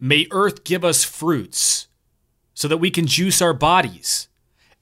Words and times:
May 0.00 0.26
earth 0.30 0.64
give 0.64 0.84
us 0.84 1.04
fruits 1.04 1.88
so 2.54 2.68
that 2.68 2.78
we 2.78 2.90
can 2.90 3.06
juice 3.06 3.42
our 3.42 3.54
bodies 3.54 4.28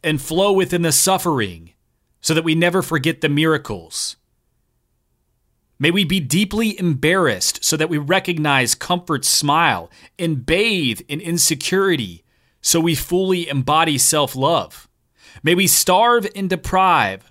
and 0.02 0.20
flow 0.20 0.52
within 0.52 0.82
the 0.82 0.92
suffering 0.92 1.72
so 2.20 2.34
that 2.34 2.44
we 2.44 2.54
never 2.54 2.82
forget 2.82 3.20
the 3.20 3.28
miracles. 3.28 4.16
May 5.78 5.90
we 5.90 6.04
be 6.04 6.20
deeply 6.20 6.78
embarrassed 6.78 7.64
so 7.64 7.76
that 7.76 7.90
we 7.90 7.98
recognize 7.98 8.74
comfort's 8.74 9.28
smile 9.28 9.90
and 10.18 10.44
bathe 10.44 11.00
in 11.08 11.20
insecurity 11.20 12.24
so 12.62 12.80
we 12.80 12.94
fully 12.94 13.48
embody 13.48 13.98
self 13.98 14.34
love. 14.34 14.88
May 15.42 15.54
we 15.54 15.66
starve 15.66 16.26
and 16.34 16.48
deprive 16.48 17.30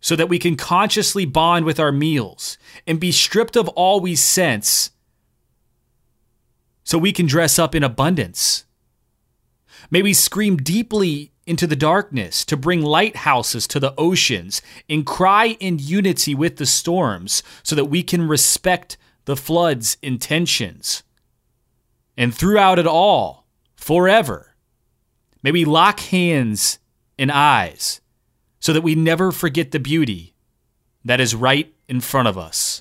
so 0.00 0.16
that 0.16 0.28
we 0.28 0.38
can 0.38 0.56
consciously 0.56 1.24
bond 1.24 1.64
with 1.64 1.80
our 1.80 1.92
meals 1.92 2.58
and 2.86 3.00
be 3.00 3.12
stripped 3.12 3.56
of 3.56 3.68
all 3.68 4.00
we 4.00 4.14
sense 4.16 4.90
so 6.86 6.96
we 6.96 7.12
can 7.12 7.26
dress 7.26 7.58
up 7.58 7.74
in 7.74 7.82
abundance. 7.82 8.64
May 9.90 10.02
we 10.02 10.14
scream 10.14 10.56
deeply 10.56 11.32
into 11.44 11.66
the 11.66 11.76
darkness 11.76 12.44
to 12.44 12.56
bring 12.56 12.80
lighthouses 12.80 13.66
to 13.66 13.80
the 13.80 13.92
oceans 13.98 14.62
and 14.88 15.04
cry 15.04 15.56
in 15.58 15.80
unity 15.80 16.32
with 16.32 16.56
the 16.56 16.64
storms 16.64 17.42
so 17.64 17.74
that 17.74 17.86
we 17.86 18.04
can 18.04 18.28
respect 18.28 18.96
the 19.24 19.36
flood's 19.36 19.96
intentions. 20.00 21.02
And 22.16 22.32
throughout 22.32 22.78
it 22.78 22.86
all, 22.86 23.46
forever, 23.74 24.54
may 25.42 25.50
we 25.50 25.64
lock 25.64 25.98
hands 25.98 26.78
and 27.18 27.32
eyes 27.32 28.00
so 28.60 28.72
that 28.72 28.82
we 28.82 28.94
never 28.94 29.32
forget 29.32 29.72
the 29.72 29.80
beauty 29.80 30.34
that 31.04 31.20
is 31.20 31.34
right 31.34 31.74
in 31.88 32.00
front 32.00 32.28
of 32.28 32.38
us. 32.38 32.80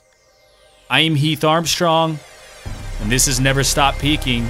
I 0.91 0.99
am 0.99 1.15
Heath 1.15 1.43
Armstrong, 1.43 2.19
and 3.01 3.11
this 3.11 3.25
has 3.25 3.39
Never 3.39 3.63
stopped 3.63 3.99
Peaking. 3.99 4.49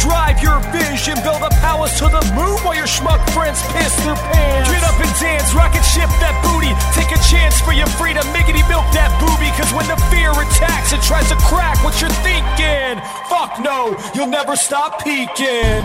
drive 0.00 0.40
your 0.42 0.58
vision. 0.72 1.14
Build 1.22 1.44
a 1.44 1.52
palace 1.60 1.94
to 2.00 2.08
the 2.08 2.24
moon 2.32 2.56
while 2.64 2.74
your 2.74 2.88
schmuck 2.88 3.20
friends 3.30 3.60
piss 3.76 3.94
their 4.02 4.16
pants. 4.32 4.72
Get 4.72 4.82
up 4.82 4.96
and 4.98 5.12
dance, 5.20 5.52
rocket 5.54 5.84
ship 5.84 6.08
that 6.24 6.34
booty. 6.42 6.72
Take 6.96 7.12
a 7.12 7.20
chance 7.28 7.60
for 7.60 7.72
your 7.72 7.88
freedom, 8.00 8.24
miggity 8.32 8.64
milk 8.66 8.88
that 8.96 9.12
booby. 9.20 9.52
Cause 9.54 9.70
when 9.76 9.86
the 9.86 10.00
fear 10.08 10.32
attacks, 10.32 10.92
it 10.92 11.02
tries 11.02 11.28
to 11.28 11.36
crack 11.44 11.76
what 11.84 12.00
you're 12.00 12.10
thinking. 12.24 12.96
Fuck 13.28 13.60
no, 13.60 13.94
you'll 14.14 14.32
never 14.32 14.56
stop 14.56 15.04
peeking. 15.04 15.84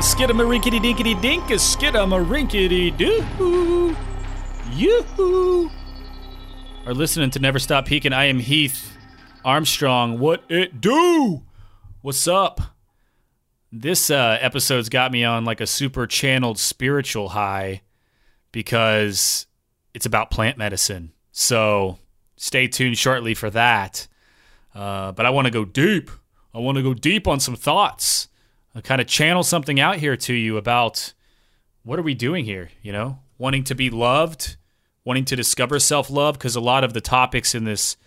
Skidamarinkity 0.00 0.80
dinkity 0.80 1.20
dink, 1.20 1.50
a 1.50 1.54
skidamarinkity 1.54 2.96
doo. 2.96 3.96
Yoo-hoo. 4.72 5.70
Are 6.86 6.94
listening 6.94 7.28
to 7.30 7.38
Never 7.38 7.58
Stop 7.58 7.84
Peaking. 7.84 8.14
I 8.14 8.24
am 8.24 8.38
Heath 8.38 8.96
Armstrong. 9.44 10.18
What 10.18 10.44
it 10.48 10.80
do? 10.80 11.42
What's 12.02 12.26
up? 12.26 12.62
This 13.70 14.08
uh, 14.08 14.38
episode's 14.40 14.88
got 14.88 15.12
me 15.12 15.22
on 15.22 15.44
like 15.44 15.60
a 15.60 15.66
super 15.66 16.06
channeled 16.06 16.58
spiritual 16.58 17.28
high 17.28 17.82
because 18.52 19.46
it's 19.92 20.06
about 20.06 20.30
plant 20.30 20.56
medicine. 20.56 21.12
So 21.32 21.98
stay 22.36 22.68
tuned 22.68 22.96
shortly 22.96 23.34
for 23.34 23.50
that. 23.50 24.08
Uh, 24.74 25.12
but 25.12 25.26
I 25.26 25.30
want 25.30 25.44
to 25.44 25.50
go 25.50 25.66
deep. 25.66 26.10
I 26.54 26.58
want 26.58 26.76
to 26.76 26.82
go 26.82 26.94
deep 26.94 27.28
on 27.28 27.38
some 27.38 27.54
thoughts. 27.54 28.28
I 28.74 28.80
kind 28.80 29.02
of 29.02 29.06
channel 29.06 29.42
something 29.42 29.78
out 29.78 29.96
here 29.96 30.16
to 30.16 30.32
you 30.32 30.56
about 30.56 31.12
what 31.82 31.98
are 31.98 32.02
we 32.02 32.14
doing 32.14 32.46
here? 32.46 32.70
You 32.80 32.92
know, 32.92 33.18
wanting 33.36 33.64
to 33.64 33.74
be 33.74 33.90
loved, 33.90 34.56
wanting 35.04 35.26
to 35.26 35.36
discover 35.36 35.78
self 35.78 36.08
love, 36.08 36.38
because 36.38 36.56
a 36.56 36.60
lot 36.60 36.82
of 36.82 36.94
the 36.94 37.02
topics 37.02 37.54
in 37.54 37.64
this 37.64 37.98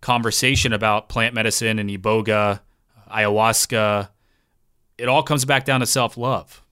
conversation 0.00 0.72
about 0.72 1.10
plant 1.10 1.34
medicine 1.34 1.78
and 1.78 1.90
iboga, 1.90 2.60
ayahuasca, 3.08 4.08
it 4.96 5.08
all 5.08 5.22
comes 5.22 5.44
back 5.44 5.64
down 5.64 5.80
to 5.80 5.86
self 5.86 6.16
love. 6.16 6.62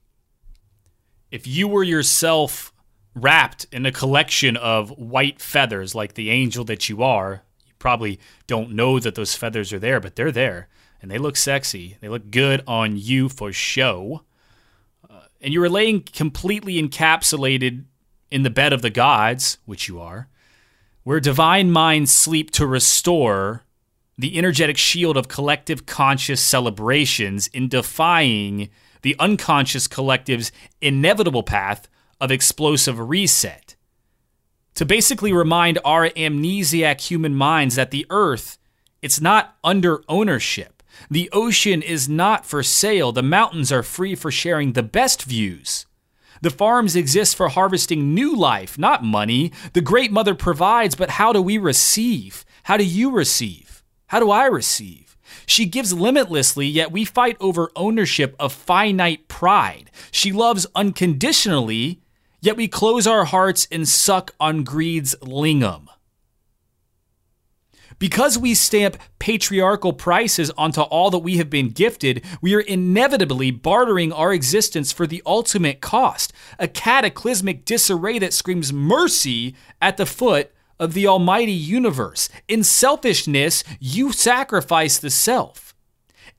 If 1.31 1.47
you 1.47 1.67
were 1.67 1.83
yourself 1.83 2.73
wrapped 3.15 3.65
in 3.71 3.85
a 3.85 3.91
collection 3.91 4.55
of 4.55 4.91
white 4.91 5.41
feathers 5.41 5.95
like 5.95 6.13
the 6.13 6.29
angel 6.29 6.63
that 6.65 6.87
you 6.87 7.03
are, 7.03 7.43
you 7.65 7.73
probably 7.79 8.19
don't 8.45 8.71
know 8.71 8.99
that 8.99 9.15
those 9.15 9.35
feathers 9.35 9.73
are 9.73 9.79
there, 9.79 9.99
but 9.99 10.15
they're 10.15 10.31
there 10.31 10.67
and 11.01 11.11
they 11.11 11.17
look 11.17 11.35
sexy. 11.35 11.97
They 12.01 12.09
look 12.09 12.31
good 12.31 12.63
on 12.67 12.97
you 12.97 13.29
for 13.29 13.51
show. 13.51 14.23
Uh, 15.09 15.21
and 15.41 15.53
you 15.53 15.59
were 15.59 15.69
laying 15.69 16.01
completely 16.01 16.81
encapsulated 16.81 17.85
in 18.31 18.43
the 18.43 18.49
bed 18.49 18.73
of 18.73 18.81
the 18.81 18.89
gods, 18.89 19.57
which 19.65 19.87
you 19.87 19.99
are, 19.99 20.27
where 21.03 21.19
divine 21.19 21.71
minds 21.71 22.11
sleep 22.11 22.51
to 22.51 22.67
restore 22.67 23.63
the 24.17 24.37
energetic 24.37 24.77
shield 24.77 25.15
of 25.15 25.27
collective 25.27 25.85
conscious 25.85 26.41
celebrations 26.41 27.47
in 27.47 27.67
defying 27.67 28.69
the 29.03 29.15
unconscious 29.19 29.87
collective's 29.87 30.51
inevitable 30.81 31.43
path 31.43 31.87
of 32.19 32.31
explosive 32.31 32.99
reset. 32.99 33.75
To 34.75 34.85
basically 34.85 35.33
remind 35.33 35.79
our 35.85 36.09
amnesiac 36.09 37.01
human 37.01 37.35
minds 37.35 37.75
that 37.75 37.91
the 37.91 38.05
earth, 38.09 38.57
it's 39.01 39.21
not 39.21 39.55
under 39.63 40.03
ownership. 40.07 40.83
The 41.09 41.29
ocean 41.31 41.81
is 41.81 42.09
not 42.09 42.45
for 42.45 42.63
sale. 42.63 43.11
The 43.11 43.23
mountains 43.23 43.71
are 43.71 43.83
free 43.83 44.15
for 44.15 44.31
sharing 44.31 44.73
the 44.73 44.83
best 44.83 45.23
views. 45.23 45.85
The 46.41 46.49
farms 46.49 46.95
exist 46.95 47.35
for 47.35 47.49
harvesting 47.49 48.13
new 48.13 48.35
life, 48.35 48.77
not 48.77 49.03
money. 49.03 49.51
The 49.73 49.81
Great 49.81 50.11
Mother 50.11 50.35
provides, 50.35 50.95
but 50.95 51.11
how 51.11 51.33
do 51.33 51.41
we 51.41 51.57
receive? 51.57 52.45
How 52.63 52.77
do 52.77 52.83
you 52.83 53.11
receive? 53.11 53.66
How 54.07 54.19
do 54.19 54.31
I 54.31 54.45
receive? 54.45 55.17
She 55.45 55.65
gives 55.65 55.93
limitlessly, 55.93 56.65
yet 56.65 56.91
we 56.91 57.03
fight 57.03 57.35
over 57.39 57.71
ownership 57.75 58.35
of 58.39 58.53
finite 58.53 59.27
pride. 59.27 59.91
She 60.11 60.31
loves 60.31 60.65
unconditionally, 60.75 62.01
yet 62.41 62.55
we 62.55 62.69
close 62.69 63.05
our 63.05 63.25
hearts 63.25 63.67
and 63.69 63.87
suck 63.87 64.31
on 64.39 64.63
greed's 64.63 65.15
lingam. 65.21 65.87
Because 67.99 68.37
we 68.37 68.53
stamp 68.53 68.97
patriarchal 69.17 69.91
prices 69.91 70.51
onto 70.51 70.81
all 70.81 71.09
that 71.09 71.19
we 71.19 71.37
have 71.37 71.49
been 71.49 71.69
gifted, 71.69 72.23
we 72.41 72.53
are 72.53 72.61
inevitably 72.61 73.49
bartering 73.49 74.13
our 74.13 74.31
existence 74.31 74.91
for 74.91 75.07
the 75.07 75.23
ultimate 75.25 75.81
cost, 75.81 76.31
a 76.59 76.67
cataclysmic 76.67 77.65
disarray 77.65 78.19
that 78.19 78.33
screams 78.33 78.71
mercy 78.71 79.55
at 79.81 79.97
the 79.97 80.05
foot 80.05 80.51
of 80.79 80.93
the 80.93 81.07
almighty 81.07 81.51
universe. 81.51 82.29
In 82.47 82.63
selfishness, 82.63 83.63
you 83.79 84.11
sacrifice 84.11 84.97
the 84.97 85.09
self. 85.09 85.67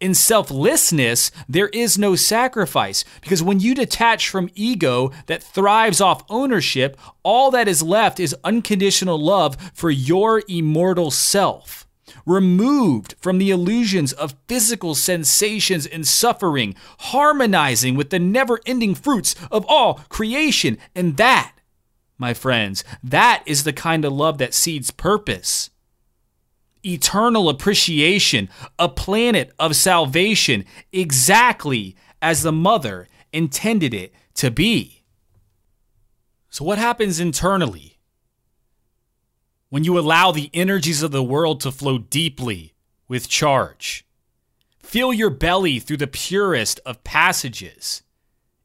In 0.01 0.15
selflessness, 0.15 1.33
there 1.49 1.69
is 1.69 1.99
no 1.99 2.15
sacrifice 2.15 3.05
because 3.21 3.43
when 3.43 3.59
you 3.59 3.75
detach 3.75 4.29
from 4.29 4.51
ego 4.55 5.11
that 5.27 5.43
thrives 5.43 6.01
off 6.01 6.23
ownership, 6.31 6.97
all 7.25 7.51
that 7.51 7.67
is 7.67 7.83
left 7.83 8.21
is 8.21 8.37
unconditional 8.45 9.19
love 9.19 9.57
for 9.75 9.91
your 9.91 10.43
immortal 10.49 11.11
self. 11.11 11.89
Removed 12.25 13.17
from 13.19 13.39
the 13.39 13.51
illusions 13.51 14.13
of 14.13 14.37
physical 14.47 14.95
sensations 14.95 15.85
and 15.85 16.07
suffering, 16.07 16.77
harmonizing 16.99 17.97
with 17.97 18.11
the 18.11 18.19
never 18.21 18.61
ending 18.67 18.95
fruits 18.95 19.35
of 19.51 19.67
all 19.69 19.95
creation. 20.09 20.79
And 20.95 21.17
that, 21.17 21.55
my 22.19 22.35
friends, 22.35 22.85
that 23.03 23.43
is 23.47 23.65
the 23.65 23.73
kind 23.73 24.05
of 24.05 24.13
love 24.13 24.39
that 24.39 24.55
seeds 24.55 24.91
purpose 24.91 25.71
eternal 26.85 27.49
appreciation, 27.49 28.49
a 28.79 28.89
planet 28.89 29.53
of 29.59 29.77
salvation, 29.77 30.65
exactly 30.93 31.97
as 32.23 32.43
the 32.43 32.53
mother 32.53 33.09
intended 33.33 33.95
it 33.95 34.13
to 34.35 34.51
be. 34.51 35.03
So, 36.51 36.65
what 36.65 36.79
happens 36.79 37.21
internally 37.21 37.99
when 39.69 39.85
you 39.85 39.99
allow 39.99 40.33
the 40.33 40.51
energies 40.55 41.03
of 41.03 41.11
the 41.11 41.23
world 41.23 41.61
to 41.61 41.73
flow 41.73 41.99
deeply 41.99 42.73
with 43.07 43.29
charge? 43.29 44.07
Fill 44.83 45.13
your 45.13 45.31
belly 45.31 45.79
through 45.79 45.99
the 45.99 46.07
purest 46.07 46.81
of 46.87 47.05
passages. 47.05 48.03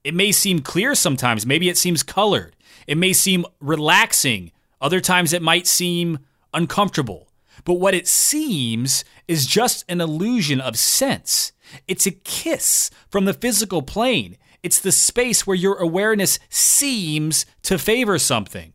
It 0.04 0.14
may 0.14 0.32
seem 0.32 0.60
clear 0.60 0.96
sometimes, 0.96 1.46
maybe 1.46 1.70
it 1.70 1.78
seems 1.78 2.04
colored. 2.04 2.56
It 2.88 2.98
may 2.98 3.14
seem 3.14 3.46
relaxing, 3.60 4.52
other 4.82 5.00
times 5.00 5.34
it 5.34 5.42
might 5.42 5.68
seem 5.68 6.20
uncomfortable. 6.54 7.30
But 7.66 7.76
what 7.76 7.94
it 7.94 8.08
seems 8.08 9.06
is 9.28 9.46
just 9.46 9.86
an 9.88 10.02
illusion 10.02 10.60
of 10.60 10.78
sense. 10.78 11.52
It's 11.88 12.06
a 12.06 12.12
kiss 12.12 12.90
from 13.10 13.26
the 13.26 13.34
physical 13.34 13.82
plane. 13.82 14.38
It's 14.64 14.80
the 14.80 14.92
space 14.92 15.46
where 15.46 15.56
your 15.56 15.76
awareness 15.76 16.40
seems 16.50 17.46
to 17.64 17.78
favor 17.78 18.18
something. 18.18 18.74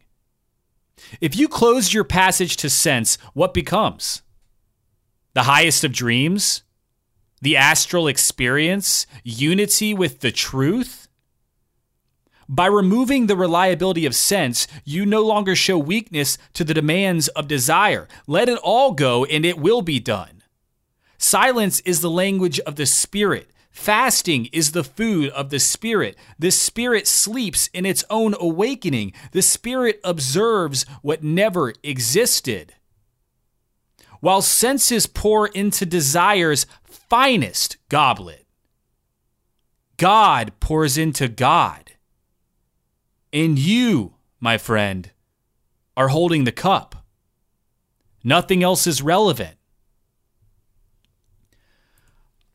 If 1.21 1.37
you 1.37 1.49
close 1.49 1.95
your 1.95 2.05
passage 2.05 2.57
to 2.59 2.71
sense, 2.71 3.17
what 3.35 3.55
becomes? 3.55 4.23
The 5.35 5.45
highest 5.45 5.85
of 5.85 5.93
dreams? 5.93 6.63
The 7.41 7.57
astral 7.57 8.09
experience? 8.09 9.07
Unity 9.25 9.95
with 9.95 10.21
the 10.21 10.33
truth? 10.33 11.08
By 12.49 12.67
removing 12.67 13.27
the 13.27 13.37
reliability 13.37 14.07
of 14.07 14.15
sense, 14.15 14.67
you 14.85 15.05
no 15.05 15.23
longer 15.23 15.55
show 15.55 15.77
weakness 15.77 16.39
to 16.55 16.65
the 16.65 16.73
demands 16.73 17.29
of 17.29 17.47
desire. 17.47 18.09
Let 18.27 18.49
it 18.49 18.59
all 18.63 18.93
go 18.93 19.27
and 19.27 19.45
it 19.45 19.59
will 19.59 19.83
be 19.83 20.01
done. 20.01 20.43
Silence 21.19 21.81
is 21.81 22.01
the 22.01 22.11
language 22.11 22.59
of 22.61 22.77
the 22.77 22.87
spirit. 22.87 23.51
Fasting 23.71 24.47
is 24.47 24.73
the 24.73 24.83
food 24.83 25.31
of 25.31 25.51
the 25.51 25.59
spirit. 25.59 26.17
The 26.39 26.51
spirit 26.51 27.07
sleeps 27.07 27.69
in 27.75 27.85
its 27.85 28.03
own 28.09 28.35
awakening. 28.41 29.13
The 29.33 29.43
spirit 29.43 30.01
observes 30.03 30.87
what 31.03 31.23
never 31.23 31.75
existed. 31.83 32.75
While 34.21 34.43
senses 34.43 35.07
pour 35.07 35.49
into 35.49 35.85
desire's 35.85 36.67
finest 36.83 37.77
goblet, 37.89 38.47
God 39.97 40.53
pours 40.61 40.97
into 40.97 41.29
God. 41.29 41.88
And 43.33 43.59
you, 43.59 44.15
my 44.41 44.59
friend, 44.59 45.11
are 45.97 46.09
holding 46.09 46.45
the 46.45 46.53
cup. 46.53 47.05
Nothing 48.25 48.63
else 48.63 48.87
is 48.87 49.03
relevant. 49.03 49.57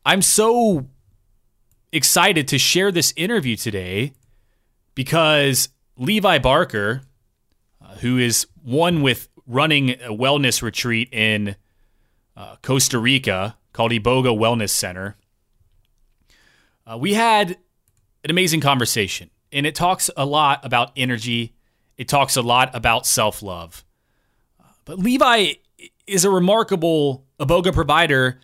I'm 0.04 0.22
so 0.22 0.86
excited 1.92 2.48
to 2.48 2.58
share 2.58 2.90
this 2.90 3.14
interview 3.16 3.56
today 3.56 4.12
because 4.94 5.68
Levi 5.96 6.38
Barker, 6.38 7.02
uh, 7.80 7.94
who 7.96 8.18
is 8.18 8.46
one 8.62 9.02
with 9.02 9.28
running 9.46 9.90
a 9.90 10.10
wellness 10.10 10.62
retreat 10.62 11.08
in 11.12 11.56
uh, 12.36 12.56
Costa 12.62 12.98
Rica 12.98 13.56
called 13.72 13.92
Iboga 13.92 14.36
Wellness 14.36 14.70
Center, 14.70 15.16
uh, 16.86 16.98
we 16.98 17.14
had 17.14 17.52
an 18.24 18.30
amazing 18.30 18.60
conversation. 18.60 19.30
And 19.54 19.64
it 19.64 19.74
talks 19.74 20.10
a 20.16 20.26
lot 20.26 20.62
about 20.64 20.92
energy, 20.96 21.54
it 21.96 22.08
talks 22.08 22.36
a 22.36 22.42
lot 22.42 22.74
about 22.74 23.06
self 23.06 23.42
love. 23.42 23.84
But 24.84 24.98
Levi 24.98 25.54
is 26.06 26.26
a 26.26 26.30
remarkable 26.30 27.24
Iboga 27.40 27.72
provider 27.72 28.40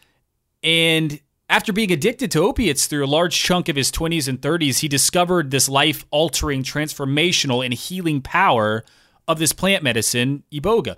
and 0.62 1.20
after 1.50 1.72
being 1.72 1.90
addicted 1.90 2.30
to 2.30 2.40
opiates 2.40 2.86
through 2.86 3.04
a 3.04 3.08
large 3.08 3.36
chunk 3.36 3.68
of 3.68 3.74
his 3.74 3.90
20s 3.90 4.28
and 4.28 4.40
30s, 4.40 4.78
he 4.78 4.88
discovered 4.88 5.50
this 5.50 5.68
life 5.68 6.06
altering, 6.10 6.62
transformational, 6.62 7.64
and 7.64 7.74
healing 7.74 8.22
power 8.22 8.84
of 9.26 9.40
this 9.40 9.52
plant 9.52 9.82
medicine, 9.82 10.44
Iboga. 10.52 10.96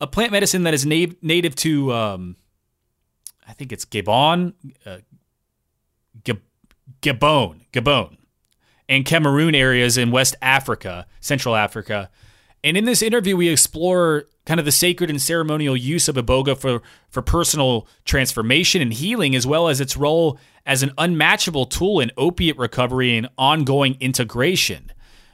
A 0.00 0.06
plant 0.06 0.30
medicine 0.30 0.64
that 0.64 0.74
is 0.74 0.84
na- 0.84 1.14
native 1.22 1.54
to, 1.56 1.92
um, 1.92 2.36
I 3.48 3.54
think 3.54 3.72
it's 3.72 3.86
Gabon, 3.86 4.52
uh, 4.84 4.98
Gabon, 7.00 7.60
Gabon, 7.72 8.16
and 8.94 9.04
Cameroon 9.04 9.54
areas 9.54 9.98
in 9.98 10.10
West 10.10 10.36
Africa, 10.40 11.06
Central 11.20 11.56
Africa. 11.56 12.10
And 12.62 12.76
in 12.76 12.84
this 12.84 13.02
interview, 13.02 13.36
we 13.36 13.48
explore 13.48 14.24
kind 14.46 14.60
of 14.60 14.64
the 14.64 14.72
sacred 14.72 15.10
and 15.10 15.20
ceremonial 15.20 15.76
use 15.76 16.08
of 16.08 16.16
iboga 16.16 16.56
for, 16.56 16.82
for 17.10 17.22
personal 17.22 17.86
transformation 18.04 18.80
and 18.80 18.92
healing, 18.92 19.34
as 19.34 19.46
well 19.46 19.68
as 19.68 19.80
its 19.80 19.96
role 19.96 20.38
as 20.64 20.82
an 20.82 20.92
unmatchable 20.96 21.66
tool 21.66 22.00
in 22.00 22.10
opiate 22.16 22.56
recovery 22.56 23.16
and 23.16 23.28
ongoing 23.36 23.96
integration. 24.00 24.90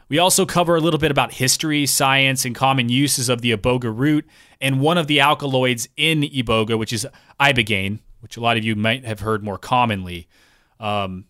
We 0.09 0.19
also 0.19 0.45
cover 0.45 0.75
a 0.75 0.81
little 0.81 0.99
bit 0.99 1.13
about 1.13 1.35
history, 1.35 1.87
science, 1.87 2.45
and 2.45 2.55
common 2.55 2.89
uses 2.89 3.29
of 3.29 3.43
the 3.43 3.53
iboga 3.53 3.97
root 3.97 4.27
and 4.61 4.81
one 4.81 4.99
of 4.99 5.07
the 5.07 5.21
alkaloids 5.21 5.89
in 5.97 6.23
iboga, 6.23 6.77
which 6.77 6.93
is 6.93 7.07
ibogaine, 7.39 8.01
which 8.21 8.37
a 8.37 8.41
lot 8.41 8.57
of 8.57 8.65
you 8.65 8.75
might 8.75 9.05
have 9.05 9.21
heard 9.21 9.45
more 9.45 9.59
commonly. 9.59 10.29
Um, 10.81 11.27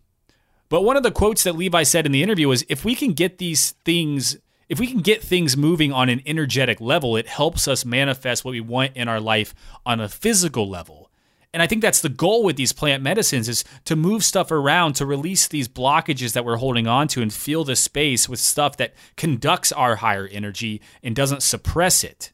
but 0.70 0.82
one 0.82 0.96
of 0.96 1.02
the 1.02 1.10
quotes 1.10 1.42
that 1.42 1.56
Levi 1.56 1.82
said 1.82 2.06
in 2.06 2.12
the 2.12 2.22
interview 2.22 2.48
was 2.48 2.64
if 2.70 2.82
we 2.82 2.94
can 2.94 3.12
get 3.12 3.36
these 3.36 3.72
things 3.84 4.38
if 4.70 4.78
we 4.78 4.86
can 4.86 5.00
get 5.00 5.20
things 5.20 5.56
moving 5.56 5.92
on 5.92 6.08
an 6.08 6.22
energetic 6.24 6.80
level, 6.80 7.16
it 7.16 7.26
helps 7.26 7.66
us 7.66 7.84
manifest 7.84 8.44
what 8.44 8.52
we 8.52 8.60
want 8.60 8.96
in 8.96 9.08
our 9.08 9.20
life 9.20 9.52
on 9.84 10.00
a 10.00 10.08
physical 10.08 10.70
level. 10.70 11.10
And 11.52 11.60
I 11.60 11.66
think 11.66 11.82
that's 11.82 12.00
the 12.00 12.08
goal 12.08 12.44
with 12.44 12.54
these 12.54 12.72
plant 12.72 13.02
medicines 13.02 13.48
is 13.48 13.64
to 13.86 13.96
move 13.96 14.22
stuff 14.22 14.52
around 14.52 14.94
to 14.94 15.06
release 15.06 15.48
these 15.48 15.66
blockages 15.66 16.34
that 16.34 16.44
we're 16.44 16.58
holding 16.58 16.86
on 16.86 17.08
to 17.08 17.22
and 17.22 17.32
fill 17.32 17.64
the 17.64 17.74
space 17.74 18.28
with 18.28 18.38
stuff 18.38 18.76
that 18.76 18.94
conducts 19.16 19.72
our 19.72 19.96
higher 19.96 20.28
energy 20.28 20.80
and 21.02 21.16
doesn't 21.16 21.42
suppress 21.42 22.04
it. 22.04 22.32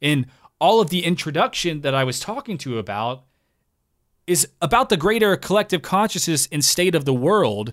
In 0.00 0.26
all 0.60 0.80
of 0.80 0.90
the 0.90 1.04
introduction 1.04 1.82
that 1.82 1.94
I 1.94 2.02
was 2.02 2.18
talking 2.18 2.58
to 2.58 2.70
you 2.70 2.78
about 2.78 3.22
is 4.26 4.48
about 4.60 4.88
the 4.88 4.96
greater 4.96 5.36
collective 5.36 5.82
consciousness 5.82 6.48
and 6.50 6.64
state 6.64 6.94
of 6.94 7.04
the 7.04 7.14
world 7.14 7.72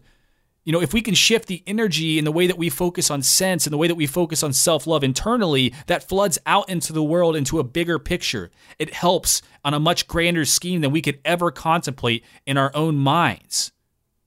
you 0.63 0.71
know, 0.71 0.81
if 0.81 0.93
we 0.93 1.01
can 1.01 1.13
shift 1.13 1.47
the 1.47 1.61
energy 1.67 2.17
in 2.17 2.23
the 2.23 2.31
way 2.31 2.47
that 2.47 2.57
we 2.57 2.69
focus 2.69 3.11
on 3.11 3.21
sense 3.21 3.65
and 3.65 3.73
the 3.73 3.77
way 3.77 3.87
that 3.87 3.95
we 3.95 4.07
focus 4.07 4.43
on 4.43 4.53
self 4.53 4.87
love 4.87 5.03
internally, 5.03 5.73
that 5.87 6.07
floods 6.07 6.39
out 6.45 6.69
into 6.69 6.93
the 6.93 7.03
world 7.03 7.35
into 7.35 7.59
a 7.59 7.63
bigger 7.63 7.99
picture. 7.99 8.49
It 8.79 8.93
helps 8.93 9.41
on 9.65 9.73
a 9.73 9.79
much 9.79 10.07
grander 10.07 10.45
scheme 10.45 10.81
than 10.81 10.91
we 10.91 11.01
could 11.01 11.19
ever 11.25 11.51
contemplate 11.51 12.23
in 12.45 12.57
our 12.57 12.71
own 12.73 12.95
minds, 12.95 13.73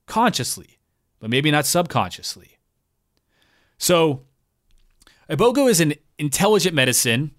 consciously, 0.07 0.79
but 1.21 1.31
maybe 1.31 1.51
not 1.51 1.65
subconsciously. 1.65 2.59
So, 3.79 4.25
Iboga 5.31 5.69
is 5.71 5.81
an 5.81 5.95
intelligent 6.19 6.75
medicine. 6.75 7.33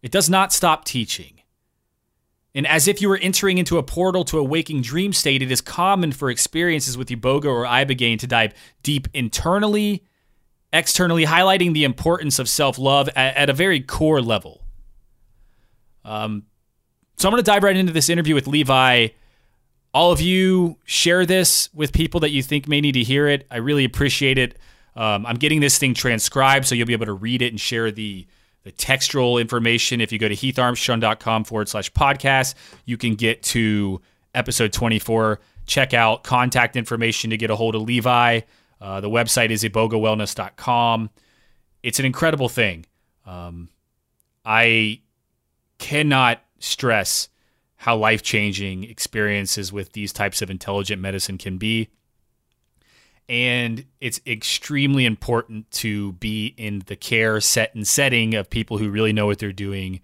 It 0.00 0.10
does 0.10 0.30
not 0.30 0.52
stop 0.52 0.84
teaching. 0.84 1.41
And 2.54 2.66
as 2.66 2.86
if 2.86 3.00
you 3.00 3.08
were 3.08 3.16
entering 3.16 3.58
into 3.58 3.78
a 3.78 3.82
portal 3.82 4.24
to 4.26 4.38
a 4.38 4.44
waking 4.44 4.82
dream 4.82 5.12
state, 5.12 5.42
it 5.42 5.50
is 5.50 5.60
common 5.60 6.12
for 6.12 6.30
experiences 6.30 6.98
with 6.98 7.08
Iboga 7.08 7.46
or 7.46 7.64
Ibogaine 7.64 8.18
to 8.18 8.26
dive 8.26 8.52
deep 8.82 9.08
internally, 9.14 10.04
externally, 10.72 11.24
highlighting 11.24 11.72
the 11.72 11.84
importance 11.84 12.38
of 12.38 12.48
self 12.48 12.78
love 12.78 13.08
at, 13.16 13.36
at, 13.36 13.50
a 13.50 13.54
very 13.54 13.80
core 13.80 14.20
level. 14.20 14.66
Um, 16.04 16.44
so 17.16 17.28
I'm 17.28 17.32
going 17.32 17.42
to 17.42 17.50
dive 17.50 17.62
right 17.62 17.76
into 17.76 17.92
this 17.92 18.10
interview 18.10 18.34
with 18.34 18.46
Levi. 18.46 19.08
All 19.94 20.12
of 20.12 20.20
you 20.20 20.78
share 20.84 21.24
this 21.24 21.70
with 21.72 21.92
people 21.92 22.20
that 22.20 22.30
you 22.30 22.42
think 22.42 22.68
may 22.68 22.80
need 22.80 22.92
to 22.92 23.02
hear 23.02 23.28
it. 23.28 23.46
I 23.50 23.58
really 23.58 23.84
appreciate 23.84 24.36
it. 24.36 24.58
Um, 24.94 25.24
I'm 25.24 25.36
getting 25.36 25.60
this 25.60 25.78
thing 25.78 25.94
transcribed, 25.94 26.66
so 26.66 26.74
you'll 26.74 26.86
be 26.86 26.92
able 26.92 27.06
to 27.06 27.12
read 27.14 27.40
it 27.40 27.48
and 27.48 27.60
share 27.60 27.90
the 27.90 28.26
the 28.64 28.72
textual 28.72 29.38
information. 29.38 30.00
If 30.00 30.12
you 30.12 30.18
go 30.18 30.28
to 30.28 30.34
heatharmstrong.com 30.34 31.44
forward 31.44 31.68
slash 31.68 31.92
podcast, 31.92 32.54
you 32.84 32.96
can 32.96 33.14
get 33.14 33.42
to 33.44 34.00
episode 34.34 34.72
24. 34.72 35.40
Check 35.66 35.94
out 35.94 36.24
contact 36.24 36.76
information 36.76 37.30
to 37.30 37.36
get 37.36 37.50
a 37.50 37.56
hold 37.56 37.74
of 37.74 37.82
Levi. 37.82 38.40
Uh, 38.80 39.00
the 39.00 39.10
website 39.10 39.50
is 39.50 39.62
ibogawellness.com. 39.62 41.10
It's 41.82 41.98
an 41.98 42.04
incredible 42.04 42.48
thing. 42.48 42.86
Um, 43.26 43.68
I 44.44 45.00
cannot 45.78 46.42
stress 46.58 47.28
how 47.76 47.96
life 47.96 48.22
changing 48.22 48.84
experiences 48.84 49.72
with 49.72 49.92
these 49.92 50.12
types 50.12 50.42
of 50.42 50.50
intelligent 50.50 51.02
medicine 51.02 51.38
can 51.38 51.58
be 51.58 51.88
and 53.28 53.84
it's 54.00 54.20
extremely 54.26 55.04
important 55.04 55.70
to 55.70 56.12
be 56.12 56.54
in 56.56 56.82
the 56.86 56.96
care 56.96 57.40
set 57.40 57.74
and 57.74 57.86
setting 57.86 58.34
of 58.34 58.50
people 58.50 58.78
who 58.78 58.90
really 58.90 59.12
know 59.12 59.26
what 59.26 59.38
they're 59.38 59.52
doing. 59.52 60.00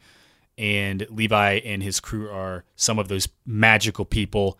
And 0.56 1.06
levi 1.10 1.60
and 1.64 1.82
his 1.82 2.00
crew 2.00 2.30
are 2.30 2.64
some 2.74 2.98
of 2.98 3.08
those 3.08 3.28
magical 3.46 4.04
people. 4.04 4.58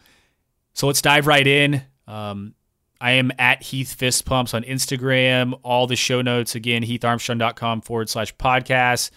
So 0.75 0.87
let's 0.87 1.03
dive 1.03 1.27
right 1.27 1.47
in. 1.47 1.83
Um, 2.07 2.55
i 3.01 3.13
am 3.13 3.31
at 3.39 3.63
heath 3.63 3.95
fist 3.95 4.25
pumps 4.25 4.55
on 4.55 4.63
instagram. 4.65 5.59
All 5.63 5.87
the 5.87 5.97
show 5.97 6.21
notes 6.21 6.55
again 6.55 6.83
heatharmstrong.com 6.83 7.83
forward 7.83 8.09
slash 8.09 8.35
podcast. 8.37 9.11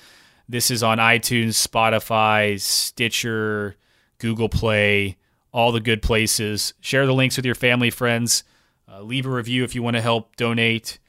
This 0.47 0.69
is 0.69 0.83
on 0.83 0.97
itunes 0.97 1.67
spotify 1.67 2.59
stitcher 2.59 3.75
google 4.17 4.49
play 4.49 5.17
all 5.53 5.71
the 5.71 5.79
good 5.79 6.01
places. 6.01 6.73
Share 6.79 7.05
the 7.05 7.13
links 7.13 7.37
with 7.37 7.45
your 7.45 7.55
family 7.55 7.89
friends 7.89 8.43
uh, 8.91 9.01
leave 9.01 9.25
a 9.25 9.29
review 9.29 9.63
if 9.63 9.75
you 9.75 9.83
want 9.83 9.95
to 9.95 10.01
help 10.01 10.35
donate 10.35 10.99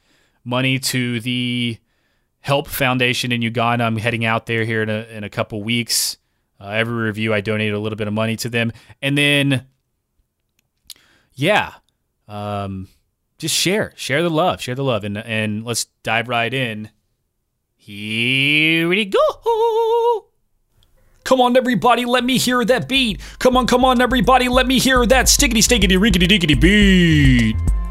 money 0.44 0.78
to 0.78 1.20
the 1.20 1.78
Help 2.40 2.68
Foundation 2.68 3.32
in 3.32 3.42
Uganda. 3.42 3.84
I'm 3.84 3.96
heading 3.96 4.24
out 4.24 4.46
there 4.46 4.64
here 4.64 4.82
in 4.82 4.90
a, 4.90 5.06
in 5.10 5.24
a 5.24 5.30
couple 5.30 5.62
weeks. 5.62 6.16
Uh, 6.60 6.68
every 6.68 6.94
review, 6.94 7.34
I 7.34 7.40
donate 7.40 7.72
a 7.72 7.78
little 7.78 7.96
bit 7.96 8.08
of 8.08 8.14
money 8.14 8.36
to 8.36 8.48
them. 8.48 8.72
And 9.00 9.16
then, 9.18 9.66
yeah, 11.34 11.74
um, 12.28 12.88
just 13.38 13.54
share, 13.54 13.92
share 13.96 14.22
the 14.22 14.30
love, 14.30 14.60
share 14.60 14.74
the 14.74 14.84
love. 14.84 15.04
And, 15.04 15.18
and 15.18 15.64
let's 15.64 15.86
dive 16.02 16.28
right 16.28 16.52
in. 16.52 16.90
Here 17.76 18.88
we 18.88 19.06
go. 19.06 20.28
Come 21.32 21.40
on, 21.40 21.56
everybody, 21.56 22.04
let 22.04 22.24
me 22.24 22.36
hear 22.36 22.62
that 22.62 22.90
beat. 22.90 23.18
Come 23.38 23.56
on, 23.56 23.66
come 23.66 23.86
on, 23.86 24.02
everybody, 24.02 24.50
let 24.50 24.66
me 24.66 24.78
hear 24.78 25.06
that 25.06 25.28
stickety, 25.28 25.62
stickety, 25.62 25.98
rickety, 25.98 26.28
dickety 26.28 26.60
beat. 26.60 27.81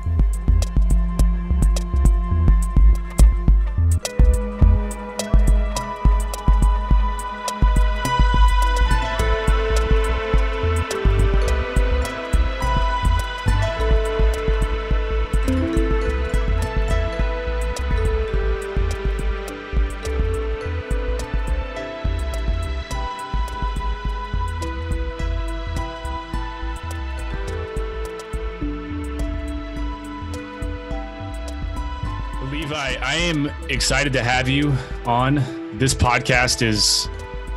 Excited 33.82 34.14
to 34.14 34.22
have 34.24 34.48
you 34.48 34.72
on. 35.08 35.38
This 35.80 35.92
podcast 35.92 36.62
is 36.62 37.10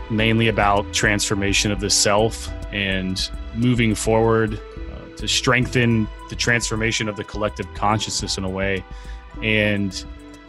mainly 0.09 0.49
about 0.49 0.90
transformation 0.95 1.71
of 1.71 1.81
the 1.81 1.90
self 1.90 2.49
and 2.73 3.31
moving 3.54 3.95
forward 3.95 4.54
uh, 4.54 5.16
to 5.19 5.28
strengthen 5.28 6.09
the 6.31 6.35
transformation 6.35 7.11
of 7.11 7.16
the 7.16 7.25
collective 7.25 7.66
consciousness 7.75 8.38
in 8.38 8.45
a 8.45 8.49
way. 8.49 8.83
And 9.43 10.02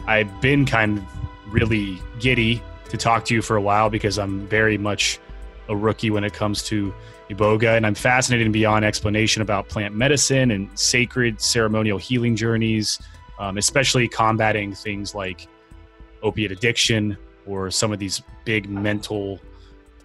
I've 0.06 0.40
been 0.40 0.64
kind 0.64 0.96
of 0.96 1.04
really 1.52 2.00
giddy 2.20 2.62
to 2.88 2.96
talk 2.96 3.26
to 3.26 3.34
you 3.34 3.42
for 3.42 3.56
a 3.56 3.60
while 3.60 3.90
because 3.90 4.18
I'm 4.18 4.46
very 4.46 4.78
much 4.78 5.20
a 5.68 5.76
rookie 5.76 6.08
when 6.08 6.24
it 6.24 6.32
comes 6.32 6.62
to 6.68 6.94
Iboga, 7.28 7.76
and 7.76 7.86
I'm 7.86 7.94
fascinated 7.94 8.50
beyond 8.50 8.86
explanation 8.86 9.42
about 9.42 9.68
plant 9.68 9.94
medicine 9.94 10.52
and 10.52 10.70
sacred 10.78 11.38
ceremonial 11.38 11.98
healing 11.98 12.34
journeys 12.34 12.98
um, 13.38 13.58
especially 13.58 14.08
combating 14.08 14.72
things 14.74 15.14
like 15.14 15.48
opiate 16.22 16.52
addiction 16.52 17.16
or 17.46 17.70
some 17.70 17.92
of 17.92 17.98
these 17.98 18.22
big 18.44 18.68
mental 18.68 19.40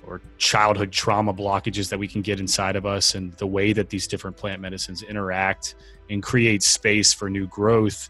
or 0.05 0.21
childhood 0.37 0.91
trauma 0.91 1.33
blockages 1.33 1.89
that 1.89 1.97
we 1.97 2.07
can 2.07 2.21
get 2.21 2.39
inside 2.39 2.75
of 2.75 2.85
us 2.85 3.15
and 3.15 3.33
the 3.33 3.47
way 3.47 3.71
that 3.73 3.89
these 3.89 4.07
different 4.07 4.35
plant 4.35 4.61
medicines 4.61 5.03
interact 5.03 5.75
and 6.09 6.23
create 6.23 6.63
space 6.63 7.13
for 7.13 7.29
new 7.29 7.47
growth 7.47 8.09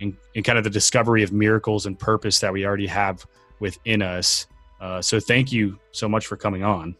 and, 0.00 0.16
and 0.34 0.44
kind 0.44 0.58
of 0.58 0.64
the 0.64 0.70
discovery 0.70 1.22
of 1.22 1.32
miracles 1.32 1.86
and 1.86 1.98
purpose 1.98 2.38
that 2.40 2.52
we 2.52 2.64
already 2.64 2.86
have 2.86 3.24
within 3.60 4.02
us. 4.02 4.46
Uh, 4.80 5.00
so 5.00 5.20
thank 5.20 5.52
you 5.52 5.78
so 5.92 6.08
much 6.08 6.26
for 6.26 6.36
coming 6.36 6.64
on. 6.64 6.96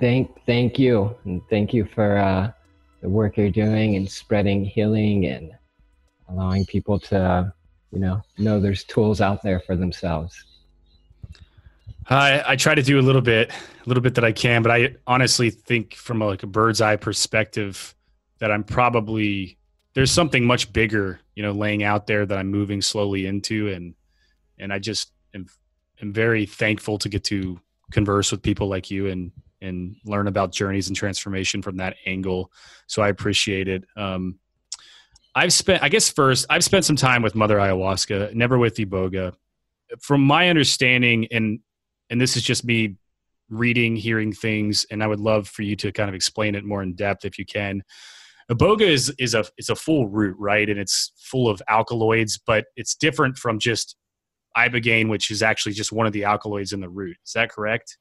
Thank 0.00 0.44
thank 0.44 0.78
you. 0.78 1.16
And 1.24 1.42
thank 1.48 1.74
you 1.74 1.84
for 1.84 2.18
uh, 2.18 2.52
the 3.00 3.08
work 3.08 3.36
you're 3.36 3.50
doing 3.50 3.96
and 3.96 4.08
spreading 4.08 4.64
healing 4.64 5.26
and 5.26 5.52
allowing 6.28 6.64
people 6.66 6.98
to, 7.00 7.52
you 7.92 7.98
know, 7.98 8.22
know 8.38 8.60
there's 8.60 8.84
tools 8.84 9.20
out 9.20 9.42
there 9.42 9.60
for 9.60 9.76
themselves. 9.76 10.44
I, 12.10 12.42
I 12.46 12.56
try 12.56 12.74
to 12.74 12.82
do 12.82 12.98
a 12.98 13.02
little 13.02 13.20
bit, 13.20 13.50
a 13.50 13.88
little 13.88 14.02
bit 14.02 14.14
that 14.14 14.24
I 14.24 14.32
can, 14.32 14.62
but 14.62 14.72
I 14.72 14.94
honestly 15.06 15.50
think 15.50 15.94
from 15.94 16.22
a, 16.22 16.26
like 16.26 16.42
a 16.42 16.46
bird's 16.46 16.80
eye 16.80 16.96
perspective 16.96 17.94
that 18.38 18.50
I'm 18.50 18.64
probably 18.64 19.58
there's 19.94 20.10
something 20.12 20.44
much 20.44 20.72
bigger, 20.72 21.20
you 21.34 21.42
know, 21.42 21.52
laying 21.52 21.82
out 21.82 22.06
there 22.06 22.24
that 22.24 22.38
I'm 22.38 22.48
moving 22.48 22.80
slowly 22.80 23.26
into, 23.26 23.68
and 23.68 23.94
and 24.58 24.72
I 24.72 24.78
just 24.78 25.12
am, 25.34 25.46
am 26.00 26.12
very 26.12 26.46
thankful 26.46 26.98
to 26.98 27.08
get 27.08 27.24
to 27.24 27.60
converse 27.90 28.30
with 28.30 28.42
people 28.42 28.68
like 28.68 28.90
you 28.90 29.08
and 29.08 29.32
and 29.60 29.96
learn 30.04 30.28
about 30.28 30.52
journeys 30.52 30.88
and 30.88 30.96
transformation 30.96 31.62
from 31.62 31.76
that 31.78 31.96
angle. 32.06 32.52
So 32.86 33.02
I 33.02 33.08
appreciate 33.08 33.66
it. 33.66 33.84
Um, 33.96 34.38
I've 35.38 35.52
spent, 35.52 35.84
I 35.84 35.88
guess, 35.88 36.10
first, 36.10 36.46
I've 36.50 36.64
spent 36.64 36.84
some 36.84 36.96
time 36.96 37.22
with 37.22 37.36
Mother 37.36 37.58
Ayahuasca, 37.58 38.34
never 38.34 38.58
with 38.58 38.74
Iboga. 38.74 39.34
From 40.00 40.20
my 40.20 40.48
understanding, 40.48 41.28
and 41.30 41.60
and 42.10 42.20
this 42.20 42.36
is 42.36 42.42
just 42.42 42.64
me 42.64 42.96
reading, 43.48 43.94
hearing 43.94 44.32
things, 44.32 44.84
and 44.90 45.00
I 45.00 45.06
would 45.06 45.20
love 45.20 45.46
for 45.46 45.62
you 45.62 45.76
to 45.76 45.92
kind 45.92 46.08
of 46.08 46.16
explain 46.16 46.56
it 46.56 46.64
more 46.64 46.82
in 46.82 46.96
depth 46.96 47.24
if 47.24 47.38
you 47.38 47.46
can. 47.46 47.84
Iboga 48.50 48.80
is 48.80 49.14
is 49.20 49.34
a 49.34 49.44
it's 49.56 49.68
a 49.68 49.76
full 49.76 50.08
root, 50.08 50.34
right? 50.40 50.68
And 50.68 50.76
it's 50.76 51.12
full 51.16 51.48
of 51.48 51.62
alkaloids, 51.68 52.36
but 52.44 52.64
it's 52.74 52.96
different 52.96 53.38
from 53.38 53.60
just 53.60 53.94
ibogaine, 54.56 55.08
which 55.08 55.30
is 55.30 55.40
actually 55.40 55.72
just 55.72 55.92
one 55.92 56.08
of 56.08 56.12
the 56.12 56.24
alkaloids 56.24 56.72
in 56.72 56.80
the 56.80 56.88
root. 56.88 57.16
Is 57.24 57.32
that 57.34 57.48
correct? 57.48 57.96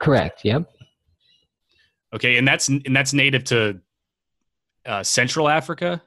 Correct. 0.00 0.44
Yep. 0.44 0.68
Okay, 2.12 2.38
and 2.38 2.48
that's 2.48 2.66
and 2.66 2.96
that's 2.96 3.12
native 3.12 3.44
to 3.44 3.80
uh, 4.84 5.04
Central 5.04 5.48
Africa 5.48 6.02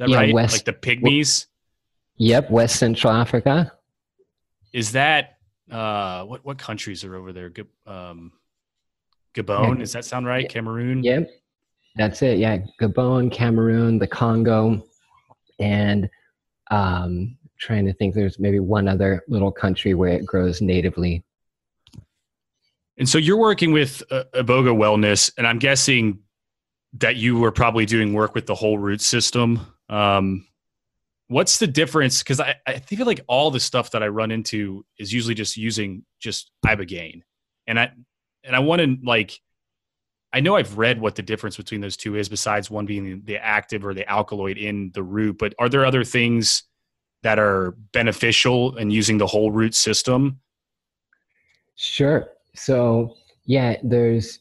that 0.00 0.08
yeah, 0.08 0.16
right? 0.16 0.34
West, 0.34 0.54
like 0.54 0.64
the 0.64 0.72
pygmies. 0.72 1.46
Yep, 2.16 2.50
West 2.50 2.76
Central 2.76 3.12
Africa. 3.12 3.72
Is 4.72 4.92
that 4.92 5.38
uh, 5.70 6.24
what 6.24 6.44
what 6.44 6.58
countries 6.58 7.04
are 7.04 7.14
over 7.14 7.32
there? 7.32 7.52
Um, 7.86 8.32
Gabon, 9.34 9.68
yeah. 9.68 9.74
does 9.74 9.92
that 9.92 10.04
sound 10.06 10.26
right? 10.26 10.48
Cameroon. 10.48 11.04
Yep, 11.04 11.30
that's 11.96 12.22
it. 12.22 12.38
Yeah, 12.38 12.58
Gabon, 12.80 13.30
Cameroon, 13.30 13.98
the 13.98 14.06
Congo, 14.06 14.82
and 15.58 16.08
um, 16.70 17.36
trying 17.58 17.84
to 17.84 17.92
think. 17.92 18.14
There's 18.14 18.38
maybe 18.38 18.58
one 18.58 18.88
other 18.88 19.22
little 19.28 19.52
country 19.52 19.92
where 19.92 20.12
it 20.12 20.24
grows 20.24 20.62
natively. 20.62 21.22
And 22.96 23.08
so 23.08 23.18
you're 23.18 23.38
working 23.38 23.72
with 23.72 24.02
uh, 24.10 24.24
Iboga 24.34 24.74
Wellness, 24.74 25.30
and 25.36 25.46
I'm 25.46 25.58
guessing 25.58 26.20
that 26.94 27.16
you 27.16 27.38
were 27.38 27.52
probably 27.52 27.84
doing 27.84 28.14
work 28.14 28.34
with 28.34 28.46
the 28.46 28.54
whole 28.54 28.78
root 28.78 29.02
system 29.02 29.66
um, 29.90 30.46
what's 31.28 31.58
the 31.58 31.66
difference? 31.66 32.22
Because 32.22 32.40
I, 32.40 32.54
I 32.66 32.78
feel 32.78 33.04
like 33.04 33.20
all 33.26 33.50
the 33.50 33.60
stuff 33.60 33.90
that 33.90 34.02
I 34.02 34.08
run 34.08 34.30
into 34.30 34.86
is 34.98 35.12
usually 35.12 35.34
just 35.34 35.56
using 35.56 36.04
just 36.18 36.50
ibogaine, 36.64 37.22
and 37.66 37.78
I 37.78 37.92
and 38.44 38.56
I 38.56 38.60
want 38.60 38.80
to 38.80 38.96
like. 39.04 39.38
I 40.32 40.38
know 40.38 40.54
I've 40.54 40.78
read 40.78 41.00
what 41.00 41.16
the 41.16 41.22
difference 41.22 41.56
between 41.56 41.80
those 41.80 41.96
two 41.96 42.14
is, 42.14 42.28
besides 42.28 42.70
one 42.70 42.86
being 42.86 43.22
the 43.24 43.36
active 43.36 43.84
or 43.84 43.94
the 43.94 44.08
alkaloid 44.08 44.58
in 44.58 44.92
the 44.94 45.02
root. 45.02 45.38
But 45.38 45.54
are 45.58 45.68
there 45.68 45.84
other 45.84 46.04
things 46.04 46.62
that 47.24 47.40
are 47.40 47.72
beneficial 47.92 48.76
in 48.76 48.92
using 48.92 49.18
the 49.18 49.26
whole 49.26 49.50
root 49.50 49.74
system? 49.74 50.38
Sure. 51.74 52.28
So, 52.54 53.16
yeah, 53.44 53.76
there's 53.82 54.38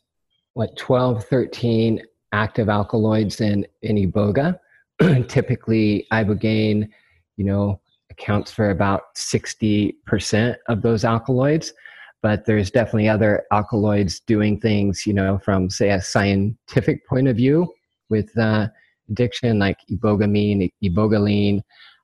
what 0.54 0.78
12, 0.78 1.26
13 1.26 2.04
active 2.34 2.70
alkaloids 2.70 3.42
in, 3.42 3.66
in 3.82 3.96
Iboga. 3.96 4.60
typically 5.28 6.08
ibogaine, 6.12 6.90
you 7.38 7.46
know, 7.46 7.80
accounts 8.12 8.52
for 8.52 8.70
about 8.72 9.16
60% 9.16 10.56
of 10.68 10.82
those 10.82 11.06
alkaloids. 11.06 11.74
But 12.22 12.46
there's 12.46 12.70
definitely 12.70 13.08
other 13.08 13.44
alkaloids 13.52 14.20
doing 14.20 14.60
things, 14.60 15.08
you 15.08 15.14
know, 15.14 15.40
from 15.40 15.70
say 15.70 15.92
a 15.92 16.02
scientific 16.02 17.08
point 17.08 17.30
of 17.30 17.38
view 17.38 17.74
with 18.10 18.38
uh, 18.38 18.68
addiction, 19.10 19.60
like 19.60 19.78
ibogamine, 19.90 20.70
ibogaine. 20.84 21.62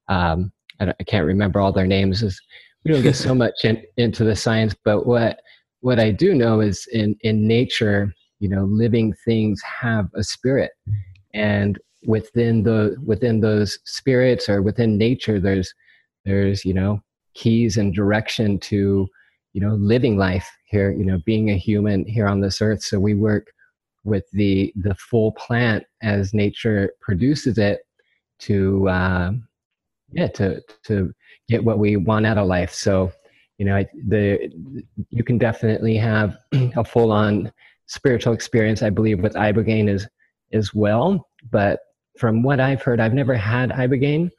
Um, 0.08 0.54
I, 0.80 0.94
I, 0.98 1.04
can't 1.04 1.26
remember 1.26 1.60
all 1.60 1.74
their 1.74 1.88
names. 1.88 2.24
We 2.84 2.94
don't 2.94 3.02
get 3.02 3.16
so 3.16 3.36
much 3.44 3.66
in, 3.66 3.84
into 3.98 4.24
the 4.24 4.36
science, 4.36 4.76
but 4.86 5.06
what 5.06 5.42
what 5.82 6.00
I 6.00 6.12
do 6.12 6.34
know 6.34 6.62
is 6.62 6.88
in 6.94 7.18
in 7.22 7.48
nature, 7.48 8.14
you 8.40 8.48
know, 8.48 8.64
living 8.64 9.14
things 9.26 9.62
have 9.62 10.08
a 10.16 10.24
spirit, 10.24 10.72
and 11.34 11.78
within 12.06 12.64
the 12.64 12.96
within 13.06 13.40
those 13.42 13.80
spirits 13.86 14.50
or 14.50 14.62
within 14.62 14.98
nature 14.98 15.40
there's 15.40 15.74
there's 16.26 16.66
you 16.66 16.74
know 16.74 17.02
keys 17.34 17.78
and 17.78 17.94
direction 17.94 18.58
to 18.60 19.08
you 19.54 19.62
know 19.62 19.76
living 19.76 20.18
life 20.18 20.50
here 20.66 20.92
you 20.92 21.06
know 21.06 21.20
being 21.26 21.50
a 21.50 21.58
human 21.58 22.06
here 22.06 22.28
on 22.28 22.42
this 22.42 22.62
earth. 22.62 22.82
So 22.82 23.00
we 23.00 23.14
work 23.14 23.48
with 24.04 24.26
the 24.32 24.74
the 24.76 24.96
full 24.96 25.32
plant 25.34 25.84
as 26.02 26.34
nature 26.34 26.92
produces 27.02 27.58
it 27.58 27.80
to 28.40 28.88
uh, 28.90 29.32
yeah 30.12 30.28
to 30.28 30.62
to 30.84 31.14
get 31.48 31.64
what 31.64 31.80
we 31.80 31.98
want 31.98 32.26
out 32.26 32.38
of 32.38 32.48
life. 32.48 32.74
So 32.74 33.12
you 33.58 33.66
know 33.66 33.84
the 34.08 34.52
you 35.10 35.24
can 35.24 35.38
definitely 35.38 35.96
have 35.98 36.38
a 36.52 36.84
full 36.84 37.12
on 37.12 37.52
spiritual 37.88 38.34
experience 38.34 38.82
i 38.82 38.90
believe 38.90 39.20
with 39.20 39.36
ibogaine 39.36 39.88
as 39.88 40.08
as 40.54 40.74
well. 40.74 41.28
But 41.52 41.80
from 42.18 42.44
what 42.44 42.60
I've 42.60 42.82
heard, 42.82 43.00
I've 43.00 43.14
never 43.14 43.36
had 43.36 43.72
ibogaine, 43.72 44.32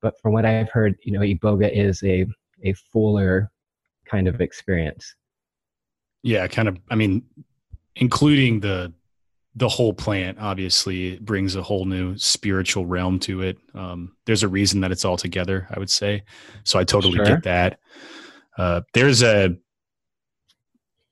but 0.00 0.20
from 0.20 0.32
what 0.32 0.44
I've 0.44 0.70
heard, 0.70 0.96
you 1.02 1.12
know, 1.12 1.20
iboga 1.20 1.70
is 1.72 2.02
a 2.02 2.26
a 2.64 2.72
fuller 2.74 3.50
kind 4.04 4.28
of 4.28 4.40
experience. 4.40 5.14
Yeah, 6.22 6.46
kind 6.46 6.68
of. 6.68 6.78
I 6.90 6.94
mean, 6.94 7.24
including 7.96 8.60
the 8.60 8.92
the 9.54 9.68
whole 9.68 9.92
plant 9.92 10.38
obviously 10.40 11.12
it 11.12 11.24
brings 11.26 11.56
a 11.56 11.62
whole 11.62 11.84
new 11.84 12.16
spiritual 12.16 12.86
realm 12.86 13.18
to 13.20 13.42
it. 13.42 13.58
Um, 13.74 14.16
there's 14.24 14.42
a 14.42 14.48
reason 14.48 14.80
that 14.80 14.90
it's 14.90 15.04
all 15.04 15.18
together, 15.18 15.68
I 15.70 15.78
would 15.78 15.90
say. 15.90 16.22
So 16.64 16.78
I 16.78 16.84
totally 16.84 17.16
sure. 17.16 17.26
get 17.26 17.42
that. 17.42 17.78
Uh, 18.56 18.80
there's 18.94 19.22
a 19.22 19.54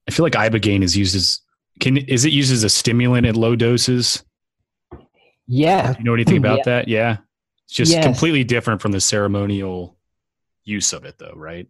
I 0.09 0.11
feel 0.11 0.25
like 0.25 0.33
ibogaine 0.33 0.83
is 0.83 0.97
used 0.97 1.15
as 1.15 1.41
can 1.81 1.97
is 1.99 2.25
it 2.25 2.33
used 2.33 2.53
as 2.53 2.65
a 2.65 2.71
stimulant 2.71 3.27
at 3.27 3.37
low 3.37 3.57
doses? 3.57 4.25
Yeah. 5.53 5.95
You 5.99 6.05
know 6.05 6.15
anything 6.15 6.37
about 6.37 6.59
Yeah. 6.59 6.65
that? 6.67 6.89
Yeah. 6.89 7.17
It's 7.65 7.75
just 7.75 7.93
Yes. 7.93 8.05
completely 8.05 8.45
different 8.45 8.81
from 8.81 8.93
the 8.93 9.01
ceremonial 9.01 9.97
use 10.65 10.93
of 10.93 11.05
it 11.05 11.19
though, 11.19 11.35
right? 11.35 11.67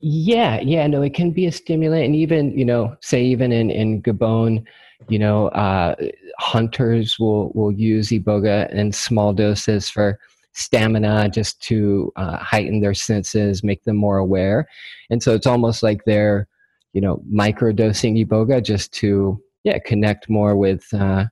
Yeah, 0.00 0.60
yeah, 0.60 0.86
no, 0.86 1.02
it 1.02 1.12
can 1.12 1.32
be 1.32 1.46
a 1.46 1.52
stimulant, 1.52 2.04
and 2.06 2.16
even 2.16 2.56
you 2.56 2.64
know, 2.64 2.96
say 3.00 3.22
even 3.24 3.50
in 3.52 3.70
in 3.70 4.00
Gabon, 4.00 4.64
you 5.08 5.18
know, 5.18 5.48
uh, 5.48 5.96
hunters 6.38 7.18
will 7.18 7.50
will 7.54 7.72
use 7.72 8.08
iboga 8.10 8.70
in 8.72 8.92
small 8.92 9.32
doses 9.32 9.90
for 9.90 10.18
stamina, 10.52 11.28
just 11.28 11.60
to 11.62 12.12
uh, 12.16 12.36
heighten 12.38 12.80
their 12.80 12.94
senses, 12.94 13.64
make 13.64 13.82
them 13.84 13.96
more 13.96 14.18
aware, 14.18 14.68
and 15.10 15.20
so 15.22 15.34
it's 15.34 15.48
almost 15.48 15.82
like 15.82 16.04
they're, 16.04 16.46
you 16.92 17.00
know, 17.00 17.20
microdosing 17.30 18.24
iboga 18.24 18.62
just 18.62 18.92
to 18.94 19.42
yeah 19.64 19.78
connect 19.80 20.30
more 20.30 20.56
with. 20.56 20.86
Uh, 20.94 21.24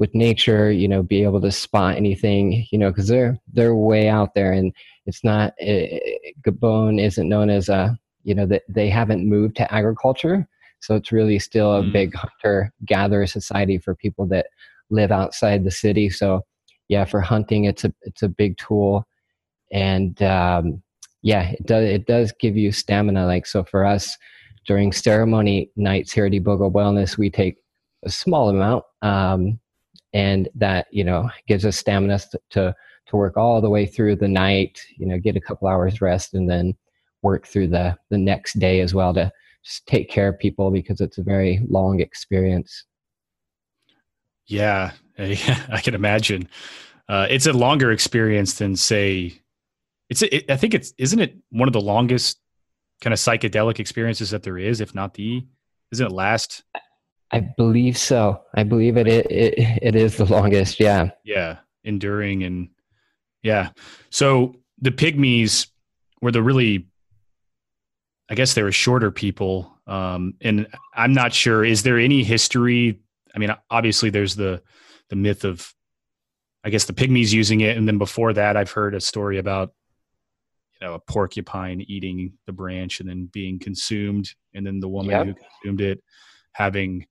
with 0.00 0.14
nature, 0.14 0.72
you 0.72 0.88
know, 0.88 1.02
be 1.02 1.22
able 1.22 1.42
to 1.42 1.52
spot 1.52 1.94
anything, 1.94 2.66
you 2.72 2.78
know, 2.78 2.90
because 2.90 3.06
they're 3.06 3.38
they're 3.52 3.76
way 3.76 4.08
out 4.08 4.34
there, 4.34 4.50
and 4.50 4.72
it's 5.06 5.22
not 5.22 5.52
uh, 5.62 6.00
Gabon 6.42 6.98
isn't 7.00 7.28
known 7.28 7.50
as 7.50 7.68
a 7.68 7.96
you 8.24 8.34
know 8.34 8.46
that 8.46 8.62
they 8.68 8.88
haven't 8.88 9.28
moved 9.28 9.56
to 9.56 9.72
agriculture, 9.72 10.48
so 10.80 10.96
it's 10.96 11.12
really 11.12 11.38
still 11.38 11.76
a 11.76 11.82
Mm. 11.82 11.92
big 11.92 12.14
hunter 12.14 12.72
gatherer 12.86 13.26
society 13.26 13.78
for 13.78 13.94
people 13.94 14.26
that 14.28 14.46
live 14.88 15.12
outside 15.12 15.62
the 15.64 15.70
city. 15.70 16.08
So 16.10 16.44
yeah, 16.88 17.04
for 17.04 17.20
hunting, 17.20 17.64
it's 17.64 17.84
a 17.84 17.92
it's 18.02 18.22
a 18.22 18.28
big 18.28 18.56
tool, 18.56 19.06
and 19.70 20.20
um, 20.22 20.82
yeah, 21.22 21.50
it 21.50 21.66
does 21.66 21.84
it 21.84 22.06
does 22.06 22.32
give 22.40 22.56
you 22.56 22.72
stamina. 22.72 23.26
Like 23.26 23.46
so 23.46 23.64
for 23.64 23.84
us 23.84 24.16
during 24.66 24.92
ceremony 24.92 25.70
nights 25.76 26.10
here 26.12 26.24
at 26.24 26.32
Iboga 26.32 26.72
Wellness, 26.72 27.18
we 27.18 27.28
take 27.28 27.56
a 28.06 28.10
small 28.10 28.48
amount. 28.48 28.84
Um, 29.02 29.59
and 30.12 30.48
that 30.54 30.86
you 30.90 31.04
know 31.04 31.28
gives 31.46 31.64
us 31.64 31.76
stamina 31.76 32.18
to, 32.50 32.74
to 33.06 33.16
work 33.16 33.36
all 33.36 33.60
the 33.60 33.70
way 33.70 33.86
through 33.86 34.16
the 34.16 34.28
night 34.28 34.80
you 34.96 35.06
know 35.06 35.18
get 35.18 35.36
a 35.36 35.40
couple 35.40 35.68
hours 35.68 36.00
rest 36.00 36.34
and 36.34 36.48
then 36.48 36.74
work 37.22 37.46
through 37.46 37.66
the 37.66 37.96
the 38.10 38.18
next 38.18 38.58
day 38.58 38.80
as 38.80 38.94
well 38.94 39.12
to 39.14 39.30
just 39.62 39.86
take 39.86 40.08
care 40.08 40.28
of 40.28 40.38
people 40.38 40.70
because 40.70 41.00
it's 41.00 41.18
a 41.18 41.22
very 41.22 41.60
long 41.68 42.00
experience 42.00 42.84
Yeah, 44.50 44.92
I 45.18 45.80
can 45.80 45.94
imagine. 45.94 46.48
Uh, 47.08 47.26
it's 47.30 47.46
a 47.46 47.52
longer 47.52 47.92
experience 47.92 48.54
than 48.54 48.74
say, 48.76 49.40
it's. 50.08 50.22
It, 50.22 50.50
I 50.50 50.56
think 50.56 50.74
it's. 50.74 50.92
Isn't 50.98 51.20
it 51.20 51.36
one 51.50 51.68
of 51.68 51.72
the 51.72 51.80
longest 51.80 52.38
kind 53.00 53.14
of 53.14 53.20
psychedelic 53.20 53.78
experiences 53.78 54.30
that 54.30 54.42
there 54.42 54.58
is, 54.58 54.80
if 54.80 54.94
not 54.94 55.14
the? 55.14 55.46
Isn't 55.92 56.06
it 56.06 56.12
last? 56.12 56.64
I 57.32 57.40
believe 57.40 57.96
so 57.96 58.40
i 58.54 58.62
believe 58.62 58.96
it 58.96 59.06
it, 59.06 59.26
it, 59.30 59.78
it 59.82 59.94
is 59.96 60.16
the 60.16 60.24
longest 60.26 60.80
yeah 60.80 61.10
Yeah, 61.24 61.58
enduring 61.84 62.42
and 62.42 62.68
yeah. 63.42 63.70
So 64.10 64.54
the 64.82 64.90
pygmies 64.90 65.68
were 66.20 66.30
the 66.30 66.42
really, 66.42 66.88
I 68.28 68.34
guess 68.34 68.52
they 68.52 68.62
were 68.62 68.70
shorter 68.72 69.10
people. 69.10 69.78
Um, 69.86 70.34
and 70.42 70.66
I'm 70.94 71.14
not 71.14 71.32
sure. 71.32 71.64
Is 71.64 71.82
there 71.82 71.98
any 71.98 72.22
history? 72.22 73.00
I 73.34 73.38
mean, 73.38 73.54
obviously 73.70 74.10
there's 74.10 74.36
the 74.36 74.62
the 75.08 75.16
myth 75.16 75.44
of, 75.44 75.74
I 76.64 76.68
guess 76.70 76.84
the 76.84 76.92
pygmies 76.92 77.32
using 77.32 77.62
it, 77.62 77.76
and 77.78 77.88
then 77.88 77.96
before 77.98 78.32
that, 78.34 78.56
I've 78.58 78.70
heard 78.70 78.94
a 78.94 79.00
story 79.00 79.38
about, 79.38 79.72
you 80.80 80.86
know, 80.86 80.94
a 80.94 81.00
porcupine 81.00 81.80
eating 81.88 82.34
the 82.46 82.52
branch 82.52 83.00
and 83.00 83.08
then 83.08 83.30
being 83.32 83.58
consumed, 83.58 84.34
and 84.54 84.66
then 84.66 84.80
the 84.80 84.88
woman 84.88 85.12
Yep. 85.12 85.26
who 85.26 85.34
consumed 85.34 85.80
it 85.80 86.02
having 86.52 87.06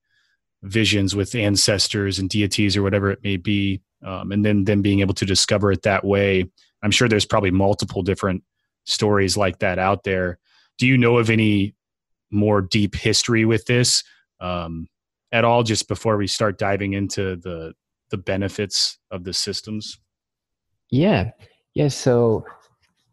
visions 0.63 1.15
with 1.15 1.35
ancestors 1.35 2.19
and 2.19 2.29
deities 2.29 2.75
or 2.75 2.83
whatever 2.83 3.11
it 3.11 3.19
may 3.23 3.37
be 3.37 3.81
um, 4.05 4.31
and 4.31 4.45
then 4.45 4.63
them 4.63 4.81
being 4.81 4.99
able 4.99 5.13
to 5.13 5.25
discover 5.25 5.71
it 5.71 5.81
that 5.83 6.03
way. 6.03 6.45
I'm 6.83 6.91
sure 6.91 7.07
there's 7.07 7.25
probably 7.25 7.51
multiple 7.51 8.01
different 8.01 8.43
stories 8.85 9.35
like 9.35 9.59
that 9.59 9.79
out 9.79 10.03
there. 10.03 10.39
Do 10.77 10.87
you 10.87 10.97
know 10.97 11.17
of 11.17 11.29
any 11.29 11.75
more 12.31 12.61
deep 12.61 12.95
history 12.95 13.45
with 13.45 13.65
this 13.65 14.03
um, 14.39 14.87
at 15.31 15.43
all 15.43 15.63
just 15.63 15.87
before 15.87 16.17
we 16.17 16.27
start 16.27 16.57
diving 16.57 16.93
into 16.93 17.35
the 17.37 17.73
the 18.11 18.17
benefits 18.17 18.97
of 19.11 19.23
the 19.23 19.33
systems? 19.33 19.99
Yeah. 20.89 21.31
Yeah 21.75 21.89
so 21.89 22.45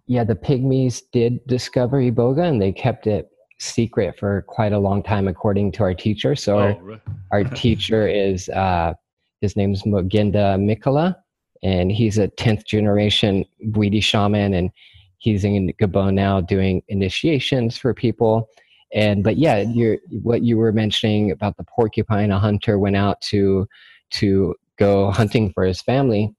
yeah 0.06 0.24
the 0.24 0.34
pygmies 0.34 1.02
did 1.12 1.44
discover 1.46 2.00
iboga 2.00 2.48
and 2.48 2.62
they 2.62 2.72
kept 2.72 3.06
it 3.06 3.28
secret 3.58 4.18
for 4.18 4.42
quite 4.42 4.72
a 4.72 4.78
long 4.78 5.02
time 5.02 5.26
according 5.28 5.72
to 5.72 5.82
our 5.82 5.94
teacher 5.94 6.36
so 6.36 6.58
our, 6.58 6.74
right. 6.82 7.00
our 7.32 7.44
teacher 7.44 8.06
is 8.06 8.48
uh, 8.50 8.92
his 9.40 9.56
name's 9.56 9.82
Moughenda 9.84 10.58
Mikala, 10.58 11.16
and 11.62 11.92
he's 11.92 12.18
a 12.18 12.28
tenth 12.28 12.64
generation 12.64 13.44
Bwiti 13.66 14.02
shaman, 14.02 14.54
and 14.54 14.70
he's 15.18 15.44
in 15.44 15.72
Gabon 15.80 16.14
now 16.14 16.40
doing 16.40 16.82
initiations 16.88 17.76
for 17.76 17.94
people. 17.94 18.48
And 18.92 19.22
but 19.22 19.36
yeah, 19.36 19.58
you're, 19.58 19.98
what 20.22 20.42
you 20.42 20.56
were 20.56 20.72
mentioning 20.72 21.30
about 21.30 21.56
the 21.56 21.64
porcupine, 21.64 22.30
a 22.30 22.38
hunter 22.38 22.78
went 22.78 22.96
out 22.96 23.20
to 23.22 23.66
to 24.10 24.54
go 24.78 25.10
hunting 25.10 25.52
for 25.52 25.64
his 25.64 25.80
family, 25.82 26.34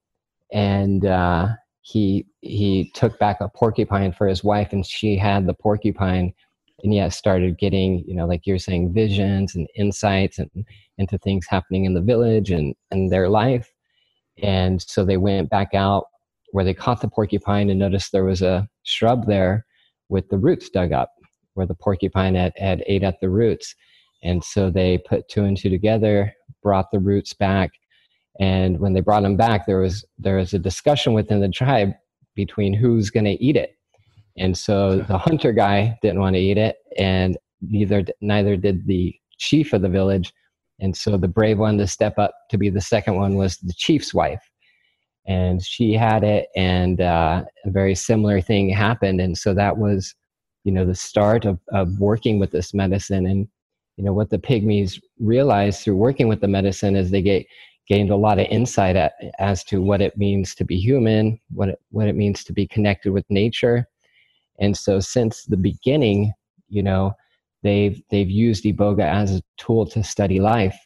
and 0.52 1.04
uh, 1.04 1.48
he 1.82 2.26
he 2.40 2.90
took 2.94 3.18
back 3.18 3.40
a 3.40 3.48
porcupine 3.48 4.12
for 4.12 4.26
his 4.26 4.42
wife, 4.42 4.72
and 4.72 4.84
she 4.84 5.16
had 5.16 5.46
the 5.46 5.54
porcupine 5.54 6.32
and 6.84 6.94
yeah 6.94 7.08
started 7.08 7.58
getting 7.58 8.04
you 8.06 8.14
know 8.14 8.26
like 8.26 8.46
you're 8.46 8.58
saying 8.58 8.92
visions 8.92 9.54
and 9.54 9.68
insights 9.76 10.38
and 10.38 10.50
into 10.98 11.16
things 11.18 11.46
happening 11.48 11.84
in 11.84 11.94
the 11.94 12.00
village 12.00 12.50
and 12.50 12.74
and 12.90 13.10
their 13.10 13.28
life. 13.28 13.72
And 14.42 14.80
so 14.82 15.04
they 15.04 15.16
went 15.16 15.50
back 15.50 15.74
out 15.74 16.06
where 16.52 16.64
they 16.64 16.74
caught 16.74 17.00
the 17.00 17.08
porcupine 17.08 17.70
and 17.70 17.78
noticed 17.78 18.12
there 18.12 18.24
was 18.24 18.42
a 18.42 18.68
shrub 18.82 19.26
there 19.26 19.64
with 20.08 20.28
the 20.28 20.38
roots 20.38 20.68
dug 20.68 20.92
up 20.92 21.12
where 21.54 21.66
the 21.66 21.74
porcupine 21.74 22.34
had, 22.34 22.52
had 22.56 22.84
ate 22.86 23.02
at 23.02 23.20
the 23.20 23.28
roots. 23.28 23.74
And 24.22 24.42
so 24.42 24.70
they 24.70 24.98
put 24.98 25.28
two 25.28 25.44
and 25.44 25.56
two 25.56 25.70
together 25.70 26.34
brought 26.62 26.90
the 26.90 26.98
roots 26.98 27.32
back. 27.32 27.70
And 28.40 28.78
when 28.78 28.92
they 28.92 29.00
brought 29.00 29.22
them 29.22 29.36
back 29.36 29.66
there 29.66 29.80
was 29.80 30.04
there 30.18 30.36
was 30.36 30.52
a 30.54 30.58
discussion 30.58 31.12
within 31.12 31.40
the 31.40 31.48
tribe 31.48 31.92
between 32.34 32.72
who's 32.72 33.10
going 33.10 33.24
to 33.24 33.42
eat 33.42 33.56
it 33.56 33.77
and 34.38 34.56
so 34.56 34.98
the 34.98 35.18
hunter 35.18 35.52
guy 35.52 35.98
didn't 36.02 36.20
want 36.20 36.34
to 36.34 36.40
eat 36.40 36.58
it, 36.58 36.76
and 36.96 37.36
neither 37.60 38.04
neither 38.20 38.56
did 38.56 38.86
the 38.86 39.14
chief 39.38 39.72
of 39.72 39.82
the 39.82 39.88
village. 39.88 40.32
And 40.80 40.96
so 40.96 41.16
the 41.16 41.28
brave 41.28 41.58
one 41.58 41.76
to 41.78 41.86
step 41.86 42.18
up 42.18 42.32
to 42.50 42.58
be 42.58 42.70
the 42.70 42.80
second 42.80 43.16
one 43.16 43.34
was 43.34 43.56
the 43.58 43.72
chief's 43.72 44.14
wife, 44.14 44.42
and 45.26 45.62
she 45.62 45.92
had 45.92 46.24
it, 46.24 46.48
and 46.56 47.00
uh, 47.00 47.44
a 47.64 47.70
very 47.70 47.94
similar 47.94 48.40
thing 48.40 48.68
happened. 48.68 49.20
And 49.20 49.36
so 49.36 49.54
that 49.54 49.76
was, 49.76 50.14
you 50.64 50.72
know, 50.72 50.84
the 50.84 50.94
start 50.94 51.44
of 51.44 51.58
of 51.72 51.98
working 51.98 52.38
with 52.38 52.52
this 52.52 52.72
medicine. 52.72 53.26
And 53.26 53.48
you 53.96 54.04
know 54.04 54.12
what 54.12 54.30
the 54.30 54.38
pygmies 54.38 55.00
realized 55.18 55.82
through 55.82 55.96
working 55.96 56.28
with 56.28 56.40
the 56.40 56.48
medicine 56.48 56.94
is 56.96 57.10
they 57.10 57.22
get 57.22 57.46
gained 57.88 58.10
a 58.10 58.16
lot 58.16 58.38
of 58.38 58.46
insight 58.50 58.96
at, 58.96 59.14
as 59.38 59.64
to 59.64 59.80
what 59.80 60.02
it 60.02 60.16
means 60.18 60.54
to 60.54 60.62
be 60.62 60.76
human, 60.76 61.40
what 61.54 61.70
it, 61.70 61.80
what 61.90 62.06
it 62.06 62.14
means 62.14 62.44
to 62.44 62.52
be 62.52 62.66
connected 62.66 63.12
with 63.12 63.24
nature 63.30 63.88
and 64.58 64.76
so 64.76 65.00
since 65.00 65.44
the 65.44 65.56
beginning, 65.56 66.32
you 66.68 66.82
know, 66.82 67.12
they've 67.62 68.00
they've 68.10 68.30
used 68.30 68.64
iboga 68.64 69.04
as 69.04 69.36
a 69.36 69.42
tool 69.56 69.86
to 69.86 70.02
study 70.02 70.40
life. 70.40 70.78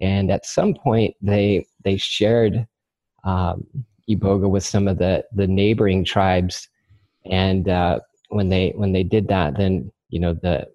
And 0.00 0.30
at 0.30 0.46
some 0.46 0.74
point, 0.74 1.14
they 1.20 1.66
they 1.84 1.96
shared 1.96 2.66
um, 3.24 3.66
iboga 4.08 4.48
with 4.48 4.64
some 4.64 4.88
of 4.88 4.98
the 4.98 5.24
the 5.34 5.46
neighboring 5.46 6.04
tribes. 6.04 6.68
And 7.30 7.68
uh, 7.68 8.00
when 8.28 8.48
they 8.48 8.72
when 8.76 8.92
they 8.92 9.02
did 9.02 9.28
that, 9.28 9.56
then 9.56 9.90
you 10.10 10.20
know 10.20 10.34
the 10.34 10.66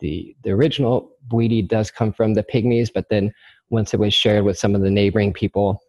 the 0.00 0.34
the 0.42 0.50
original 0.50 1.10
Bwiti 1.28 1.66
does 1.66 1.90
come 1.90 2.12
from 2.12 2.34
the 2.34 2.44
pygmies, 2.44 2.90
but 2.92 3.08
then 3.08 3.32
once 3.70 3.92
it 3.92 4.00
was 4.00 4.14
shared 4.14 4.44
with 4.44 4.58
some 4.58 4.74
of 4.74 4.82
the 4.82 4.90
neighboring 4.90 5.32
people, 5.32 5.82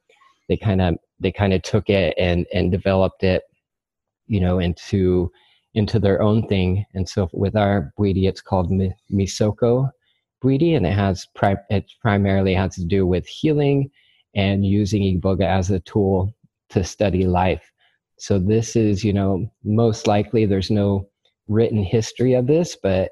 they 0.48 0.58
kind 0.58 0.82
of 0.82 0.96
they 1.20 1.32
kind 1.32 1.54
of 1.54 1.62
took 1.62 1.90
it 1.90 2.14
and 2.18 2.46
and 2.54 2.72
developed 2.72 3.24
it, 3.24 3.44
you 4.28 4.40
know, 4.40 4.60
into 4.60 5.32
into 5.78 6.00
their 6.00 6.24
own 6.24 6.48
thing. 6.48 6.84
And 6.96 7.08
so 7.08 7.30
with 7.34 7.56
our 7.56 7.94
Bwiti, 8.00 8.28
it's 8.28 8.42
called 8.42 8.72
Mi- 8.72 8.96
Missoko 9.14 9.92
Bwiti, 10.44 10.76
and 10.76 10.88
it 10.88 10.94
has 10.94 11.28
pri- 11.36 11.64
it 11.70 11.86
primarily 12.02 12.56
has 12.56 12.76
to 12.76 12.86
do 12.86 13.06
with 13.06 13.28
healing 13.28 13.92
and 14.36 14.66
using 14.66 15.04
Iboga 15.04 15.46
as 15.46 15.70
a 15.70 15.80
tool 15.82 16.34
to 16.70 16.84
study 16.84 17.28
life. 17.28 17.72
So 18.18 18.40
this 18.40 18.76
is, 18.76 19.04
you 19.04 19.14
know, 19.14 19.48
most 19.64 20.08
likely 20.08 20.46
there's 20.48 20.72
no 20.72 21.08
written 21.48 21.84
history 21.84 22.34
of 22.34 22.48
this, 22.48 22.76
but 22.82 23.12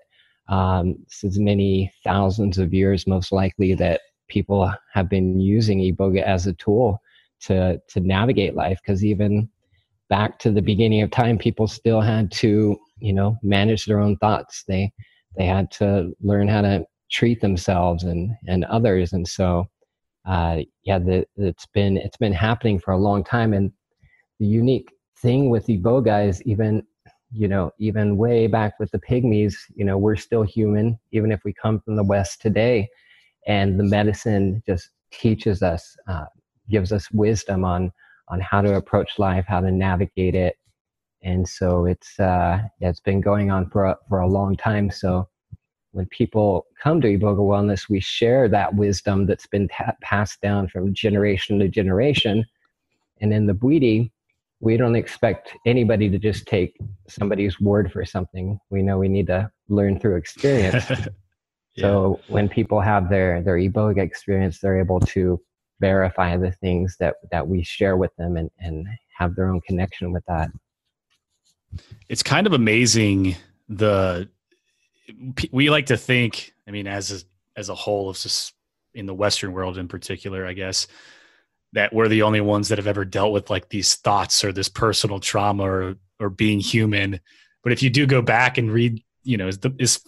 um, 0.49 0.95
this 1.08 1.23
is 1.23 1.39
many 1.39 1.91
thousands 2.04 2.58
of 2.58 2.73
years 2.73 3.06
most 3.06 3.32
likely 3.32 3.75
that 3.75 4.01
people 4.28 4.71
have 4.91 5.08
been 5.08 5.39
using 5.39 5.80
Iboga 5.80 6.23
as 6.23 6.47
a 6.47 6.54
tool 6.54 6.99
to 7.41 7.80
to 7.89 7.99
navigate 7.99 8.56
life 8.56 8.80
because 8.82 9.06
even 9.06 9.49
back 10.10 10.39
to 10.39 10.52
the 10.52 10.62
beginning 10.62 11.02
of 11.02 11.12
time 11.12 11.38
people 11.38 11.68
still 11.68 12.02
had 12.02 12.32
to 12.32 12.78
you 13.00 13.13
know 13.13 13.38
manage 13.44 13.86
their 13.86 14.00
own 14.00 14.18
thoughts. 14.18 14.63
They 14.68 14.91
they 15.38 15.46
had 15.46 15.72
to 15.72 16.13
learn 16.22 16.48
how 16.48 16.62
to 16.62 16.86
treat 17.12 17.41
themselves 17.41 18.04
and 18.04 18.32
and 18.48 18.65
others. 18.65 19.13
And 19.13 19.28
so 19.28 19.65
uh, 20.28 20.62
yeah 20.84 21.00
the, 21.00 21.26
it's 21.38 21.68
been 21.68 21.98
it's 21.98 22.18
been 22.18 22.34
happening 22.34 22.80
for 22.80 22.91
a 22.91 22.98
long 22.98 23.24
time. 23.24 23.54
And 23.54 23.72
the 24.39 24.46
unique 24.46 24.91
thing 25.18 25.50
with 25.50 25.68
iboga 25.68 26.28
is 26.28 26.41
even 26.44 26.84
you 27.32 27.48
know 27.48 27.72
even 27.80 28.18
way 28.18 28.48
back 28.48 28.80
with 28.80 28.91
the 28.91 29.00
pygmies 29.00 29.56
you 29.76 29.84
know 29.84 29.98
we're 29.98 30.15
still 30.15 30.44
human 30.44 31.00
even 31.12 31.32
if 31.32 31.41
we 31.44 31.54
come 31.54 31.80
from 31.80 31.96
the 31.96 32.04
west 32.04 32.41
today. 32.41 32.88
And 33.48 33.80
the 33.80 33.84
medicine 33.84 34.63
just 34.65 34.89
teaches 35.12 35.62
us 35.62 35.96
uh, 36.08 36.26
gives 36.70 36.91
us 36.91 37.12
wisdom 37.12 37.63
on 37.63 37.91
on 38.28 38.40
how 38.40 38.62
to 38.62 38.76
approach 38.76 39.18
life 39.18 39.46
how 39.48 39.62
to 39.62 39.72
navigate 39.72 40.36
it 40.36 40.58
and 41.24 41.48
so 41.48 41.86
it's 41.86 42.20
uh, 42.20 42.60
yeah, 42.80 42.90
it's 42.90 43.00
been 43.00 43.22
going 43.22 43.50
on 43.50 43.70
for 43.70 43.86
a, 43.86 43.98
for 44.08 44.20
a 44.20 44.28
long 44.28 44.56
time 44.56 44.92
so 44.92 45.28
when 45.96 46.06
people 46.08 46.68
come 46.84 47.00
to 47.00 47.08
Iboga 47.18 47.38
Wellness, 47.38 47.90
we 47.90 48.02
share 48.02 48.50
that 48.50 48.76
wisdom 48.76 49.26
that's 49.26 49.48
been 49.48 49.70
ta- 49.70 49.96
passed 50.02 50.42
down 50.42 50.68
from 50.68 50.94
generation 50.94 51.58
to 51.60 51.70
generation. 51.70 52.46
And 53.22 53.34
in 53.34 53.46
the 53.46 53.54
Bwiti, 53.54 54.12
we 54.60 54.76
don't 54.76 54.98
expect 54.98 55.56
anybody 55.66 56.10
to 56.10 56.18
just 56.18 56.48
take 56.48 56.78
somebody's 57.08 57.62
word 57.62 57.94
for 57.94 58.04
something. 58.04 58.60
We 58.70 58.82
know 58.82 58.98
we 58.98 59.08
need 59.08 59.28
to 59.28 59.50
learn 59.70 59.98
through 59.98 60.18
experience. 60.18 60.90
yeah. 60.90 61.08
So 61.78 62.20
when 62.28 62.50
people 62.50 62.82
have 62.82 63.10
their 63.10 63.42
their 63.42 63.56
Iboga 63.56 64.00
experience, 64.00 64.60
they're 64.60 64.80
able 64.80 65.00
to 65.00 65.40
verify 65.80 66.38
the 66.38 66.52
things 66.52 66.96
that 67.00 67.16
that 67.32 67.48
we 67.48 67.64
share 67.64 67.98
with 67.98 68.16
them 68.16 68.38
and 68.38 68.50
and 68.60 68.88
have 69.18 69.36
their 69.36 69.48
own 69.48 69.62
connection 69.62 70.12
with 70.12 70.24
that. 70.28 70.50
It's 72.10 72.24
kind 72.24 72.48
of 72.48 72.54
amazing 72.54 73.36
the 73.68 74.30
we 75.52 75.70
like 75.70 75.88
to 75.88 75.98
think. 75.98 76.54
I 76.68 76.72
mean, 76.72 76.88
as 76.88 77.12
a, 77.12 77.60
as 77.60 77.70
a 77.70 77.76
whole, 77.76 78.10
of 78.10 78.18
in 78.94 79.06
the 79.06 79.14
Western 79.14 79.54
world 79.54 79.78
in 79.78 79.88
particular, 79.88 80.46
I 80.46 80.54
guess 80.54 80.88
that 81.74 81.94
we're 81.94 82.08
the 82.08 82.22
only 82.22 82.42
ones 82.42 82.70
that 82.70 82.78
have 82.78 82.88
ever 82.88 83.06
dealt 83.06 83.34
with 83.34 83.50
like 83.50 83.70
these 83.70 83.96
thoughts 83.96 84.44
or 84.44 84.52
this 84.52 84.70
personal 84.70 85.20
trauma 85.20 85.64
or 85.64 85.96
or 86.20 86.30
being 86.30 86.60
human. 86.60 87.20
But 87.64 87.74
if 87.74 87.84
you 87.84 87.90
do 87.90 88.06
go 88.06 88.22
back 88.22 88.58
and 88.58 88.72
read, 88.72 89.04
you 89.24 89.38
know, 89.38 89.48
is 89.48 89.60
the 89.60 89.76
is 89.80 90.02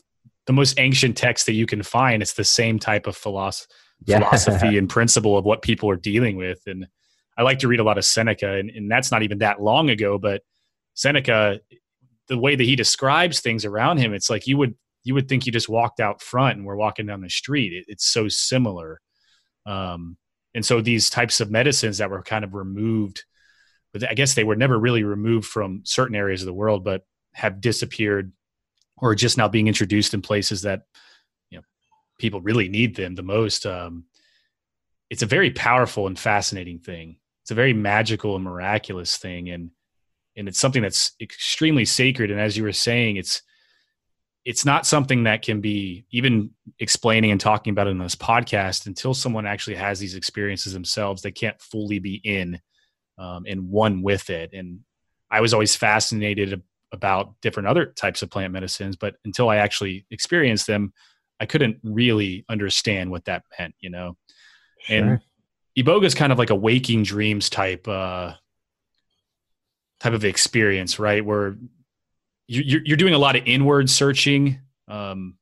the 0.45 0.53
most 0.53 0.79
ancient 0.79 1.17
text 1.17 1.45
that 1.45 1.53
you 1.53 1.65
can 1.65 1.83
find. 1.83 2.21
It's 2.21 2.33
the 2.33 2.43
same 2.43 2.79
type 2.79 3.05
of 3.05 3.17
philosophy, 3.17 3.71
yeah. 4.05 4.19
philosophy 4.19 4.77
and 4.77 4.89
principle 4.89 5.37
of 5.37 5.45
what 5.45 5.61
people 5.61 5.89
are 5.89 5.97
dealing 5.97 6.37
with. 6.37 6.59
And 6.65 6.87
I 7.37 7.43
like 7.43 7.59
to 7.59 7.67
read 7.67 7.79
a 7.79 7.83
lot 7.83 7.97
of 7.97 8.05
Seneca, 8.05 8.53
and, 8.53 8.69
and 8.69 8.89
that's 8.89 9.11
not 9.11 9.23
even 9.23 9.39
that 9.39 9.61
long 9.61 9.89
ago. 9.89 10.17
But 10.17 10.41
Seneca, 10.93 11.59
the 12.27 12.37
way 12.37 12.55
that 12.55 12.63
he 12.63 12.75
describes 12.75 13.39
things 13.39 13.65
around 13.65 13.97
him, 13.97 14.13
it's 14.13 14.29
like 14.29 14.47
you 14.47 14.57
would 14.57 14.75
you 15.03 15.13
would 15.13 15.29
think 15.29 15.45
you 15.45 15.51
just 15.51 15.69
walked 15.69 16.01
out 16.01 16.21
front 16.21 16.57
and 16.57 16.65
we're 16.65 16.75
walking 16.75 17.05
down 17.05 17.21
the 17.21 17.29
street. 17.29 17.71
It, 17.71 17.85
it's 17.87 18.05
so 18.05 18.27
similar. 18.27 18.99
Um, 19.65 20.17
and 20.53 20.65
so 20.65 20.81
these 20.81 21.09
types 21.09 21.39
of 21.39 21.49
medicines 21.49 21.99
that 21.99 22.09
were 22.09 22.23
kind 22.23 22.43
of 22.43 22.53
removed, 22.53 23.23
but 23.93 24.09
I 24.09 24.15
guess 24.15 24.33
they 24.33 24.43
were 24.43 24.55
never 24.55 24.77
really 24.77 25.03
removed 25.03 25.47
from 25.47 25.81
certain 25.85 26.15
areas 26.15 26.41
of 26.41 26.47
the 26.47 26.53
world, 26.53 26.83
but 26.83 27.03
have 27.33 27.61
disappeared 27.61 28.33
or 28.97 29.15
just 29.15 29.37
now 29.37 29.47
being 29.47 29.67
introduced 29.67 30.13
in 30.13 30.21
places 30.21 30.63
that 30.63 30.81
people 32.17 32.41
really 32.41 32.69
need 32.69 32.95
them 32.95 33.15
the 33.15 33.23
most. 33.23 33.65
Um, 33.65 34.05
it's 35.09 35.23
a 35.23 35.27
very 35.27 35.51
powerful 35.51 36.07
and 36.07 36.17
fascinating 36.17 36.79
thing. 36.79 37.17
It's 37.43 37.51
a 37.51 37.55
very 37.55 37.73
magical 37.73 38.35
and 38.35 38.43
miraculous 38.43 39.17
thing, 39.17 39.49
and 39.49 39.71
and 40.35 40.47
it's 40.47 40.59
something 40.59 40.81
that's 40.81 41.13
extremely 41.21 41.85
sacred. 41.85 42.29
And 42.31 42.39
as 42.39 42.57
you 42.57 42.63
were 42.63 42.73
saying, 42.73 43.17
it's 43.17 43.41
it's 44.47 44.63
not 44.63 44.85
something 44.85 45.23
that 45.23 45.41
can 45.41 45.59
be 45.59 46.05
even 46.09 46.51
explaining 46.79 47.31
and 47.31 47.41
talking 47.41 47.71
about 47.71 47.87
in 47.87 47.97
this 47.97 48.15
podcast 48.15 48.87
until 48.87 49.13
someone 49.13 49.45
actually 49.45 49.75
has 49.75 49.99
these 49.99 50.15
experiences 50.15 50.71
themselves. 50.71 51.21
They 51.21 51.31
can't 51.31 51.61
fully 51.61 51.99
be 51.99 52.21
in 52.23 52.59
um, 53.17 53.43
and 53.45 53.69
one 53.69 54.01
with 54.01 54.29
it. 54.29 54.51
And 54.53 54.79
I 55.29 55.41
was 55.41 55.53
always 55.53 55.75
fascinated 55.75 56.61
about 56.93 57.33
different 57.41 57.67
other 57.67 57.87
types 57.87 58.21
of 58.21 58.29
plant 58.29 58.53
medicines, 58.53 58.95
but 58.95 59.15
until 59.25 59.49
I 59.49 59.57
actually 59.57 60.05
experienced 60.11 60.67
them, 60.67 60.93
I 61.39 61.45
couldn't 61.45 61.77
really 61.83 62.45
understand 62.49 63.11
what 63.11 63.25
that 63.25 63.43
meant, 63.57 63.75
you 63.79 63.89
know. 63.89 64.17
Sure. 64.81 64.97
And 64.97 65.21
Iboga 65.77 66.05
is 66.05 66.15
kind 66.15 66.31
of 66.31 66.39
like 66.39 66.49
a 66.49 66.55
waking 66.55 67.03
dreams 67.03 67.49
type 67.49 67.87
uh, 67.87 68.33
type 69.99 70.13
of 70.13 70.25
experience, 70.25 70.99
right? 70.99 71.23
Where 71.23 71.57
you're, 72.47 72.81
you're 72.83 72.97
doing 72.97 73.13
a 73.13 73.19
lot 73.19 73.35
of 73.35 73.43
inward 73.45 73.89
searching. 73.89 74.59
Um, 74.87 75.37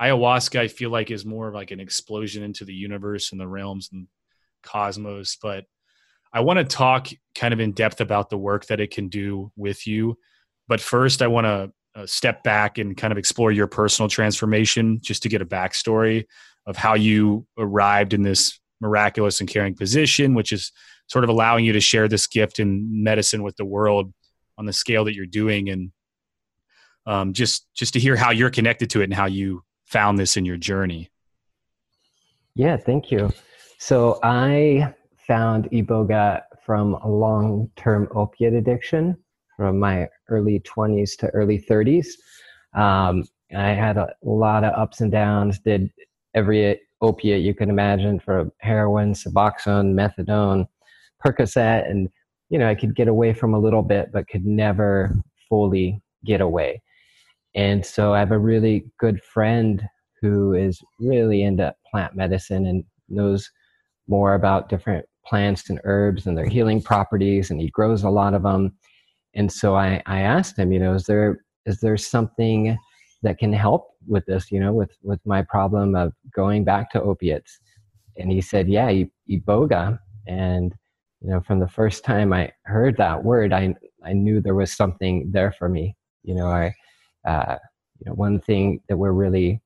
ayahuasca, 0.00 0.58
I 0.58 0.68
feel 0.68 0.90
like, 0.90 1.10
is 1.10 1.24
more 1.24 1.48
of 1.48 1.54
like 1.54 1.70
an 1.70 1.80
explosion 1.80 2.42
into 2.42 2.64
the 2.64 2.74
universe 2.74 3.32
and 3.32 3.40
the 3.40 3.48
realms 3.48 3.90
and 3.92 4.08
cosmos. 4.62 5.36
But 5.40 5.64
I 6.32 6.40
want 6.40 6.58
to 6.58 6.64
talk 6.64 7.08
kind 7.34 7.54
of 7.54 7.60
in 7.60 7.72
depth 7.72 8.00
about 8.00 8.30
the 8.30 8.38
work 8.38 8.66
that 8.66 8.80
it 8.80 8.90
can 8.90 9.08
do 9.08 9.52
with 9.56 9.86
you. 9.86 10.18
But 10.68 10.80
first, 10.80 11.22
I 11.22 11.28
want 11.28 11.44
to 11.44 11.72
uh, 11.96 12.06
step 12.06 12.42
back 12.42 12.78
and 12.78 12.96
kind 12.96 13.10
of 13.10 13.18
explore 13.18 13.50
your 13.50 13.66
personal 13.66 14.08
transformation 14.08 15.00
just 15.02 15.22
to 15.22 15.28
get 15.28 15.40
a 15.40 15.46
backstory 15.46 16.26
of 16.66 16.76
how 16.76 16.94
you 16.94 17.46
arrived 17.58 18.12
in 18.12 18.22
this 18.22 18.60
miraculous 18.80 19.40
and 19.40 19.48
caring 19.48 19.74
position, 19.74 20.34
which 20.34 20.52
is 20.52 20.72
sort 21.08 21.24
of 21.24 21.30
allowing 21.30 21.64
you 21.64 21.72
to 21.72 21.80
share 21.80 22.08
this 22.08 22.26
gift 22.26 22.58
in 22.58 23.02
medicine 23.02 23.42
with 23.42 23.56
the 23.56 23.64
world 23.64 24.12
on 24.58 24.66
the 24.66 24.72
scale 24.72 25.04
that 25.04 25.14
you're 25.14 25.26
doing. 25.26 25.70
And 25.70 25.90
um, 27.06 27.32
just 27.32 27.66
just 27.74 27.92
to 27.94 28.00
hear 28.00 28.16
how 28.16 28.30
you're 28.30 28.50
connected 28.50 28.90
to 28.90 29.00
it 29.00 29.04
and 29.04 29.14
how 29.14 29.26
you 29.26 29.62
found 29.86 30.18
this 30.18 30.36
in 30.36 30.44
your 30.44 30.56
journey. 30.56 31.10
Yeah, 32.54 32.76
thank 32.76 33.10
you. 33.10 33.30
So 33.78 34.18
I 34.22 34.94
found 35.16 35.70
Iboga 35.70 36.42
from 36.64 36.94
a 36.94 37.08
long-term 37.08 38.08
opiate 38.14 38.54
addiction 38.54 39.16
from 39.56 39.78
my 39.78 40.08
early 40.28 40.60
20s 40.60 41.16
to 41.18 41.28
early 41.28 41.58
30s. 41.58 42.06
Um, 42.74 43.24
I 43.56 43.68
had 43.68 43.96
a 43.96 44.12
lot 44.22 44.64
of 44.64 44.74
ups 44.74 45.00
and 45.00 45.10
downs. 45.10 45.58
Did 45.58 45.90
every 46.34 46.80
opiate 47.00 47.42
you 47.42 47.54
can 47.54 47.70
imagine, 47.70 48.18
from 48.18 48.52
heroin, 48.58 49.12
Suboxone, 49.12 49.94
methadone, 49.94 50.66
Percocet, 51.24 51.88
and 51.90 52.08
you 52.50 52.58
know 52.58 52.68
I 52.68 52.74
could 52.74 52.94
get 52.94 53.08
away 53.08 53.32
from 53.32 53.54
a 53.54 53.58
little 53.58 53.82
bit, 53.82 54.10
but 54.12 54.28
could 54.28 54.44
never 54.44 55.14
fully 55.48 56.02
get 56.24 56.40
away. 56.40 56.82
And 57.54 57.84
so 57.84 58.12
I 58.12 58.18
have 58.18 58.32
a 58.32 58.38
really 58.38 58.84
good 58.98 59.22
friend 59.22 59.82
who 60.20 60.54
is 60.54 60.80
really 60.98 61.42
into 61.42 61.74
plant 61.90 62.14
medicine 62.14 62.66
and 62.66 62.84
knows 63.08 63.50
more 64.08 64.34
about 64.34 64.68
different 64.68 65.06
plants 65.26 65.68
and 65.70 65.80
herbs 65.84 66.26
and 66.26 66.36
their 66.36 66.46
healing 66.46 66.80
properties 66.80 67.50
and 67.50 67.60
he 67.60 67.68
grows 67.70 68.04
a 68.04 68.10
lot 68.10 68.34
of 68.34 68.42
them 68.42 68.72
and 69.36 69.52
so 69.52 69.76
I, 69.76 70.02
I 70.06 70.20
asked 70.20 70.58
him 70.58 70.72
you 70.72 70.80
know 70.80 70.94
is 70.94 71.04
there 71.04 71.44
is 71.66 71.80
there 71.80 71.96
something 71.96 72.76
that 73.22 73.38
can 73.38 73.52
help 73.52 73.88
with 74.06 74.26
this 74.26 74.50
you 74.50 74.60
know 74.60 74.72
with 74.72 74.90
with 75.02 75.20
my 75.24 75.42
problem 75.42 75.94
of 75.94 76.12
going 76.34 76.64
back 76.64 76.90
to 76.92 77.02
opiates? 77.02 77.58
And 78.18 78.30
he 78.32 78.40
said 78.40 78.68
yeah 78.68 79.04
iboga. 79.30 79.98
And 80.26 80.74
you 81.20 81.30
know 81.30 81.40
from 81.40 81.60
the 81.60 81.68
first 81.68 82.04
time 82.04 82.32
i 82.32 82.52
heard 82.64 82.96
that 82.98 83.24
word 83.24 83.52
i 83.52 83.74
i 84.04 84.12
knew 84.12 84.40
there 84.40 84.54
was 84.54 84.72
something 84.72 85.30
there 85.30 85.52
for 85.52 85.68
me. 85.68 85.96
You 86.24 86.34
know 86.34 86.48
i 86.48 86.74
uh, 87.26 87.56
you 87.98 88.10
know, 88.10 88.14
one 88.14 88.40
thing 88.40 88.80
that 88.88 88.96
we're 88.96 89.12
really 89.12 89.60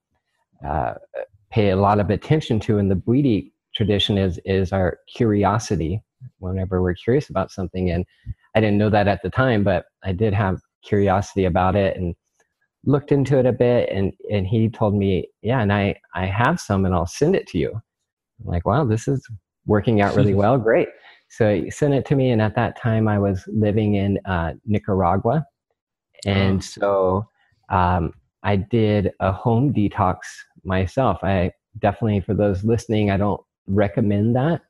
uh, 0.67 0.95
pay 1.51 1.69
a 1.69 1.75
lot 1.75 1.99
of 1.99 2.09
attention 2.09 2.59
to 2.61 2.77
in 2.77 2.89
the 2.89 2.95
Bwiti 2.95 3.51
tradition 3.75 4.17
is 4.17 4.39
is 4.45 4.71
our 4.71 4.99
curiosity. 5.15 6.01
Whenever 6.39 6.81
we're 6.81 6.93
curious 6.93 7.29
about 7.29 7.51
something, 7.51 7.89
and 7.89 8.05
I 8.55 8.59
didn't 8.59 8.77
know 8.77 8.89
that 8.89 9.07
at 9.07 9.21
the 9.23 9.29
time, 9.29 9.63
but 9.63 9.85
I 10.03 10.11
did 10.11 10.33
have 10.33 10.59
curiosity 10.83 11.45
about 11.45 11.75
it 11.75 11.95
and 11.97 12.15
looked 12.85 13.11
into 13.11 13.37
it 13.37 13.45
a 13.45 13.51
bit. 13.51 13.89
And 13.89 14.11
and 14.31 14.45
he 14.45 14.69
told 14.69 14.95
me, 14.95 15.29
yeah, 15.41 15.61
and 15.61 15.71
I 15.71 15.95
I 16.13 16.25
have 16.25 16.59
some, 16.59 16.85
and 16.85 16.93
I'll 16.93 17.07
send 17.07 17.35
it 17.35 17.47
to 17.47 17.57
you. 17.57 17.71
I'm 18.39 18.51
like, 18.51 18.65
wow, 18.65 18.85
this 18.85 19.07
is 19.07 19.25
working 19.65 20.01
out 20.01 20.15
really 20.15 20.33
well. 20.33 20.57
Great. 20.69 20.89
So 21.29 21.55
he 21.55 21.71
sent 21.71 21.93
it 21.93 22.05
to 22.07 22.15
me, 22.15 22.31
and 22.31 22.41
at 22.41 22.55
that 22.55 22.79
time 22.79 23.07
I 23.07 23.17
was 23.17 23.43
living 23.47 23.95
in 23.95 24.19
uh, 24.25 24.53
Nicaragua, 24.65 25.45
and 26.25 26.59
oh. 26.59 26.61
so 26.61 27.27
um, 27.69 28.13
I 28.43 28.57
did 28.57 29.11
a 29.19 29.31
home 29.31 29.73
detox 29.73 30.19
myself. 30.63 31.19
I 31.23 31.51
definitely, 31.79 32.21
for 32.21 32.33
those 32.33 32.63
listening, 32.63 33.11
I 33.11 33.17
don't 33.17 33.41
recommend 33.67 34.35
that, 34.35 34.61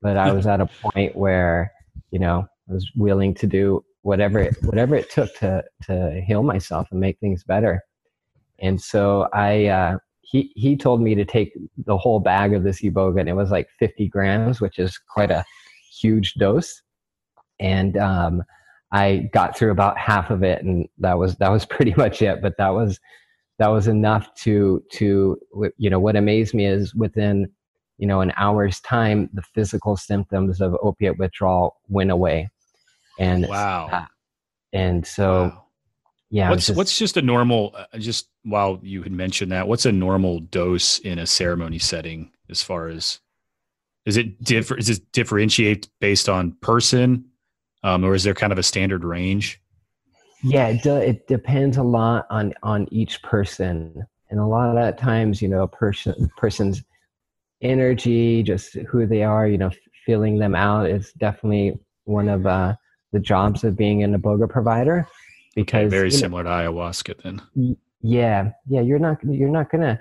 but 0.00 0.16
I 0.16 0.32
was 0.34 0.46
at 0.46 0.60
a 0.60 0.66
point 0.66 1.16
where, 1.16 1.72
you 2.10 2.18
know, 2.18 2.46
I 2.68 2.74
was 2.74 2.90
willing 2.96 3.34
to 3.34 3.46
do 3.46 3.84
whatever 4.02 4.38
it, 4.38 4.56
whatever 4.62 4.94
it 4.94 5.10
took 5.10 5.34
to 5.36 5.64
to 5.84 6.20
heal 6.26 6.42
myself 6.42 6.88
and 6.90 7.00
make 7.00 7.18
things 7.18 7.44
better. 7.44 7.82
And 8.60 8.80
so 8.80 9.28
I, 9.32 9.66
uh, 9.66 9.98
he 10.20 10.52
he 10.54 10.76
told 10.76 11.00
me 11.00 11.14
to 11.14 11.24
take 11.24 11.52
the 11.84 11.98
whole 11.98 12.20
bag 12.20 12.54
of 12.54 12.62
this 12.62 12.80
iboga, 12.82 13.20
and 13.20 13.28
it 13.28 13.34
was 13.34 13.50
like 13.50 13.68
50 13.78 14.08
grams, 14.08 14.60
which 14.60 14.78
is 14.78 14.98
quite 14.98 15.30
a 15.30 15.44
huge 16.00 16.34
dose. 16.34 16.82
And 17.60 17.96
um, 17.96 18.42
I 18.92 19.28
got 19.32 19.56
through 19.56 19.72
about 19.72 19.98
half 19.98 20.30
of 20.30 20.42
it, 20.42 20.62
and 20.64 20.88
that 20.98 21.18
was 21.18 21.36
that 21.36 21.50
was 21.50 21.64
pretty 21.66 21.94
much 21.96 22.22
it. 22.22 22.40
But 22.40 22.56
that 22.58 22.70
was 22.70 23.00
that 23.58 23.68
was 23.68 23.88
enough 23.88 24.32
to 24.36 24.82
to 24.92 25.38
you 25.76 25.90
know 25.90 26.00
what 26.00 26.16
amazed 26.16 26.54
me 26.54 26.66
is 26.66 26.94
within 26.94 27.50
you 28.02 28.08
know 28.08 28.20
an 28.20 28.32
hour's 28.36 28.80
time 28.80 29.30
the 29.32 29.42
physical 29.42 29.96
symptoms 29.96 30.60
of 30.60 30.76
opiate 30.82 31.18
withdrawal 31.18 31.76
went 31.88 32.10
away. 32.10 32.50
And 33.20 33.46
wow. 33.46 33.88
uh, 33.92 34.06
and 34.72 35.06
so 35.06 35.42
wow. 35.42 35.64
yeah 36.28 36.50
what's 36.50 36.66
just, 36.66 36.76
what's 36.76 36.98
just 36.98 37.16
a 37.16 37.22
normal 37.22 37.76
uh, 37.76 37.98
just 37.98 38.26
while 38.42 38.80
you 38.82 39.04
had 39.04 39.12
mentioned 39.12 39.52
that 39.52 39.68
what's 39.68 39.86
a 39.86 39.92
normal 39.92 40.40
dose 40.40 40.98
in 40.98 41.20
a 41.20 41.26
ceremony 41.28 41.78
setting 41.78 42.32
as 42.50 42.60
far 42.60 42.88
as 42.88 43.20
is 44.04 44.16
it 44.16 44.42
differ 44.42 44.76
is 44.76 44.90
it 44.90 45.12
differentiate 45.12 45.88
based 46.00 46.28
on 46.28 46.56
person 46.60 47.24
um, 47.84 48.02
or 48.02 48.16
is 48.16 48.24
there 48.24 48.34
kind 48.34 48.52
of 48.52 48.58
a 48.58 48.64
standard 48.64 49.04
range? 49.04 49.62
Yeah 50.42 50.66
it, 50.66 50.82
do, 50.82 50.96
it 50.96 51.28
depends 51.28 51.76
a 51.76 51.84
lot 51.84 52.26
on 52.30 52.52
on 52.64 52.88
each 52.90 53.22
person. 53.22 54.04
And 54.28 54.40
a 54.40 54.46
lot 54.46 54.76
of 54.76 54.96
times 54.96 55.40
you 55.40 55.46
know 55.46 55.62
a 55.62 55.68
person 55.68 56.28
person's 56.36 56.82
energy 57.62 58.42
just 58.42 58.74
who 58.90 59.06
they 59.06 59.22
are 59.22 59.46
you 59.46 59.58
know 59.58 59.70
filling 60.04 60.38
them 60.38 60.54
out 60.54 60.88
is 60.88 61.12
definitely 61.12 61.78
one 62.04 62.28
of 62.28 62.46
uh, 62.46 62.74
the 63.12 63.20
jobs 63.20 63.64
of 63.64 63.76
being 63.76 64.02
an 64.02 64.20
iboga 64.20 64.48
provider 64.48 65.06
because 65.54 65.86
okay, 65.86 65.88
very 65.88 66.10
similar 66.10 66.42
know, 66.42 66.50
to 66.50 66.70
ayahuasca 66.70 67.22
then. 67.22 67.40
Yeah 68.00 68.50
yeah 68.68 68.80
you're 68.80 68.98
not 68.98 69.18
you're 69.24 69.48
not 69.48 69.70
gonna 69.70 69.98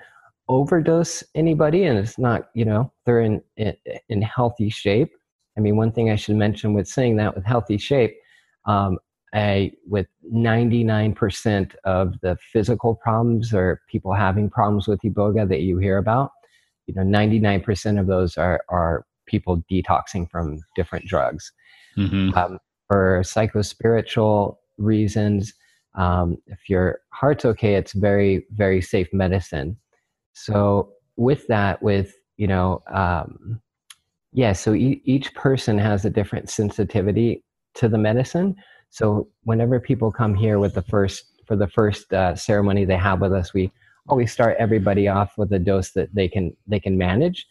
overdose 0.48 1.24
anybody 1.36 1.84
and 1.84 1.98
it's 1.98 2.18
not 2.18 2.50
you 2.54 2.66
know 2.66 2.92
they're 3.06 3.22
in, 3.22 3.42
in 3.58 3.76
in 4.10 4.22
healthy 4.22 4.70
shape. 4.70 5.12
I 5.58 5.60
mean 5.60 5.76
one 5.76 5.92
thing 5.92 6.10
i 6.10 6.16
should 6.16 6.38
mention 6.38 6.74
with 6.74 6.88
saying 6.88 7.18
that 7.18 7.36
with 7.36 7.46
healthy 7.46 7.78
shape 7.78 8.16
um, 8.66 8.98
I, 9.34 9.72
with 9.88 10.08
99% 10.34 11.76
of 11.86 12.20
the 12.22 12.38
physical 12.52 12.96
problems 12.96 13.54
or 13.54 13.82
people 13.90 14.14
having 14.14 14.50
problems 14.50 14.88
with 14.88 15.00
iboga 15.02 15.48
that 15.48 15.62
you 15.62 15.78
hear 15.78 15.98
about, 15.98 16.32
you 16.96 17.04
know, 17.04 17.20
99% 17.20 18.00
of 18.00 18.08
those 18.08 18.38
are, 18.38 18.64
are 18.70 19.06
people 19.26 19.64
detoxing 19.72 20.30
from 20.30 20.60
different 20.76 21.06
drugs. 21.06 21.52
Mm-hmm. 21.98 22.38
Um, 22.38 22.60
for 22.88 23.22
psychospiritual 23.22 24.58
reasons, 24.78 25.54
um, 25.96 26.38
if 26.48 26.70
your 26.70 27.00
heart's 27.10 27.46
okay, 27.46 27.76
it's 27.76 27.94
very, 27.94 28.46
very 28.52 28.82
safe 28.82 29.08
medicine. 29.14 29.78
So 30.34 30.92
with 31.16 31.48
that, 31.48 31.82
with, 31.82 32.14
you 32.38 32.48
know, 32.48 32.84
um, 32.92 33.62
yeah, 34.34 34.54
so 34.54 34.74
e- 34.74 35.02
each 35.06 35.34
person 35.36 35.78
has 35.78 36.06
a 36.06 36.10
different 36.10 36.50
sensitivity 36.50 37.44
to 37.76 37.88
the 37.88 37.98
medicine. 37.98 38.56
So 38.90 39.28
whenever 39.44 39.80
people 39.80 40.12
come 40.12 40.36
here 40.36 40.60
with 40.60 40.74
the 40.74 40.82
first 40.82 41.26
for 41.48 41.56
the 41.56 41.68
first 41.68 42.14
uh, 42.14 42.36
ceremony 42.36 42.86
they 42.86 42.98
have 42.98 43.20
with 43.20 43.34
us, 43.34 43.54
we 43.54 43.72
always 44.08 44.32
start 44.32 44.58
everybody 44.60 45.08
off 45.08 45.38
with 45.38 45.52
a 45.54 45.60
dose 45.60 45.92
that 45.92 46.14
they 46.14 46.28
can 46.28 46.56
they 46.68 46.80
can 46.80 46.98
manage. 46.98 47.48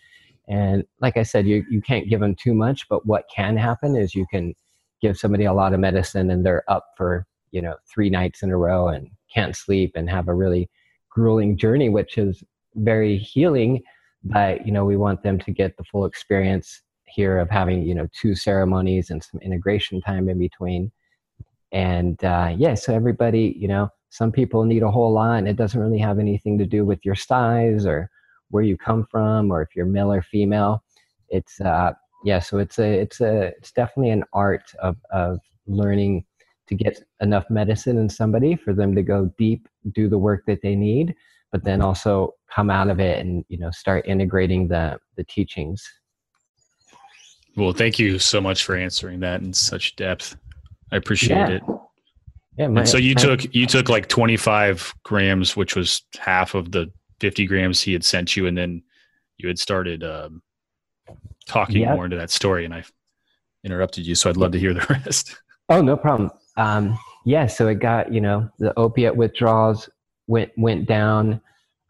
And 0.48 0.84
like 1.00 1.16
I 1.16 1.22
said, 1.22 1.46
you 1.46 1.64
you 1.70 1.80
can't 1.80 2.08
give 2.08 2.20
them 2.20 2.34
too 2.34 2.54
much, 2.54 2.88
but 2.88 3.06
what 3.06 3.24
can 3.34 3.56
happen 3.56 3.96
is 3.96 4.14
you 4.14 4.26
can 4.30 4.54
give 5.00 5.18
somebody 5.18 5.44
a 5.44 5.52
lot 5.52 5.72
of 5.72 5.80
medicine 5.80 6.30
and 6.30 6.44
they're 6.44 6.64
up 6.68 6.86
for 6.96 7.26
you 7.52 7.62
know 7.62 7.74
three 7.92 8.10
nights 8.10 8.42
in 8.42 8.50
a 8.50 8.56
row 8.56 8.88
and 8.88 9.08
can't 9.32 9.56
sleep 9.56 9.92
and 9.94 10.10
have 10.10 10.28
a 10.28 10.34
really 10.34 10.68
grueling 11.08 11.56
journey, 11.56 11.88
which 11.88 12.18
is 12.18 12.42
very 12.74 13.16
healing. 13.16 13.82
But 14.24 14.66
you 14.66 14.72
know 14.72 14.84
we 14.84 14.96
want 14.96 15.22
them 15.22 15.38
to 15.38 15.50
get 15.50 15.76
the 15.76 15.84
full 15.84 16.04
experience 16.04 16.82
here 17.06 17.38
of 17.38 17.50
having 17.50 17.82
you 17.82 17.94
know 17.94 18.08
two 18.18 18.34
ceremonies 18.34 19.10
and 19.10 19.22
some 19.22 19.40
integration 19.40 20.00
time 20.00 20.28
in 20.28 20.38
between 20.38 20.90
and 21.72 22.22
uh, 22.24 22.54
yeah 22.56 22.74
so 22.74 22.94
everybody 22.94 23.54
you 23.58 23.68
know 23.68 23.88
some 24.10 24.30
people 24.30 24.64
need 24.64 24.82
a 24.82 24.90
whole 24.90 25.12
lot 25.12 25.38
and 25.38 25.48
it 25.48 25.56
doesn't 25.56 25.80
really 25.80 25.98
have 25.98 26.18
anything 26.18 26.58
to 26.58 26.66
do 26.66 26.84
with 26.84 27.04
your 27.04 27.14
size 27.14 27.86
or 27.86 28.10
where 28.50 28.62
you 28.62 28.76
come 28.76 29.06
from 29.10 29.50
or 29.50 29.62
if 29.62 29.74
you're 29.74 29.86
male 29.86 30.12
or 30.12 30.20
female 30.20 30.82
it's 31.28 31.60
uh 31.60 31.92
yeah 32.24 32.38
so 32.38 32.58
it's 32.58 32.78
a 32.78 33.00
it's 33.00 33.20
a 33.20 33.46
it's 33.58 33.72
definitely 33.72 34.10
an 34.10 34.24
art 34.32 34.72
of 34.82 34.96
of 35.10 35.38
learning 35.66 36.24
to 36.66 36.74
get 36.74 37.02
enough 37.20 37.48
medicine 37.50 37.98
in 37.98 38.08
somebody 38.08 38.54
for 38.56 38.74
them 38.74 38.94
to 38.94 39.02
go 39.02 39.30
deep 39.38 39.68
do 39.92 40.08
the 40.08 40.18
work 40.18 40.42
that 40.46 40.60
they 40.62 40.74
need 40.74 41.14
but 41.52 41.64
then 41.64 41.80
also 41.80 42.34
come 42.52 42.70
out 42.70 42.90
of 42.90 43.00
it 43.00 43.18
and 43.20 43.44
you 43.48 43.58
know 43.58 43.70
start 43.70 44.04
integrating 44.06 44.66
the 44.68 44.98
the 45.16 45.24
teachings 45.24 45.88
well 47.56 47.72
thank 47.72 47.98
you 47.98 48.18
so 48.18 48.40
much 48.40 48.64
for 48.64 48.74
answering 48.74 49.20
that 49.20 49.40
in 49.40 49.52
such 49.52 49.94
depth 49.96 50.36
I 50.92 50.96
appreciate 50.96 51.36
yeah. 51.36 51.48
it. 51.48 51.62
Yeah, 52.60 52.68
my, 52.68 52.84
so 52.84 52.98
you 52.98 53.14
my, 53.14 53.22
took 53.22 53.54
you 53.54 53.66
took 53.66 53.88
like 53.88 54.06
25 54.08 54.94
grams, 55.02 55.56
which 55.56 55.74
was 55.74 56.02
half 56.18 56.54
of 56.54 56.72
the 56.72 56.92
50 57.20 57.46
grams 57.46 57.80
he 57.80 57.94
had 57.94 58.04
sent 58.04 58.36
you, 58.36 58.46
and 58.46 58.56
then 58.56 58.82
you 59.38 59.48
had 59.48 59.58
started 59.58 60.04
um, 60.04 60.42
talking 61.46 61.80
yep. 61.80 61.94
more 61.94 62.04
into 62.04 62.18
that 62.18 62.28
story, 62.28 62.66
and 62.66 62.74
I 62.74 62.84
interrupted 63.64 64.06
you, 64.06 64.14
so 64.14 64.28
I'd 64.28 64.36
love 64.36 64.52
to 64.52 64.58
hear 64.58 64.74
the 64.74 64.86
rest. 64.90 65.36
Oh, 65.70 65.80
no 65.80 65.96
problem. 65.96 66.30
Um, 66.58 66.98
yeah, 67.24 67.46
so 67.46 67.66
it 67.68 67.76
got 67.76 68.12
you 68.12 68.20
know 68.20 68.50
the 68.58 68.78
opiate 68.78 69.16
withdrawals 69.16 69.88
went 70.26 70.52
went 70.58 70.86
down. 70.86 71.40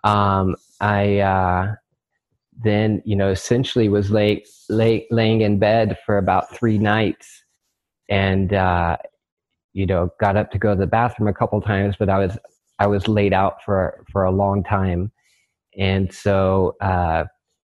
Um, 0.05 0.55
I 0.81 1.19
uh, 1.19 1.75
then 2.63 3.03
you 3.05 3.17
know 3.17 3.31
essentially 3.31 3.89
was 3.89 4.13
late 4.13 4.49
late 4.69 5.09
laying 5.11 5.41
in 5.41 5.59
bed 5.59 5.99
for 6.07 6.19
about 6.19 6.55
three 6.55 6.79
nights 6.79 7.43
and 8.09 8.53
uh, 8.53 8.97
you 9.73 9.87
know 9.87 10.11
got 10.21 10.37
up 10.37 10.51
to 10.53 10.59
go 10.59 10.75
to 10.75 10.81
the 10.81 10.87
bathroom 10.87 11.29
a 11.29 11.35
couple 11.35 11.61
times, 11.61 11.97
but 11.99 12.09
I 12.09 12.19
was 12.19 12.39
I 12.79 12.87
was 12.87 13.09
laid 13.09 13.33
out 13.33 13.63
for 13.65 14.05
for 14.11 14.25
a 14.25 14.31
long 14.31 14.63
time, 14.63 15.13
and 15.79 16.13
so 16.13 16.77
uh, 16.81 17.25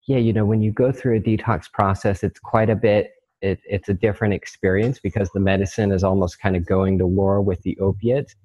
yeah, 0.07 0.17
you 0.17 0.33
know 0.33 0.45
when 0.45 0.61
you 0.61 0.71
go 0.71 0.91
through 0.91 1.17
a 1.17 1.21
detox 1.21 1.71
process, 1.71 2.23
it's 2.23 2.39
quite 2.39 2.69
a 2.69 2.75
bit. 2.75 3.11
It, 3.41 3.59
it's 3.65 3.89
a 3.89 3.93
different 3.93 4.33
experience 4.33 4.99
because 4.99 5.29
the 5.33 5.41
medicine 5.41 5.91
is 5.91 6.03
almost 6.03 6.39
kind 6.39 6.55
of 6.55 6.65
going 6.65 6.97
to 6.99 7.05
war 7.05 7.41
with 7.41 7.61
the 7.63 7.77
opiates. 7.79 8.35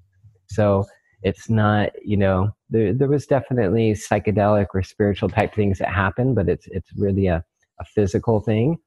So 0.47 0.87
it's 1.23 1.49
not 1.51 1.91
you 2.05 2.17
know 2.17 2.51
there 2.71 2.93
there 2.93 3.09
was 3.09 3.27
definitely 3.27 3.93
psychedelic 3.93 4.67
or 4.75 4.83
spiritual 4.83 5.29
type 5.29 5.55
things 5.55 5.79
that 5.79 5.89
happen, 5.89 6.35
but 6.35 6.49
it's 6.49 6.67
it's 6.69 6.91
really 6.97 7.27
a 7.27 7.45
a 7.81 7.85
physical 7.85 8.41
thing 8.41 8.79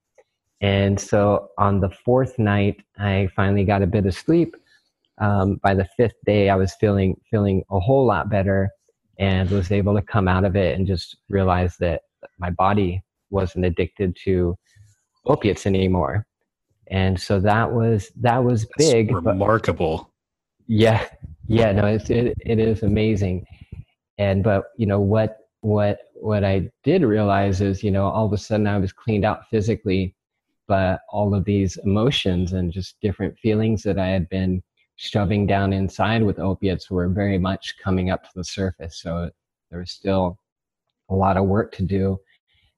and 0.62 1.00
so 1.00 1.50
on 1.58 1.80
the 1.80 1.90
fourth 1.90 2.38
night, 2.38 2.84
I 3.00 3.30
finally 3.36 3.66
got 3.66 3.82
a 3.82 3.88
bit 3.88 4.06
of 4.06 4.14
sleep. 4.14 4.56
Um, 5.22 5.60
by 5.64 5.74
the 5.74 5.88
fifth 5.98 6.16
day, 6.26 6.50
I 6.50 6.56
was 6.56 6.74
feeling 6.74 7.16
feeling 7.30 7.64
a 7.72 7.80
whole 7.80 8.06
lot 8.06 8.30
better, 8.30 8.70
and 9.20 9.50
was 9.52 9.72
able 9.72 9.96
to 9.96 10.02
come 10.02 10.28
out 10.28 10.44
of 10.44 10.56
it 10.56 10.78
and 10.78 10.88
just 10.88 11.18
realize 11.30 11.78
that 11.78 12.02
my 12.40 12.50
body 12.50 13.04
wasn't 13.30 13.66
addicted 13.66 14.18
to 14.24 14.58
opiates 15.26 15.66
anymore. 15.66 16.26
And 16.90 17.20
so 17.20 17.40
that 17.40 17.72
was 17.72 18.12
that 18.20 18.44
was 18.44 18.68
big, 18.78 19.12
remarkable. 19.12 19.98
But, 19.98 20.08
yeah, 20.68 21.08
yeah, 21.48 21.72
no, 21.72 21.86
it's, 21.86 22.10
it 22.10 22.34
it 22.42 22.60
is 22.60 22.84
amazing. 22.84 23.46
And 24.18 24.44
but 24.44 24.66
you 24.78 24.88
know 24.88 25.00
what 25.00 25.38
what 25.62 26.00
what 26.16 26.44
I 26.44 26.70
did 26.84 27.04
realize 27.04 27.62
is 27.62 27.84
you 27.84 27.92
know 27.92 28.08
all 28.08 28.26
of 28.26 28.34
a 28.34 28.38
sudden 28.38 28.68
I 28.68 28.78
was 28.78 28.92
cleaned 28.92 29.26
out 29.26 29.48
physically 29.50 30.16
but 30.68 31.02
all 31.10 31.36
of 31.36 31.44
these 31.44 31.78
emotions 31.84 32.54
and 32.54 32.72
just 32.72 32.96
different 33.02 33.38
feelings 33.40 33.84
that 33.84 34.00
I 34.00 34.08
had 34.08 34.30
been 34.30 34.64
shoving 35.02 35.48
down 35.48 35.74
inside 35.74 36.22
with 36.22 36.38
opiates 36.38 36.92
were 36.92 37.10
very 37.10 37.40
much 37.40 37.76
coming 37.84 38.12
up 38.12 38.24
to 38.24 38.30
the 38.36 38.44
surface. 38.44 39.02
So 39.02 39.32
there 39.72 39.80
was 39.80 39.90
still 39.90 40.38
a 41.10 41.16
lot 41.16 41.38
of 41.38 41.46
work 41.46 41.72
to 41.78 41.84
do. 41.84 42.20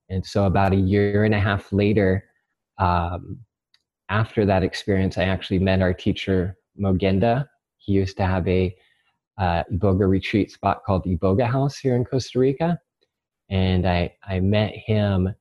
And 0.09 0.25
so 0.25 0.45
about 0.45 0.71
a 0.71 0.77
year 0.77 1.25
and 1.25 1.35
a 1.35 1.39
half 1.39 1.73
later, 1.73 2.23
um, 2.77 3.39
after 4.07 4.45
that 4.45 4.63
experience, 4.63 5.17
I 5.17 5.23
actually 5.23 5.59
met 5.59 5.81
our 5.81 5.93
teacher, 5.93 6.55
Moughenda. 6.79 7.45
He 7.77 7.91
used 7.91 8.15
to 8.17 8.25
have 8.25 8.47
a 8.47 8.73
uh, 9.37 9.63
Iboga 9.73 10.07
retreat 10.07 10.49
spot 10.49 10.81
called 10.85 11.03
Iboga 11.03 11.45
House 11.45 11.77
here 11.77 11.97
in 11.97 12.05
Costa 12.05 12.39
Rica. 12.39 12.79
And 13.49 13.85
I, 13.85 14.13
I 14.23 14.39
met 14.39 14.73
him 14.73 15.35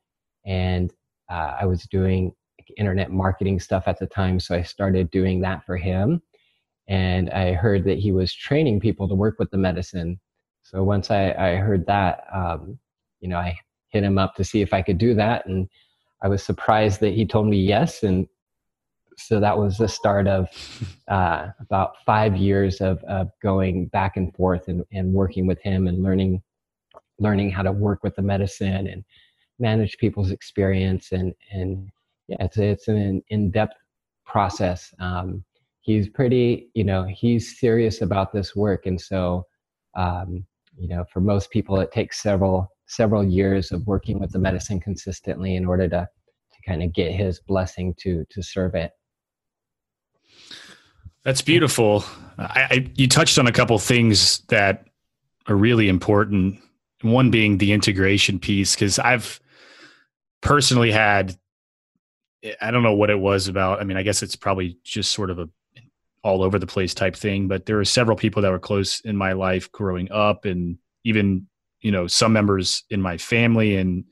and 0.45 0.93
uh, 1.31 1.59
I 1.61 1.65
was 1.67 1.85
doing 1.85 2.33
internet 2.77 3.13
marketing 3.13 3.61
stuff 3.61 3.85
at 3.87 4.01
the 4.01 4.07
time. 4.07 4.41
So 4.41 4.57
I 4.57 4.63
started 4.63 5.13
doing 5.13 5.41
that 5.43 5.65
for 5.65 5.77
him. 5.77 6.21
And 6.93 7.31
I 7.31 7.55
heard 7.55 7.85
that 7.85 7.97
he 7.97 8.13
was 8.13 8.35
training 8.35 8.79
people 8.79 9.09
to 9.09 9.15
work 9.15 9.39
with 9.39 9.51
the 9.51 9.57
medicine. 9.57 10.21
So 10.63 10.83
once 10.83 11.11
I, 11.11 11.33
I 11.33 11.55
heard 11.55 11.87
that, 11.87 12.25
um, 12.35 12.79
you 13.21 13.31
know, 13.31 13.39
I 13.39 13.57
hit 13.89 14.05
him 14.05 14.19
up 14.19 14.35
to 14.35 14.45
see 14.45 14.61
if 14.61 14.75
I 14.75 14.83
could 14.83 14.99
do 14.99 15.15
that. 15.15 15.47
And 15.47 15.71
I 16.23 16.29
was 16.29 16.43
surprised 16.43 17.01
that 17.01 17.15
he 17.15 17.25
told 17.25 17.47
me 17.47 17.57
yes. 17.57 18.03
And 18.03 18.29
so 19.17 19.41
that 19.41 19.57
was 19.57 19.79
the 19.79 19.89
start 19.89 20.29
of 20.29 20.49
uh, 21.09 21.49
about 21.61 21.93
five 22.05 22.37
years 22.37 22.83
of, 22.83 23.03
of 23.05 23.31
going 23.43 23.87
back 23.87 24.19
and 24.19 24.35
forth 24.35 24.69
and, 24.69 24.85
and 24.93 25.15
working 25.15 25.47
with 25.47 25.63
him 25.63 25.87
and 25.87 26.03
learning 26.03 26.43
learning 27.19 27.51
how 27.51 27.63
to 27.63 27.73
work 27.73 28.03
with 28.03 28.17
the 28.17 28.23
medicine 28.23 28.87
and 28.87 29.05
manage 29.59 29.97
people's 29.97 30.31
experience 30.31 31.13
and 31.13 31.33
and 31.53 31.89
yeah, 32.29 32.37
it's 32.41 32.59
it's 32.59 32.89
an 32.89 33.23
in-depth 33.29 33.77
process. 34.27 34.93
Um, 34.99 35.45
he's 35.83 36.09
pretty, 36.09 36.71
you 36.75 36.85
know, 36.85 37.05
he's 37.05 37.61
serious 37.61 38.01
about 38.01 38.33
this 38.33 38.57
work, 38.57 38.87
and 38.87 39.01
so 39.01 39.47
um, 39.95 40.45
you 40.79 40.89
know, 40.89 41.05
for 41.13 41.21
most 41.21 41.51
people, 41.51 41.79
it 41.81 41.93
takes 41.93 42.23
several 42.23 42.69
several 42.87 43.25
years 43.25 43.73
of 43.73 43.87
working 43.87 44.19
with 44.19 44.33
the 44.33 44.39
medicine 44.39 44.81
consistently 44.81 45.57
in 45.57 45.67
order 45.67 45.89
to 45.89 46.09
to 46.53 46.71
kind 46.71 46.83
of 46.83 46.93
get 46.93 47.13
his 47.13 47.41
blessing 47.41 47.95
to 47.99 48.25
to 48.31 48.43
serve 48.43 48.75
it. 48.75 48.93
That's 51.25 51.43
beautiful. 51.43 52.05
I, 52.37 52.67
I, 52.71 52.91
you 52.95 53.07
touched 53.07 53.39
on 53.39 53.47
a 53.47 53.53
couple 53.53 53.79
things 53.79 54.41
that 54.49 54.87
are 55.47 55.55
really 55.55 55.89
important. 55.89 56.59
One 57.03 57.31
being 57.31 57.59
the 57.59 57.73
integration 57.73 58.39
piece, 58.39 58.75
because 58.75 58.99
I've 58.99 59.41
personally 60.41 60.91
had, 60.91 61.37
I 62.61 62.71
don't 62.71 62.83
know 62.83 62.95
what 62.95 63.11
it 63.11 63.19
was 63.19 63.49
about. 63.49 63.81
I 63.81 63.85
mean, 63.85 63.97
I 63.97 64.03
guess 64.03 64.23
it's 64.23 64.37
probably 64.37 64.79
just 64.85 65.13
sort 65.13 65.31
of 65.31 65.39
a 65.39 65.49
all 66.25 66.43
over 66.43 66.59
the 66.59 66.67
place 66.67 66.95
type 66.95 67.17
thing, 67.17 67.49
but 67.49 67.67
there 67.67 67.77
were 67.77 67.85
several 67.85 68.17
people 68.17 68.43
that 68.43 68.51
were 68.51 68.59
close 68.59 69.01
in 69.01 69.17
my 69.17 69.33
life 69.33 69.71
growing 69.73 70.11
up, 70.13 70.45
and 70.45 70.79
even 71.05 71.47
you 71.81 71.91
know 71.91 72.07
some 72.07 72.33
members 72.33 72.85
in 72.91 73.03
my 73.03 73.19
family 73.19 73.77
and 73.77 74.05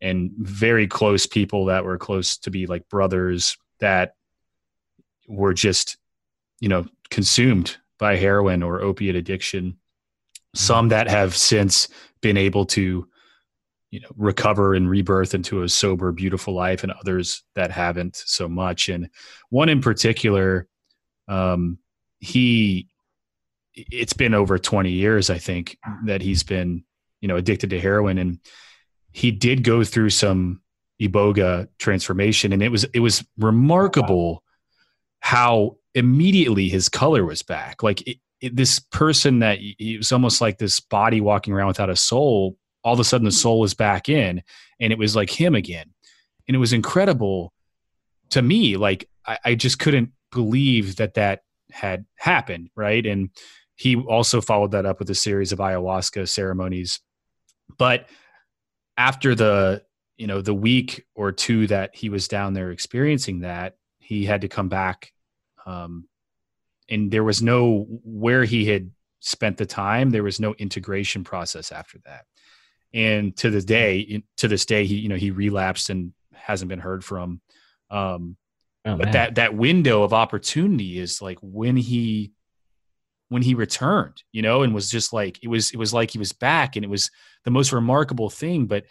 and 0.00 0.32
very 0.38 0.86
close 0.86 1.26
people 1.26 1.66
that 1.66 1.84
were 1.84 1.98
close 1.98 2.36
to 2.38 2.50
be 2.50 2.66
like 2.66 2.88
brothers 2.88 3.56
that 3.80 4.14
were 5.28 5.54
just 5.54 5.96
you 6.60 6.68
know 6.68 6.86
consumed 7.10 7.76
by 7.98 8.16
heroin 8.16 8.62
or 8.62 8.80
opiate 8.80 9.14
addiction. 9.14 9.64
Mm-hmm. 9.64 10.58
Some 10.58 10.88
that 10.88 11.08
have 11.08 11.36
since 11.36 11.88
been 12.20 12.36
able 12.36 12.64
to 12.66 13.08
you 13.90 14.00
know 14.00 14.08
recover 14.16 14.74
and 14.74 14.88
rebirth 14.88 15.34
into 15.34 15.62
a 15.62 15.68
sober 15.68 16.12
beautiful 16.12 16.54
life 16.54 16.82
and 16.82 16.92
others 16.92 17.42
that 17.54 17.70
haven't 17.70 18.16
so 18.16 18.48
much. 18.48 18.88
And 18.88 19.10
one 19.50 19.68
in 19.68 19.82
particular 19.82 20.66
um 21.28 21.78
he 22.20 22.88
it's 23.74 24.12
been 24.12 24.34
over 24.34 24.58
20 24.58 24.90
years 24.90 25.30
i 25.30 25.38
think 25.38 25.78
that 26.04 26.20
he's 26.20 26.42
been 26.42 26.84
you 27.20 27.28
know 27.28 27.36
addicted 27.36 27.70
to 27.70 27.80
heroin 27.80 28.18
and 28.18 28.38
he 29.12 29.30
did 29.30 29.64
go 29.64 29.84
through 29.84 30.10
some 30.10 30.60
iboga 31.00 31.68
transformation 31.78 32.52
and 32.52 32.62
it 32.62 32.70
was 32.70 32.84
it 32.92 33.00
was 33.00 33.24
remarkable 33.38 34.42
how 35.20 35.76
immediately 35.94 36.68
his 36.68 36.88
color 36.88 37.24
was 37.24 37.42
back. 37.42 37.82
Like 37.82 38.06
it, 38.06 38.18
it, 38.40 38.56
this 38.56 38.78
person 38.78 39.40
that 39.40 39.58
he 39.58 39.96
was 39.96 40.12
almost 40.12 40.40
like 40.40 40.58
this 40.58 40.80
body 40.80 41.20
walking 41.20 41.54
around 41.54 41.68
without 41.68 41.90
a 41.90 41.96
soul. 41.96 42.56
All 42.84 42.94
of 42.94 43.00
a 43.00 43.04
sudden, 43.04 43.24
the 43.24 43.32
soul 43.32 43.60
was 43.60 43.74
back 43.74 44.08
in, 44.08 44.42
and 44.80 44.92
it 44.92 44.98
was 44.98 45.14
like 45.14 45.30
him 45.30 45.54
again, 45.54 45.86
and 46.48 46.56
it 46.56 46.58
was 46.58 46.72
incredible 46.72 47.52
to 48.30 48.42
me. 48.42 48.76
Like 48.76 49.08
I, 49.24 49.38
I 49.44 49.54
just 49.54 49.78
couldn't 49.78 50.10
believe 50.32 50.96
that 50.96 51.14
that 51.14 51.42
had 51.70 52.04
happened, 52.16 52.70
right? 52.74 53.04
And 53.06 53.30
he 53.76 53.96
also 53.96 54.40
followed 54.40 54.72
that 54.72 54.86
up 54.86 54.98
with 54.98 55.10
a 55.10 55.14
series 55.14 55.52
of 55.52 55.58
ayahuasca 55.58 56.28
ceremonies. 56.28 57.00
But 57.78 58.08
after 58.96 59.34
the 59.34 59.82
you 60.16 60.26
know 60.26 60.42
the 60.42 60.54
week 60.54 61.04
or 61.14 61.32
two 61.32 61.66
that 61.68 61.94
he 61.94 62.08
was 62.08 62.28
down 62.28 62.52
there 62.52 62.70
experiencing 62.70 63.40
that, 63.40 63.76
he 63.98 64.24
had 64.24 64.42
to 64.42 64.48
come 64.48 64.68
back 64.68 65.12
um, 65.66 66.08
and 66.88 67.10
there 67.10 67.24
was 67.24 67.42
no 67.42 67.86
where 68.04 68.44
he 68.44 68.66
had 68.66 68.90
spent 69.20 69.56
the 69.56 69.66
time 69.66 70.10
there 70.10 70.22
was 70.22 70.40
no 70.40 70.52
integration 70.54 71.22
process 71.22 71.70
after 71.70 71.98
that 72.04 72.24
and 72.92 73.36
to 73.36 73.50
this 73.50 73.64
day 73.64 74.22
to 74.36 74.48
this 74.48 74.66
day 74.66 74.84
he 74.84 74.96
you 74.96 75.08
know 75.08 75.16
he 75.16 75.30
relapsed 75.30 75.90
and 75.90 76.12
hasn't 76.34 76.68
been 76.68 76.80
heard 76.80 77.04
from 77.04 77.40
um, 77.90 78.36
oh, 78.84 78.96
but 78.96 79.12
that 79.12 79.34
that 79.36 79.54
window 79.54 80.02
of 80.02 80.12
opportunity 80.12 80.98
is 80.98 81.22
like 81.22 81.38
when 81.40 81.76
he 81.76 82.32
when 83.28 83.42
he 83.42 83.54
returned 83.54 84.22
you 84.32 84.42
know 84.42 84.62
and 84.62 84.74
was 84.74 84.90
just 84.90 85.12
like 85.12 85.38
it 85.42 85.48
was 85.48 85.70
it 85.70 85.78
was 85.78 85.94
like 85.94 86.10
he 86.10 86.18
was 86.18 86.32
back 86.32 86.76
and 86.76 86.84
it 86.84 86.88
was 86.88 87.10
the 87.44 87.50
most 87.50 87.72
remarkable 87.72 88.28
thing 88.28 88.66
but 88.66 88.84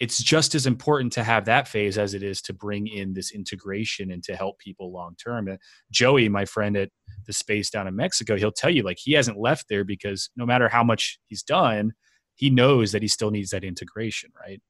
it's 0.00 0.22
just 0.22 0.54
as 0.54 0.66
important 0.66 1.12
to 1.12 1.22
have 1.22 1.44
that 1.44 1.68
phase 1.68 1.98
as 1.98 2.14
it 2.14 2.22
is 2.22 2.40
to 2.40 2.54
bring 2.54 2.86
in 2.86 3.12
this 3.12 3.32
integration 3.32 4.10
and 4.10 4.24
to 4.24 4.34
help 4.34 4.58
people 4.58 4.90
long 4.90 5.14
term. 5.22 5.46
Joey, 5.90 6.26
my 6.30 6.46
friend 6.46 6.74
at 6.78 6.88
the 7.26 7.34
space 7.34 7.68
down 7.68 7.86
in 7.86 7.94
Mexico, 7.94 8.36
he'll 8.36 8.50
tell 8.50 8.70
you 8.70 8.82
like 8.82 8.96
he 8.98 9.12
hasn't 9.12 9.38
left 9.38 9.66
there 9.68 9.84
because 9.84 10.30
no 10.36 10.46
matter 10.46 10.70
how 10.70 10.82
much 10.82 11.20
he's 11.26 11.42
done, 11.42 11.92
he 12.34 12.48
knows 12.48 12.92
that 12.92 13.02
he 13.02 13.08
still 13.08 13.30
needs 13.30 13.50
that 13.50 13.62
integration, 13.62 14.30
right? 14.40 14.62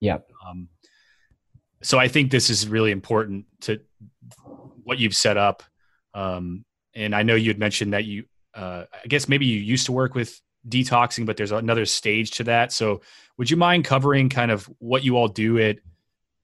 Yep. 0.00 0.28
Um, 0.44 0.68
so 1.82 1.98
I 1.98 2.08
think 2.08 2.30
this 2.30 2.50
is 2.50 2.68
really 2.68 2.90
important 2.90 3.46
to 3.62 3.80
what 4.84 4.98
you've 4.98 5.16
set 5.16 5.36
up. 5.36 5.62
Um, 6.14 6.64
and 6.94 7.14
I 7.14 7.22
know 7.22 7.34
you 7.34 7.50
had 7.50 7.58
mentioned 7.58 7.92
that 7.92 8.04
you, 8.04 8.24
uh, 8.54 8.84
I 8.92 9.06
guess 9.06 9.28
maybe 9.28 9.46
you 9.46 9.58
used 9.58 9.86
to 9.86 9.92
work 9.92 10.14
with 10.14 10.40
detoxing, 10.68 11.26
but 11.26 11.36
there's 11.36 11.52
another 11.52 11.86
stage 11.86 12.32
to 12.32 12.44
that. 12.44 12.72
So, 12.72 13.00
would 13.38 13.50
you 13.50 13.56
mind 13.56 13.84
covering 13.84 14.28
kind 14.28 14.50
of 14.50 14.66
what 14.78 15.04
you 15.04 15.16
all 15.16 15.28
do 15.28 15.58
at 15.58 15.78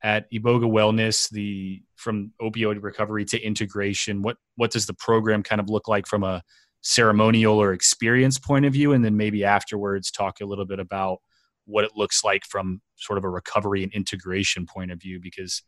at 0.03 0.31
Iboga 0.31 0.65
Wellness, 0.65 1.29
the 1.31 1.83
from 1.97 2.33
opioid 2.41 2.83
recovery 2.83 3.25
to 3.27 3.41
integration? 3.41 4.23
What 4.23 4.39
what 4.57 4.71
does 4.71 4.87
the 4.87 4.95
program 4.95 5.43
kind 5.43 5.61
of 5.61 5.69
look 5.69 5.87
like 5.87 6.07
from 6.07 6.25
a 6.25 6.43
ceremonial 6.81 7.61
or 7.61 7.73
experience 7.73 8.39
point 8.39 8.65
of 8.65 8.73
view, 8.73 8.93
and 8.93 9.05
then 9.05 9.17
maybe 9.17 9.45
afterwards 9.45 10.11
talk 10.11 10.41
a 10.41 10.47
little 10.47 10.65
bit 10.65 10.79
about 10.79 11.21
what 11.69 11.85
it 11.85 11.93
looks 11.95 12.25
like 12.25 12.45
from 12.45 12.81
sort 12.97 13.19
of 13.19 13.25
a 13.25 13.29
recovery 13.29 13.83
and 13.83 13.93
integration 13.93 14.67
point 14.67 14.91
of 14.91 15.01
view, 15.01 15.21
because 15.23 15.63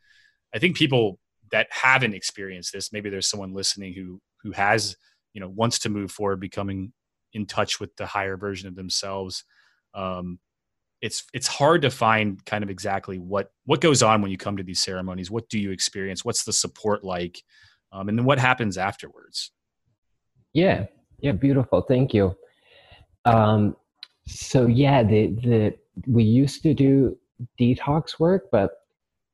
I 0.55 0.59
think 0.59 0.77
people 0.77 1.19
that 1.53 1.69
haven't 1.71 2.15
experienced 2.15 2.73
this, 2.73 2.93
maybe 2.93 3.11
there's 3.11 3.29
someone 3.29 3.55
listening 3.55 3.95
who 3.95 4.21
who 4.43 4.53
has 4.53 4.97
you 5.35 5.41
know 5.41 5.49
wants 5.49 5.79
to 5.81 5.89
move 5.89 6.11
forward 6.11 6.41
becoming 6.41 6.93
in 7.33 7.47
touch 7.47 7.79
with 7.79 7.95
the 7.97 8.07
higher 8.07 8.37
version 8.37 8.69
of 8.69 8.75
themselves. 8.75 9.45
Um, 9.95 10.39
it's 11.01 11.25
it's 11.33 11.47
hard 11.47 11.83
to 11.83 11.91
find 11.91 12.45
kind 12.45 12.63
of 12.63 12.71
exactly 12.71 13.19
what 13.19 13.51
what 13.65 13.81
goes 13.81 14.03
on 14.03 14.23
when 14.23 14.31
you 14.31 14.37
come 14.37 14.57
to 14.57 14.63
these 14.63 14.81
ceremonies. 14.81 15.31
What 15.31 15.49
do 15.49 15.59
you 15.59 15.71
experience? 15.71 16.25
What's 16.25 16.45
the 16.45 16.53
support 16.53 17.05
like? 17.05 17.43
Um, 17.93 18.09
and 18.09 18.19
then 18.19 18.25
what 18.25 18.39
happens 18.39 18.79
afterwards? 18.79 19.53
Yeah. 20.53 20.87
Yeah 21.21 21.33
beautiful. 21.33 21.83
Thank 21.83 22.15
you. 22.15 22.35
Um, 23.25 23.77
so 24.27 24.67
yeah 24.67 25.03
the 25.03 25.29
the 25.43 25.75
we 26.07 26.23
used 26.23 26.63
to 26.63 26.75
do 26.75 27.17
detox 27.59 28.19
work 28.19 28.45
but 28.53 28.73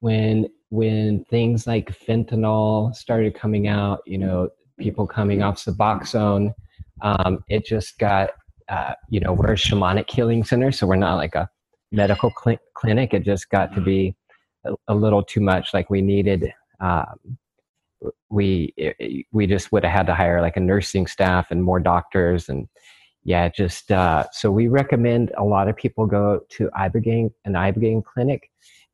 when 0.01 0.49
when 0.71 1.25
things 1.25 1.66
like 1.66 1.90
fentanyl 1.90 2.95
started 2.95 3.35
coming 3.35 3.69
out 3.69 4.01
you 4.07 4.19
know 4.19 4.49
people 4.79 5.07
coming 5.07 5.42
off 5.42 5.57
suboxone 5.57 6.53
um, 7.03 7.45
it 7.49 7.64
just 7.64 7.99
got, 7.99 8.31
uh, 8.69 8.95
you 9.09 9.21
know, 9.21 9.33
we're 9.33 9.53
a 9.53 9.57
shamanic 9.57 10.11
healing 10.11 10.45
center, 10.45 10.73
so 10.73 10.87
we're 10.87 10.97
not 10.97 11.16
like 11.16 11.35
a 11.35 11.49
medical 11.92 12.33
cl- 12.42 12.59
clinic. 12.75 13.12
It 13.14 13.25
just 13.25 13.51
got 13.51 13.75
to 13.75 13.81
be 13.81 14.16
a, 14.64 14.75
a 14.88 14.95
little 14.95 15.23
too 15.23 15.40
much. 15.40 15.75
Like 15.75 15.90
we 15.90 16.01
needed, 16.01 16.53
um, 16.81 17.38
we 18.29 18.75
we 19.33 19.47
just 19.47 19.73
would 19.73 19.85
have 19.85 19.92
had 19.92 20.07
to 20.07 20.14
hire 20.14 20.42
like 20.42 20.57
a 20.57 20.61
nursing 20.61 21.07
staff 21.07 21.51
and 21.51 21.62
more 21.62 21.81
doctors 21.81 22.49
and 22.49 22.69
yeah, 23.27 23.49
just 23.49 23.91
uh, 23.91 24.25
so 24.31 24.53
we 24.53 24.69
recommend 24.69 25.33
a 25.37 25.43
lot 25.43 25.67
of 25.67 25.75
people 25.75 26.07
go 26.07 26.43
to 26.51 26.71
ibogaine 26.79 27.33
an 27.45 27.55
ibogaine 27.55 28.05
clinic, 28.05 28.49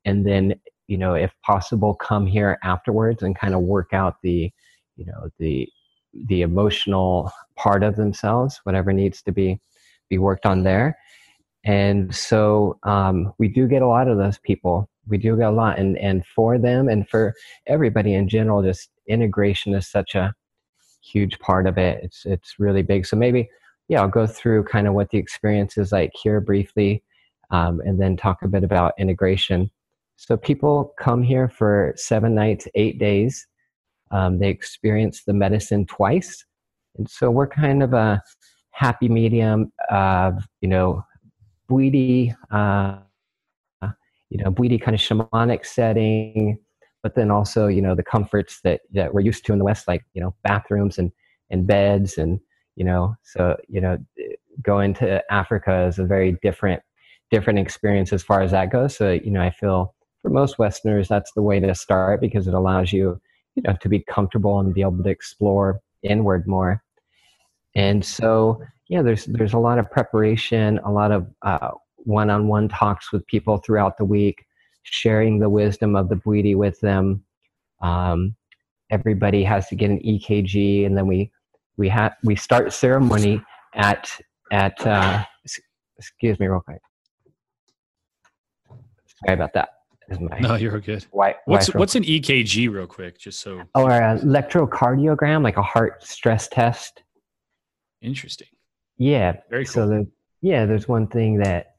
and 0.06 0.26
then 0.26 0.54
you 0.86 0.96
know 0.96 1.12
if 1.12 1.34
possible 1.42 1.94
come 1.94 2.26
here 2.26 2.58
afterwards 2.64 3.22
and 3.22 3.38
kind 3.38 3.54
of 3.54 3.60
work 3.60 3.92
out 3.92 4.22
the 4.22 4.50
you 4.96 5.04
know 5.04 5.28
the 5.38 5.68
the 6.28 6.40
emotional 6.40 7.30
part 7.56 7.82
of 7.82 7.96
themselves, 7.96 8.58
whatever 8.64 8.90
needs 8.94 9.20
to 9.20 9.32
be 9.32 9.60
be 10.08 10.16
worked 10.16 10.46
on 10.46 10.62
there. 10.62 10.96
And 11.64 12.14
so 12.14 12.78
um, 12.84 13.34
we 13.36 13.48
do 13.48 13.68
get 13.68 13.82
a 13.82 13.86
lot 13.86 14.08
of 14.08 14.16
those 14.16 14.38
people. 14.38 14.88
We 15.08 15.18
do 15.18 15.36
get 15.36 15.48
a 15.48 15.50
lot, 15.50 15.78
and 15.78 15.98
and 15.98 16.24
for 16.24 16.56
them 16.56 16.88
and 16.88 17.06
for 17.06 17.34
everybody 17.66 18.14
in 18.14 18.30
general, 18.30 18.62
just 18.62 18.88
integration 19.06 19.74
is 19.74 19.90
such 19.90 20.14
a 20.14 20.34
huge 21.02 21.38
part 21.38 21.66
of 21.66 21.76
it. 21.76 22.02
It's 22.02 22.24
it's 22.24 22.54
really 22.58 22.82
big. 22.82 23.04
So 23.04 23.14
maybe 23.14 23.50
yeah, 23.88 24.00
I'll 24.00 24.08
go 24.08 24.26
through 24.26 24.64
kind 24.64 24.86
of 24.86 24.94
what 24.94 25.10
the 25.10 25.18
experience 25.18 25.76
is 25.76 25.92
like 25.92 26.12
here 26.14 26.40
briefly, 26.40 27.02
um, 27.50 27.80
and 27.84 28.00
then 28.00 28.16
talk 28.16 28.42
a 28.42 28.48
bit 28.48 28.64
about 28.64 28.94
integration. 28.98 29.70
So 30.16 30.36
people 30.36 30.94
come 30.98 31.22
here 31.22 31.48
for 31.48 31.92
seven 31.96 32.34
nights, 32.34 32.68
eight 32.74 32.98
days. 32.98 33.46
Um, 34.10 34.38
they 34.38 34.48
experience 34.48 35.24
the 35.24 35.32
medicine 35.32 35.86
twice. 35.86 36.44
And 36.96 37.08
so 37.08 37.30
we're 37.30 37.48
kind 37.48 37.82
of 37.82 37.92
a 37.92 38.22
happy 38.70 39.08
medium 39.08 39.72
of, 39.90 40.46
you 40.60 40.68
know, 40.68 41.04
Bwiti, 41.68 42.34
uh, 42.50 42.98
you 44.30 44.42
know, 44.42 44.50
Bwiti 44.50 44.80
kind 44.80 44.94
of 44.94 45.00
shamanic 45.00 45.66
setting, 45.66 46.58
but 47.02 47.14
then 47.14 47.30
also, 47.30 47.66
you 47.66 47.82
know, 47.82 47.94
the 47.94 48.02
comforts 48.02 48.60
that, 48.62 48.82
that 48.92 49.12
we're 49.12 49.20
used 49.20 49.44
to 49.46 49.52
in 49.52 49.58
the 49.58 49.64
West, 49.64 49.88
like, 49.88 50.04
you 50.14 50.20
know, 50.22 50.34
bathrooms 50.44 50.98
and, 50.98 51.10
and 51.50 51.66
beds 51.66 52.16
and, 52.16 52.40
you 52.76 52.84
know, 52.84 53.14
so, 53.22 53.56
you 53.68 53.80
know, 53.80 53.98
going 54.62 54.94
to 54.94 55.22
Africa 55.32 55.86
is 55.86 55.98
a 55.98 56.04
very 56.04 56.36
different, 56.42 56.82
different 57.30 57.58
experience 57.58 58.12
as 58.12 58.22
far 58.22 58.42
as 58.42 58.50
that 58.50 58.70
goes. 58.70 58.96
So, 58.96 59.12
you 59.12 59.30
know, 59.30 59.42
I 59.42 59.50
feel 59.50 59.94
for 60.22 60.30
most 60.30 60.58
Westerners, 60.58 61.08
that's 61.08 61.32
the 61.32 61.42
way 61.42 61.60
to 61.60 61.74
start 61.74 62.20
because 62.20 62.46
it 62.46 62.54
allows 62.54 62.92
you 62.92 63.20
you 63.54 63.62
know 63.62 63.76
to 63.82 63.88
be 63.88 64.00
comfortable 64.00 64.58
and 64.60 64.72
be 64.72 64.80
able 64.80 65.02
to 65.02 65.10
explore 65.10 65.80
inward 66.02 66.46
more 66.46 66.82
and 67.74 68.04
so 68.04 68.62
yeah, 68.88 69.02
there's 69.02 69.24
there's 69.26 69.54
a 69.54 69.58
lot 69.58 69.78
of 69.78 69.90
preparation, 69.90 70.78
a 70.84 70.90
lot 70.90 71.12
of 71.12 71.26
uh, 71.42 71.70
one-on-one 71.96 72.68
talks 72.68 73.12
with 73.12 73.26
people 73.26 73.58
throughout 73.58 73.96
the 73.96 74.04
week, 74.04 74.44
sharing 74.82 75.38
the 75.38 75.48
wisdom 75.48 75.96
of 75.96 76.08
the 76.08 76.16
Bwiti 76.16 76.56
with 76.56 76.78
them. 76.80 77.24
Um, 77.80 78.36
everybody 78.90 79.44
has 79.44 79.68
to 79.68 79.76
get 79.76 79.90
an 79.90 80.00
EKG, 80.00 80.84
and 80.84 80.96
then 80.96 81.06
we 81.06 81.30
we 81.76 81.88
have 81.88 82.14
we 82.24 82.36
start 82.36 82.72
ceremony 82.72 83.42
at 83.74 84.10
at 84.50 84.86
uh, 84.86 85.24
excuse 85.98 86.38
me 86.38 86.46
real 86.46 86.60
quick. 86.60 86.80
Sorry 89.24 89.34
about 89.34 89.52
that. 89.54 89.68
no, 90.40 90.56
you're 90.56 90.80
good. 90.80 91.04
White, 91.10 91.36
what's 91.46 91.72
what's 91.74 91.94
an 91.94 92.02
EKG, 92.02 92.70
real 92.70 92.86
quick, 92.86 93.18
just 93.18 93.40
so? 93.40 93.62
Or 93.74 93.90
an 93.90 94.18
electrocardiogram, 94.20 95.42
like 95.42 95.56
a 95.56 95.62
heart 95.62 96.02
stress 96.02 96.48
test. 96.48 97.02
Interesting. 98.02 98.48
Yeah. 98.98 99.36
Very 99.48 99.64
cool. 99.64 99.72
So 99.72 99.88
the, 99.88 100.06
yeah, 100.40 100.66
there's 100.66 100.88
one 100.88 101.06
thing 101.06 101.38
that 101.38 101.72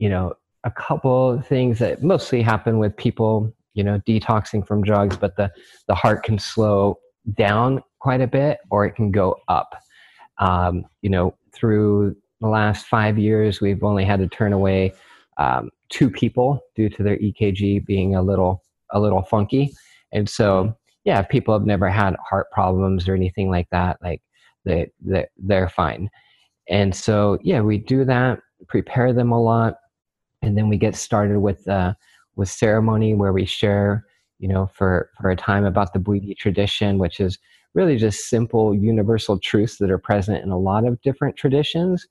you 0.00 0.08
know, 0.08 0.34
a 0.64 0.70
couple 0.70 1.30
of 1.30 1.46
things 1.46 1.78
that 1.78 2.02
mostly 2.02 2.42
happen 2.42 2.78
with 2.78 2.96
people, 2.96 3.54
you 3.74 3.84
know, 3.84 4.00
detoxing 4.00 4.66
from 4.66 4.82
drugs, 4.82 5.16
but 5.16 5.36
the 5.36 5.50
the 5.86 5.94
heart 5.94 6.24
can 6.24 6.38
slow 6.38 6.98
down 7.34 7.82
quite 8.00 8.20
a 8.20 8.26
bit, 8.26 8.58
or 8.70 8.84
it 8.84 8.96
can 8.96 9.10
go 9.10 9.36
up. 9.48 9.74
Um, 10.38 10.84
you 11.02 11.10
know, 11.10 11.34
through 11.52 12.16
the 12.40 12.48
last 12.48 12.86
five 12.86 13.18
years, 13.18 13.60
we've 13.60 13.84
only 13.84 14.04
had 14.04 14.20
to 14.20 14.28
turn 14.28 14.52
away 14.52 14.92
um, 15.36 15.70
two 15.88 16.10
people 16.10 16.60
due 16.74 16.88
to 16.88 17.02
their 17.02 17.18
EKG 17.18 17.84
being 17.86 18.14
a 18.14 18.22
little 18.22 18.62
a 18.92 19.00
little 19.00 19.22
funky. 19.22 19.72
And 20.12 20.28
so, 20.28 20.76
yeah, 21.04 21.22
people 21.22 21.54
have 21.54 21.66
never 21.66 21.88
had 21.88 22.16
heart 22.28 22.50
problems 22.50 23.08
or 23.08 23.14
anything 23.14 23.50
like 23.50 23.68
that. 23.70 23.98
Like 24.02 24.22
they, 24.64 24.90
they 25.00 25.26
they're 25.36 25.68
fine. 25.68 26.10
And 26.68 26.94
so, 26.94 27.38
yeah, 27.42 27.60
we 27.60 27.78
do 27.78 28.04
that, 28.04 28.40
prepare 28.68 29.12
them 29.12 29.32
a 29.32 29.40
lot, 29.40 29.76
and 30.42 30.56
then 30.56 30.68
we 30.68 30.76
get 30.76 30.96
started 30.96 31.38
with 31.38 31.66
uh, 31.68 31.94
with 32.36 32.48
ceremony 32.48 33.14
where 33.14 33.32
we 33.32 33.44
share, 33.44 34.06
you 34.38 34.48
know, 34.48 34.66
for 34.74 35.10
for 35.20 35.30
a 35.30 35.36
time 35.36 35.64
about 35.64 35.92
the 35.92 35.98
Bwiti 35.98 36.36
tradition, 36.36 36.98
which 36.98 37.20
is 37.20 37.38
really 37.74 37.96
just 37.96 38.28
simple 38.28 38.74
universal 38.74 39.38
truths 39.38 39.78
that 39.78 39.90
are 39.90 39.98
present 39.98 40.42
in 40.42 40.50
a 40.50 40.58
lot 40.58 40.84
of 40.84 41.00
different 41.02 41.36
traditions 41.36 42.06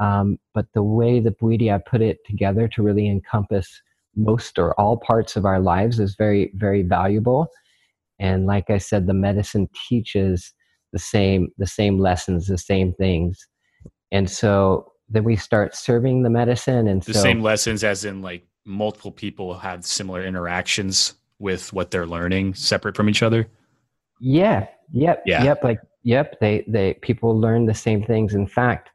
um, 0.00 0.38
but 0.54 0.66
the 0.72 0.82
way 0.82 1.20
the 1.20 1.30
Bwiti 1.30 1.78
put 1.84 2.00
it 2.00 2.24
together 2.24 2.66
to 2.68 2.82
really 2.82 3.08
encompass 3.08 3.82
most 4.16 4.58
or 4.58 4.78
all 4.80 4.96
parts 4.96 5.36
of 5.36 5.44
our 5.44 5.60
lives 5.60 6.00
is 6.00 6.16
very, 6.16 6.50
very 6.54 6.82
valuable. 6.82 7.48
And 8.18 8.46
like 8.46 8.70
I 8.70 8.78
said, 8.78 9.06
the 9.06 9.14
medicine 9.14 9.68
teaches 9.88 10.52
the 10.92 10.98
same, 10.98 11.48
the 11.58 11.66
same 11.66 11.98
lessons, 11.98 12.46
the 12.46 12.58
same 12.58 12.94
things. 12.94 13.46
And 14.10 14.28
so 14.28 14.92
then 15.08 15.24
we 15.24 15.36
start 15.36 15.76
serving 15.76 16.22
the 16.22 16.30
medicine 16.30 16.88
and 16.88 17.02
the 17.02 17.14
so, 17.14 17.20
same 17.20 17.42
lessons 17.42 17.84
as 17.84 18.04
in 18.04 18.22
like 18.22 18.44
multiple 18.64 19.12
people 19.12 19.54
have 19.58 19.84
similar 19.84 20.24
interactions 20.24 21.14
with 21.38 21.72
what 21.72 21.90
they're 21.90 22.06
learning 22.06 22.54
separate 22.54 22.96
from 22.96 23.08
each 23.08 23.22
other. 23.22 23.46
Yeah. 24.20 24.66
Yep. 24.92 25.22
Yeah. 25.26 25.44
Yep. 25.44 25.64
Like, 25.64 25.80
yep. 26.02 26.38
They, 26.40 26.64
they, 26.68 26.94
people 26.94 27.38
learn 27.38 27.66
the 27.66 27.74
same 27.74 28.04
things. 28.04 28.34
In 28.34 28.46
fact, 28.46 28.90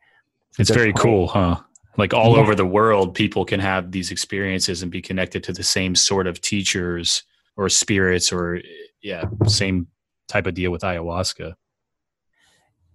it's 0.58 0.70
very 0.70 0.94
cool, 0.94 1.28
huh? 1.28 1.58
Like 1.98 2.14
all 2.14 2.36
yeah. 2.36 2.42
over 2.42 2.56
the 2.56 2.66
world, 2.66 3.14
people 3.14 3.46
can 3.46 3.60
have 3.60 3.92
these 3.92 4.12
experiences 4.12 4.82
and 4.82 4.92
be 4.92 5.02
connected 5.02 5.44
to 5.46 5.54
the 5.54 5.64
same 5.64 5.96
sort 5.96 6.28
of 6.28 6.42
teachers 6.42 7.24
or 7.58 7.70
spirits 7.70 8.32
or, 8.32 8.62
yeah, 9.02 9.26
same 9.48 9.88
type 10.28 10.46
of 10.46 10.54
deal 10.54 10.72
with 10.72 10.82
ayahuasca. 10.82 11.54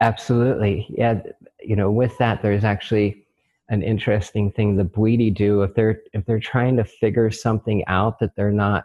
Absolutely. 0.01 0.87
Yeah. 0.91 1.21
You 1.61 1.77
know, 1.77 1.91
with 1.91 2.17
that, 2.19 2.43
there's 2.43 2.65
actually 2.65 3.27
an 3.69 3.83
interesting 3.83 4.51
thing 4.51 4.77
the 4.77 4.85
Bwiti 4.85 5.33
do 5.33 5.63
if 5.63 5.75
they're 5.75 6.01
if 6.13 6.27
they're 6.27 6.41
trying 6.41 6.77
to 6.77 6.85
figure 6.85 7.31
something 7.31 7.85
out 7.87 8.19
that 8.19 8.35
they're 8.37 8.51
not 8.51 8.85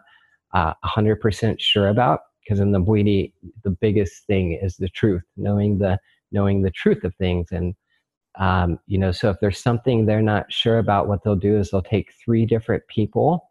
uh, 0.54 0.74
100% 0.86 1.60
sure 1.60 1.90
about 1.90 2.20
because 2.46 2.60
in 2.60 2.72
the 2.72 2.80
Bwiti 2.80 3.34
the 3.64 3.72
biggest 3.72 4.26
thing 4.28 4.54
is 4.62 4.78
the 4.78 4.90
truth 4.90 5.24
knowing 5.36 5.80
the 5.80 5.98
knowing 6.32 6.62
the 6.62 6.72
truth 6.72 7.04
of 7.04 7.14
things 7.16 7.48
and 7.52 7.76
um, 8.38 8.80
you 8.88 8.98
know, 8.98 9.12
so 9.12 9.30
if 9.30 9.38
there's 9.40 9.62
something 9.62 10.06
they're 10.06 10.22
not 10.22 10.52
sure 10.52 10.80
about, 10.80 11.08
what 11.08 11.24
they'll 11.24 11.36
do 11.36 11.58
is 11.58 11.72
they'll 11.72 11.82
take 11.82 12.12
three 12.24 12.46
different 12.46 12.84
people 12.88 13.50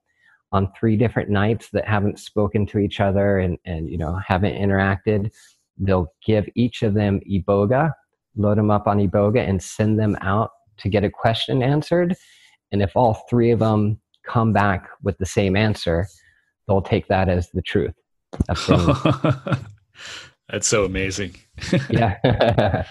on 0.52 0.70
three 0.78 0.96
different 0.96 1.30
nights 1.30 1.70
that 1.72 1.88
haven't 1.88 2.18
spoken 2.18 2.66
to 2.66 2.78
each 2.78 3.00
other 3.00 3.38
and, 3.38 3.58
and 3.64 3.88
you 3.88 3.98
know 3.98 4.18
haven't 4.26 4.54
interacted. 4.54 5.30
They'll 5.78 6.12
give 6.24 6.48
each 6.54 6.82
of 6.82 6.94
them 6.94 7.20
iboga, 7.28 7.92
load 8.36 8.58
them 8.58 8.70
up 8.70 8.86
on 8.86 8.98
iboga, 8.98 9.48
and 9.48 9.62
send 9.62 9.98
them 9.98 10.16
out 10.20 10.50
to 10.78 10.88
get 10.88 11.02
a 11.02 11.10
question 11.10 11.62
answered. 11.62 12.14
And 12.70 12.82
if 12.82 12.92
all 12.94 13.24
three 13.28 13.50
of 13.50 13.60
them 13.60 14.00
come 14.24 14.52
back 14.52 14.88
with 15.02 15.18
the 15.18 15.26
same 15.26 15.56
answer, 15.56 16.06
they'll 16.68 16.82
take 16.82 17.08
that 17.08 17.28
as 17.28 17.50
the 17.50 17.62
truth. 17.62 17.94
That's, 20.48 20.66
so 20.66 20.84
amazing. 20.84 21.34
yeah. 21.90 22.86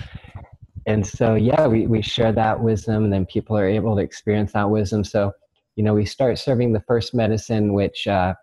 and 0.86 1.06
so 1.06 1.36
yeah 1.36 1.66
we, 1.68 1.88
we 1.88 2.02
share 2.02 2.32
that 2.34 2.60
wisdom 2.60 3.06
and 3.06 3.14
then 3.14 3.26
people 3.26 3.58
are 3.58 3.68
able 3.68 3.96
to 3.96 4.02
experience 4.02 4.54
that 4.54 4.70
wisdom. 4.70 5.04
So 5.04 5.32
you 5.76 5.84
know 5.84 5.94
we 5.94 6.06
start 6.06 6.40
serving 6.40 6.74
the 6.74 6.82
first 6.82 7.14
medicine 7.14 7.74
which 7.74 8.08
uh, 8.08 8.34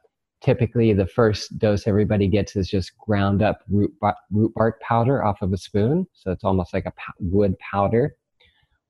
typically 0.40 0.92
the 0.92 1.06
first 1.06 1.58
dose 1.58 1.86
everybody 1.86 2.26
gets 2.26 2.56
is 2.56 2.68
just 2.68 2.96
ground 2.98 3.42
up 3.42 3.62
root, 3.68 3.92
root 4.30 4.54
bark 4.54 4.80
powder 4.80 5.22
off 5.24 5.42
of 5.42 5.52
a 5.52 5.58
spoon. 5.58 6.06
So 6.12 6.30
it's 6.30 6.44
almost 6.44 6.72
like 6.72 6.86
a 6.86 6.92
wood 7.18 7.58
powder. 7.58 8.16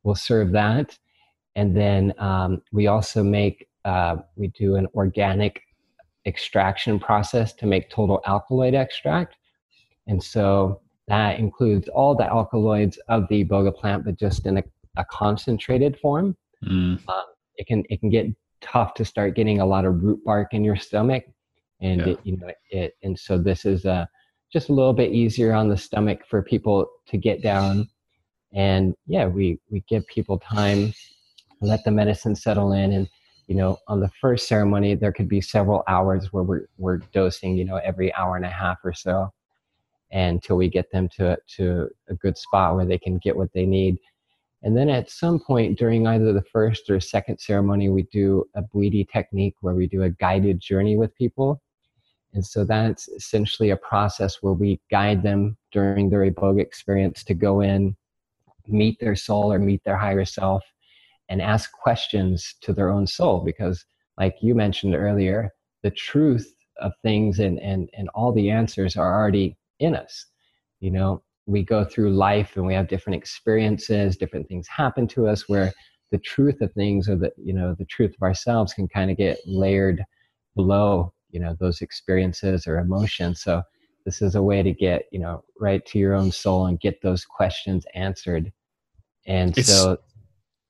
We'll 0.02 0.14
serve 0.14 0.52
that. 0.52 0.96
And 1.56 1.76
then 1.76 2.14
um, 2.18 2.62
we 2.72 2.86
also 2.86 3.22
make 3.22 3.66
uh, 3.84 4.16
we 4.36 4.48
do 4.48 4.76
an 4.76 4.86
organic 4.94 5.62
extraction 6.26 6.98
process 6.98 7.52
to 7.54 7.66
make 7.66 7.90
total 7.90 8.20
alkaloid 8.26 8.74
extract 8.74 9.36
and 10.06 10.22
so 10.22 10.80
that 11.08 11.38
includes 11.38 11.88
all 11.88 12.14
the 12.14 12.24
alkaloids 12.24 12.98
of 13.08 13.26
the 13.28 13.44
boga 13.44 13.74
plant, 13.74 14.04
but 14.04 14.18
just 14.18 14.46
in 14.46 14.58
a, 14.58 14.64
a 14.96 15.04
concentrated 15.10 15.98
form. 15.98 16.36
Mm. 16.64 17.00
Um, 17.08 17.24
it 17.56 17.66
can 17.66 17.84
it 17.90 18.00
can 18.00 18.10
get 18.10 18.26
tough 18.60 18.94
to 18.94 19.04
start 19.04 19.34
getting 19.34 19.60
a 19.60 19.66
lot 19.66 19.84
of 19.84 20.02
root 20.02 20.22
bark 20.24 20.52
in 20.52 20.64
your 20.64 20.76
stomach, 20.76 21.24
and 21.80 22.00
yeah. 22.00 22.06
it, 22.08 22.20
you 22.24 22.36
know 22.36 22.50
it. 22.70 22.96
And 23.02 23.18
so 23.18 23.38
this 23.38 23.64
is 23.64 23.84
a 23.84 23.92
uh, 23.92 24.06
just 24.52 24.68
a 24.68 24.72
little 24.72 24.92
bit 24.92 25.12
easier 25.12 25.52
on 25.52 25.68
the 25.68 25.76
stomach 25.76 26.20
for 26.28 26.42
people 26.42 26.88
to 27.06 27.16
get 27.16 27.40
down. 27.40 27.88
And 28.52 28.94
yeah, 29.06 29.26
we 29.26 29.60
we 29.70 29.84
give 29.88 30.06
people 30.06 30.38
time, 30.38 30.92
let 31.60 31.84
the 31.84 31.92
medicine 31.92 32.34
settle 32.34 32.72
in, 32.72 32.92
and 32.92 33.08
you 33.50 33.56
know, 33.56 33.80
on 33.88 33.98
the 33.98 34.08
first 34.20 34.46
ceremony, 34.46 34.94
there 34.94 35.10
could 35.10 35.28
be 35.28 35.40
several 35.40 35.82
hours 35.88 36.32
where 36.32 36.44
we're, 36.44 36.66
we're 36.78 36.98
dosing, 37.12 37.56
you 37.56 37.64
know, 37.64 37.78
every 37.78 38.14
hour 38.14 38.36
and 38.36 38.44
a 38.44 38.48
half 38.48 38.78
or 38.84 38.92
so 38.92 39.28
until 40.12 40.56
we 40.56 40.68
get 40.68 40.88
them 40.92 41.08
to, 41.16 41.36
to 41.56 41.90
a 42.08 42.14
good 42.14 42.38
spot 42.38 42.76
where 42.76 42.84
they 42.84 42.96
can 42.96 43.18
get 43.18 43.36
what 43.36 43.52
they 43.52 43.66
need. 43.66 43.98
And 44.62 44.76
then 44.76 44.88
at 44.88 45.10
some 45.10 45.40
point 45.40 45.76
during 45.76 46.06
either 46.06 46.32
the 46.32 46.44
first 46.52 46.88
or 46.90 47.00
second 47.00 47.40
ceremony, 47.40 47.88
we 47.88 48.04
do 48.12 48.44
a 48.54 48.62
Bwiti 48.62 49.04
technique 49.10 49.56
where 49.62 49.74
we 49.74 49.88
do 49.88 50.04
a 50.04 50.10
guided 50.10 50.60
journey 50.60 50.96
with 50.96 51.12
people. 51.16 51.60
And 52.34 52.46
so 52.46 52.64
that's 52.64 53.08
essentially 53.08 53.70
a 53.70 53.76
process 53.76 54.40
where 54.42 54.52
we 54.52 54.80
guide 54.92 55.24
them 55.24 55.56
during 55.72 56.08
their 56.08 56.30
Iboga 56.30 56.60
experience 56.60 57.24
to 57.24 57.34
go 57.34 57.62
in, 57.62 57.96
meet 58.68 59.00
their 59.00 59.16
soul 59.16 59.52
or 59.52 59.58
meet 59.58 59.82
their 59.82 59.96
higher 59.96 60.24
self, 60.24 60.62
and 61.30 61.40
ask 61.40 61.72
questions 61.72 62.56
to 62.60 62.74
their 62.74 62.90
own 62.90 63.06
soul. 63.06 63.40
Because, 63.40 63.82
like 64.18 64.36
you 64.42 64.54
mentioned 64.54 64.94
earlier, 64.94 65.50
the 65.82 65.90
truth 65.90 66.52
of 66.78 66.92
things 67.02 67.38
and, 67.38 67.58
and, 67.60 67.88
and 67.96 68.10
all 68.14 68.32
the 68.32 68.50
answers 68.50 68.96
are 68.96 69.18
already 69.18 69.56
in 69.78 69.94
us. 69.94 70.26
You 70.80 70.90
know, 70.90 71.22
we 71.46 71.62
go 71.62 71.84
through 71.84 72.12
life 72.12 72.56
and 72.56 72.66
we 72.66 72.74
have 72.74 72.88
different 72.88 73.16
experiences, 73.16 74.16
different 74.16 74.48
things 74.48 74.66
happen 74.68 75.06
to 75.08 75.26
us 75.26 75.48
where 75.48 75.72
the 76.10 76.18
truth 76.18 76.60
of 76.60 76.72
things 76.72 77.08
or 77.08 77.16
the, 77.16 77.32
you 77.36 77.52
know, 77.52 77.74
the 77.78 77.84
truth 77.86 78.14
of 78.14 78.22
ourselves 78.22 78.74
can 78.74 78.88
kind 78.88 79.10
of 79.10 79.16
get 79.16 79.38
layered 79.46 80.02
below, 80.56 81.12
you 81.30 81.38
know, 81.38 81.56
those 81.60 81.80
experiences 81.80 82.66
or 82.66 82.78
emotions. 82.78 83.40
So 83.42 83.62
this 84.04 84.20
is 84.20 84.34
a 84.34 84.42
way 84.42 84.62
to 84.62 84.72
get, 84.72 85.04
you 85.12 85.20
know, 85.20 85.44
right 85.60 85.84
to 85.86 85.98
your 85.98 86.14
own 86.14 86.32
soul 86.32 86.66
and 86.66 86.80
get 86.80 87.00
those 87.02 87.24
questions 87.24 87.84
answered. 87.94 88.50
And 89.26 89.56
it's, 89.56 89.68
so 89.68 89.98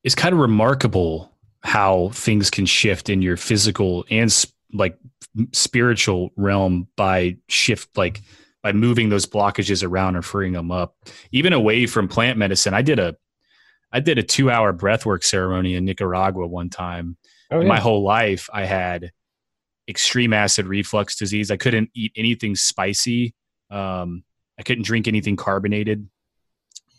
it's 0.04 0.14
kind 0.14 0.32
of 0.32 0.40
remarkable 0.40 1.30
how 1.62 2.08
things 2.10 2.50
can 2.50 2.66
shift 2.66 3.08
in 3.10 3.20
your 3.22 3.36
physical 3.36 4.04
and 4.10 4.46
like 4.72 4.96
spiritual 5.52 6.30
realm 6.36 6.88
by 6.96 7.36
shift 7.48 7.96
like 7.96 8.22
by 8.62 8.72
moving 8.72 9.08
those 9.08 9.26
blockages 9.26 9.86
around 9.86 10.16
or 10.16 10.22
freeing 10.22 10.52
them 10.52 10.70
up. 10.70 10.96
Even 11.32 11.52
away 11.52 11.86
from 11.86 12.08
plant 12.08 12.38
medicine, 12.38 12.74
I 12.74 12.82
did 12.82 12.98
a 12.98 13.16
I 13.92 14.00
did 14.00 14.18
a 14.18 14.22
two 14.22 14.50
hour 14.50 14.72
breathwork 14.72 15.24
ceremony 15.24 15.74
in 15.74 15.84
Nicaragua 15.84 16.46
one 16.46 16.70
time. 16.70 17.16
Oh, 17.50 17.60
yeah. 17.60 17.68
My 17.68 17.80
whole 17.80 18.02
life, 18.02 18.48
I 18.52 18.64
had 18.64 19.10
extreme 19.88 20.32
acid 20.32 20.66
reflux 20.66 21.16
disease. 21.16 21.50
I 21.50 21.56
couldn't 21.56 21.90
eat 21.94 22.12
anything 22.16 22.54
spicy. 22.54 23.34
Um, 23.70 24.22
I 24.58 24.62
couldn't 24.62 24.84
drink 24.84 25.08
anything 25.08 25.36
carbonated. 25.36 26.08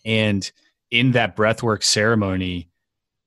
And 0.04 0.52
in 0.90 1.12
that 1.12 1.38
breathwork 1.38 1.84
ceremony, 1.84 2.71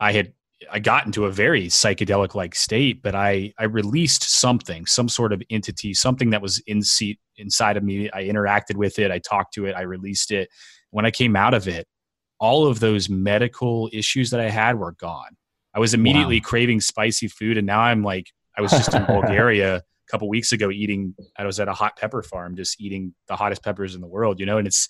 I 0.00 0.12
had 0.12 0.32
I 0.70 0.78
got 0.78 1.06
into 1.06 1.26
a 1.26 1.30
very 1.30 1.66
psychedelic 1.66 2.34
like 2.34 2.54
state, 2.54 3.02
but 3.02 3.14
I 3.14 3.52
I 3.58 3.64
released 3.64 4.22
something, 4.22 4.86
some 4.86 5.08
sort 5.08 5.32
of 5.32 5.42
entity, 5.50 5.94
something 5.94 6.30
that 6.30 6.42
was 6.42 6.58
in 6.66 6.82
seat 6.82 7.18
inside 7.36 7.76
of 7.76 7.82
me. 7.84 8.10
I 8.12 8.24
interacted 8.24 8.76
with 8.76 8.98
it, 8.98 9.10
I 9.10 9.18
talked 9.18 9.54
to 9.54 9.66
it, 9.66 9.74
I 9.74 9.82
released 9.82 10.30
it. 10.30 10.48
When 10.90 11.04
I 11.04 11.10
came 11.10 11.36
out 11.36 11.54
of 11.54 11.68
it, 11.68 11.86
all 12.38 12.66
of 12.66 12.80
those 12.80 13.08
medical 13.08 13.88
issues 13.92 14.30
that 14.30 14.40
I 14.40 14.48
had 14.48 14.78
were 14.78 14.92
gone. 14.92 15.36
I 15.74 15.80
was 15.80 15.94
immediately 15.94 16.40
wow. 16.40 16.48
craving 16.48 16.80
spicy 16.80 17.28
food, 17.28 17.58
and 17.58 17.66
now 17.66 17.80
I'm 17.80 18.02
like, 18.02 18.30
I 18.56 18.60
was 18.62 18.70
just 18.70 18.94
in 18.94 19.04
Bulgaria 19.06 19.76
a 19.76 19.82
couple 20.10 20.28
weeks 20.28 20.52
ago 20.52 20.70
eating. 20.70 21.14
I 21.36 21.44
was 21.44 21.58
at 21.58 21.68
a 21.68 21.72
hot 21.72 21.96
pepper 21.96 22.22
farm, 22.22 22.56
just 22.56 22.80
eating 22.80 23.14
the 23.26 23.36
hottest 23.36 23.64
peppers 23.64 23.94
in 23.94 24.00
the 24.00 24.06
world, 24.06 24.38
you 24.40 24.46
know, 24.46 24.58
and 24.58 24.66
it's 24.66 24.88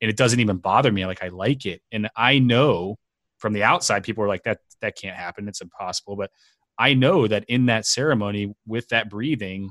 and 0.00 0.10
it 0.10 0.16
doesn't 0.16 0.40
even 0.40 0.56
bother 0.56 0.90
me. 0.90 1.06
Like 1.06 1.22
I 1.22 1.28
like 1.28 1.66
it, 1.66 1.82
and 1.92 2.10
I 2.16 2.40
know 2.40 2.96
from 3.44 3.52
the 3.52 3.62
outside, 3.62 4.02
people 4.02 4.24
are 4.24 4.26
like 4.26 4.44
that 4.44 4.60
that 4.80 4.96
can't 4.96 5.18
happen. 5.18 5.48
It's 5.48 5.60
impossible. 5.60 6.16
But 6.16 6.30
I 6.78 6.94
know 6.94 7.28
that 7.28 7.44
in 7.46 7.66
that 7.66 7.84
ceremony 7.84 8.54
with 8.66 8.88
that 8.88 9.10
breathing, 9.10 9.68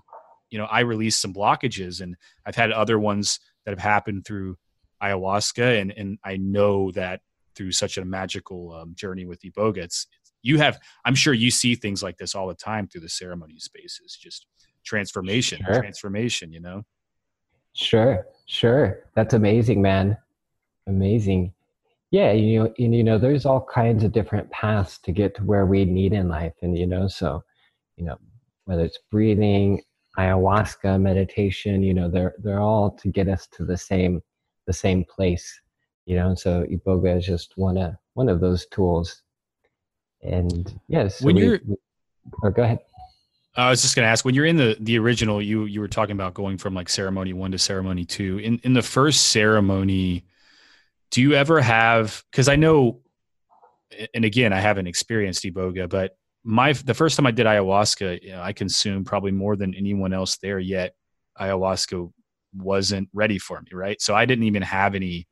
you 0.51 0.59
know, 0.59 0.65
I 0.65 0.81
released 0.81 1.19
some 1.19 1.33
blockages, 1.33 1.99
and 1.99 2.15
I've 2.45 2.53
had 2.53 2.71
other 2.71 2.99
ones 2.99 3.39
that 3.65 3.71
have 3.71 3.79
happened 3.79 4.25
through 4.27 4.57
ayahuasca, 5.01 5.81
and 5.81 5.91
and 5.97 6.19
I 6.23 6.37
know 6.37 6.91
that 6.91 7.21
through 7.55 7.71
such 7.71 7.97
a 7.97 8.05
magical 8.05 8.73
um, 8.73 8.93
journey 8.93 9.25
with 9.25 9.41
iboga, 9.41 9.77
it's, 9.77 10.05
it's 10.21 10.31
you 10.43 10.59
have. 10.59 10.79
I'm 11.03 11.15
sure 11.15 11.33
you 11.33 11.49
see 11.49 11.73
things 11.73 12.03
like 12.03 12.17
this 12.17 12.35
all 12.35 12.47
the 12.47 12.53
time 12.53 12.87
through 12.87 13.01
the 13.01 13.09
ceremony 13.09 13.57
spaces. 13.57 14.15
Just 14.21 14.45
transformation, 14.85 15.63
sure. 15.65 15.79
transformation. 15.79 16.53
You 16.53 16.59
know. 16.59 16.83
Sure, 17.73 18.27
sure. 18.45 18.99
That's 19.15 19.33
amazing, 19.33 19.81
man. 19.81 20.15
Amazing. 20.85 21.53
Yeah, 22.13 22.31
you 22.31 22.59
know, 22.59 22.73
and 22.77 22.93
you 22.93 23.03
know, 23.03 23.17
there's 23.17 23.43
all 23.43 23.65
kinds 23.65 24.03
of 24.03 24.11
different 24.11 24.47
paths 24.51 24.99
to 24.99 25.11
get 25.11 25.33
to 25.33 25.43
where 25.43 25.65
we 25.65 25.83
need 25.83 26.13
in 26.13 26.29
life, 26.29 26.53
and 26.61 26.77
you 26.77 26.85
know, 26.85 27.07
so 27.07 27.43
you 27.97 28.05
know, 28.05 28.19
whether 28.65 28.85
it's 28.85 28.99
breathing, 29.09 29.81
ayahuasca, 30.19 31.01
meditation, 31.01 31.81
you 31.81 31.91
know, 31.91 32.07
they're 32.11 32.35
they're 32.37 32.59
all 32.59 32.91
to 32.91 33.07
get 33.07 33.27
us 33.27 33.47
to 33.53 33.65
the 33.65 33.75
same 33.75 34.21
the 34.67 34.73
same 34.73 35.03
place, 35.03 35.59
you 36.05 36.15
know. 36.15 36.35
So 36.35 36.63
iboga 36.65 37.17
is 37.17 37.25
just 37.25 37.53
one 37.57 37.79
of 37.79 37.95
one 38.13 38.29
of 38.29 38.39
those 38.39 38.67
tools, 38.67 39.23
and 40.21 40.71
yes. 40.87 41.03
Yeah, 41.03 41.07
so 41.07 41.25
when 41.25 41.35
we, 41.35 41.41
you're, 41.41 41.59
we, 41.67 41.77
or 42.43 42.51
go 42.51 42.61
ahead. 42.61 42.77
I 43.55 43.71
was 43.71 43.81
just 43.81 43.95
going 43.95 44.05
to 44.05 44.09
ask 44.11 44.23
when 44.23 44.35
you're 44.35 44.45
in 44.45 44.57
the 44.57 44.77
the 44.79 44.99
original, 44.99 45.41
you 45.41 45.65
you 45.65 45.79
were 45.79 45.87
talking 45.87 46.13
about 46.13 46.35
going 46.35 46.59
from 46.59 46.75
like 46.75 46.89
ceremony 46.89 47.33
one 47.33 47.51
to 47.53 47.57
ceremony 47.57 48.05
two. 48.05 48.37
In 48.37 48.59
in 48.63 48.73
the 48.73 48.83
first 48.83 49.31
ceremony, 49.31 50.25
do 51.13 51.21
you 51.21 51.33
ever 51.33 51.61
have 51.61 52.23
because 52.31 52.49
i 52.49 52.55
know 52.55 52.99
and 54.15 54.25
again 54.25 54.51
i 54.51 54.59
haven't 54.59 54.87
experienced 54.87 55.43
iboga 55.43 55.87
but 55.87 56.17
my 56.43 56.73
the 56.73 56.93
first 56.93 57.15
time 57.15 57.27
i 57.27 57.31
did 57.31 57.45
ayahuasca 57.45 58.21
you 58.21 58.31
know, 58.31 58.41
i 58.41 58.51
consumed 58.51 59.05
probably 59.05 59.31
more 59.31 59.55
than 59.55 59.73
anyone 59.75 60.11
else 60.11 60.37
there 60.37 60.59
yet. 60.59 60.95
Ayahuasca 61.39 62.11
wasn't 62.55 63.09
ready 63.13 63.37
for 63.39 63.61
me 63.61 63.69
right? 63.73 64.01
So 64.01 64.13
i 64.15 64.25
didn't 64.25 64.45
even 64.45 64.63
have 64.63 64.95
any 64.95 65.27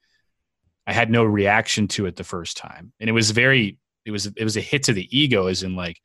i 0.86 0.94
had 0.94 1.10
no 1.10 1.24
reaction 1.24 1.88
to 1.90 2.06
it 2.06 2.16
the 2.16 2.24
first 2.24 2.58
time. 2.58 2.94
And 3.00 3.10
it 3.10 3.14
was 3.14 3.32
very 3.32 3.80
it 4.06 4.12
was 4.12 4.28
it 4.28 4.44
was 4.44 4.58
a 4.58 4.62
hit 4.62 4.84
to 4.84 4.94
the 4.94 5.08
ego 5.16 5.48
as 5.48 5.64
in 5.64 5.76
like 5.76 5.98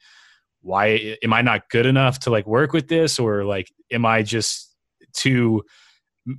why 0.62 1.16
am 1.22 1.33
i 1.33 1.43
not 1.43 1.68
good 1.68 1.87
enough 1.87 2.20
to 2.20 2.31
like 2.31 2.47
work 2.47 2.72
with 2.72 2.89
this? 2.89 3.18
Or 3.18 3.45
like 3.45 3.70
am 3.93 4.07
i 4.07 4.22
just 4.22 4.74
too 5.12 5.62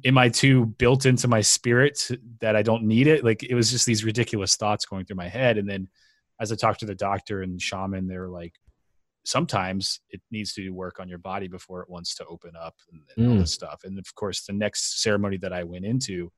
am 0.06 0.18
I 0.18 0.30
too 0.30 0.66
built 0.66 1.06
into 1.06 1.28
my 1.28 1.42
spirit 1.42 2.10
that 2.40 2.56
I 2.56 2.62
don't 2.62 2.84
need 2.84 3.08
it? 3.08 3.24
Like 3.24 3.44
it 3.44 3.56
was 3.56 3.72
just 3.72 3.86
these 3.86 4.04
ridiculous 4.04 4.56
thoughts 4.56 4.86
going 4.86 5.06
through 5.06 5.16
my 5.16 5.30
head. 5.30 5.58
And 5.58 5.70
then 5.70 5.88
as 6.40 6.52
I 6.52 6.56
talked 6.56 6.82
to 6.82 6.86
the 6.86 6.96
doctor 6.96 7.42
and 7.42 7.62
shaman, 7.62 8.08
they 8.08 8.18
were 8.18 8.30
like, 8.30 8.54
sometimes 9.26 10.00
it 10.10 10.22
needs 10.32 10.54
to 10.54 10.64
do 10.64 10.74
work 10.74 11.00
on 11.00 11.10
your 11.10 11.18
body 11.18 11.48
before 11.48 11.82
it 11.82 11.90
wants 11.90 12.16
to 12.16 12.26
open 12.26 12.52
up 12.60 12.76
and, 12.92 13.02
and 13.16 13.28
mm. 13.28 13.32
all 13.32 13.40
this 13.40 13.54
stuff. 13.54 13.82
And 13.84 13.98
of 13.98 14.16
course, 14.16 14.46
the 14.46 14.54
next 14.54 15.02
ceremony 15.02 15.38
that 15.38 15.54
I 15.54 15.64
went 15.64 15.86
into, 15.86 16.32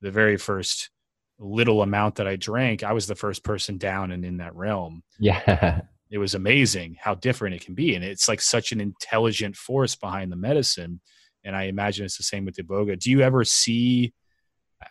the 0.00 0.10
very 0.10 0.36
first 0.36 0.90
little 1.38 1.82
amount 1.82 2.16
that 2.16 2.28
I 2.28 2.36
drank, 2.36 2.82
I 2.82 2.92
was 2.92 3.06
the 3.06 3.14
first 3.14 3.44
person 3.44 3.78
down 3.78 4.12
and 4.12 4.24
in 4.24 4.38
that 4.38 4.54
realm. 4.54 5.02
Yeah. 5.18 5.82
It 6.10 6.18
was 6.18 6.34
amazing 6.36 6.96
how 7.00 7.16
different 7.16 7.56
it 7.56 7.64
can 7.64 7.74
be. 7.74 7.96
And 7.96 8.04
it's 8.04 8.28
like 8.28 8.40
such 8.40 8.70
an 8.70 8.80
intelligent 8.80 9.56
force 9.56 9.96
behind 9.96 10.30
the 10.30 10.36
medicine 10.36 11.00
and 11.44 11.54
I 11.54 11.64
imagine 11.64 12.04
it's 12.04 12.16
the 12.16 12.22
same 12.22 12.44
with 12.44 12.56
Iboga. 12.56 12.98
Do 12.98 13.10
you 13.10 13.20
ever 13.20 13.44
see? 13.44 14.12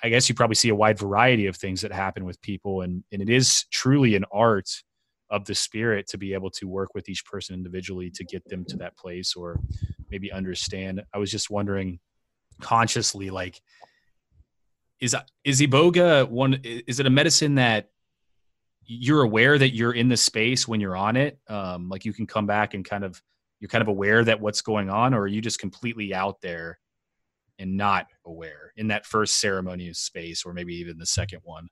I 0.02 0.10
guess 0.10 0.28
you 0.28 0.34
probably 0.36 0.56
see 0.56 0.70
a 0.70 0.76
wide 0.76 0.98
variety 0.98 1.46
of 1.46 1.56
things 1.56 1.82
that 1.82 1.92
happen 1.92 2.26
with 2.26 2.42
people, 2.42 2.82
and 2.82 3.04
and 3.12 3.22
it 3.22 3.30
is 3.30 3.66
truly 3.72 4.16
an 4.16 4.26
art 4.32 4.70
of 5.30 5.46
the 5.46 5.56
spirit 5.56 6.08
to 6.08 6.18
be 6.18 6.34
able 6.34 6.52
to 6.52 6.68
work 6.68 6.94
with 6.94 7.10
each 7.10 7.26
person 7.26 7.56
individually 7.56 8.10
to 8.12 8.24
get 8.24 8.48
them 8.50 8.64
to 8.66 8.78
that 8.78 8.96
place 8.98 9.36
or 9.36 9.60
maybe 10.12 10.32
understand. 10.32 11.02
I 11.14 11.18
was 11.18 11.32
just 11.32 11.50
wondering 11.50 12.00
consciously, 12.62 13.30
like, 13.30 13.60
is 15.00 15.16
is 15.44 15.62
Iboga 15.62 16.30
one? 16.30 16.60
Is 16.64 17.00
it 17.00 17.06
a 17.06 17.10
medicine 17.10 17.56
that 17.56 17.90
you're 18.86 19.24
aware 19.24 19.58
that 19.58 19.74
you're 19.74 19.94
in 19.94 20.10
the 20.10 20.18
space 20.18 20.68
when 20.68 20.80
you're 20.80 20.96
on 20.96 21.16
it? 21.16 21.40
Um, 21.48 21.90
like 21.90 22.06
you 22.06 22.14
can 22.14 22.28
come 22.28 22.46
back 22.46 22.74
and 22.74 22.86
kind 22.86 23.04
of 23.04 23.22
you're 23.64 23.70
kind 23.70 23.82
of 23.82 23.88
aware 23.88 24.26
that 24.26 24.42
what's 24.42 24.62
going 24.62 24.90
on, 24.90 25.14
or 25.14 25.22
are 25.22 25.28
you 25.28 25.40
just 25.40 25.58
completely 25.58 26.14
out 26.14 26.42
there 26.42 26.78
and 27.60 27.78
not 27.78 28.08
aware 28.26 28.74
in 28.76 28.90
that 28.90 29.06
first 29.06 29.40
ceremony 29.40 29.94
space, 29.94 30.44
or 30.46 30.52
maybe 30.52 30.76
even 30.76 30.98
the 30.98 31.06
second 31.06 31.40
one? 31.46 31.70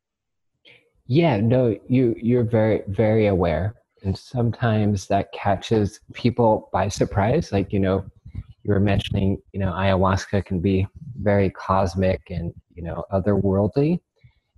Yeah, 1.08 1.36
no, 1.42 1.78
you 1.89 2.16
you're 2.18 2.46
very 2.46 2.84
very 2.88 3.28
aware, 3.28 3.76
and 4.04 4.18
sometimes 4.18 5.06
that 5.08 5.34
catches 5.34 6.00
people 6.14 6.70
by 6.72 6.88
surprise. 6.88 7.52
Like 7.52 7.74
you 7.74 7.82
know, 7.82 8.06
you 8.34 8.74
were 8.74 8.80
mentioning, 8.80 9.42
you 9.52 9.60
know, 9.60 9.74
ayahuasca 9.74 10.46
can 10.46 10.62
be 10.62 10.88
very 11.22 11.50
cosmic 11.50 12.22
and 12.30 12.54
you 12.74 12.84
know 12.84 13.04
otherworldly, 13.12 14.00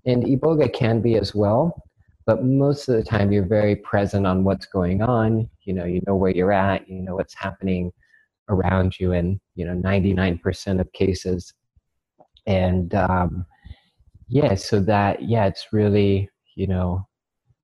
and 0.06 0.24
iboga 0.24 0.72
can 0.72 1.02
be 1.02 1.16
as 1.16 1.34
well 1.34 1.82
but 2.26 2.44
most 2.44 2.88
of 2.88 2.96
the 2.96 3.04
time 3.04 3.32
you're 3.32 3.46
very 3.46 3.76
present 3.76 4.26
on 4.26 4.44
what's 4.44 4.66
going 4.66 5.02
on. 5.02 5.50
You 5.64 5.74
know 5.74 5.86
you 5.86 6.02
know 6.08 6.16
where 6.16 6.32
you're 6.32 6.52
at 6.52 6.88
you 6.90 7.02
know 7.02 7.16
what's 7.16 7.34
happening 7.34 7.92
around 8.50 9.00
you 9.00 9.14
in 9.14 9.40
you 9.56 9.66
know 9.66 9.74
99% 9.74 10.80
of 10.80 10.92
cases. 10.94 11.54
And 12.46 12.94
um, 12.96 13.46
yeah 14.28 14.56
so 14.56 14.80
that 14.80 15.24
yeah 15.24 15.46
it's 15.46 15.68
really 15.72 16.30
you 16.56 16.68
know 16.68 17.06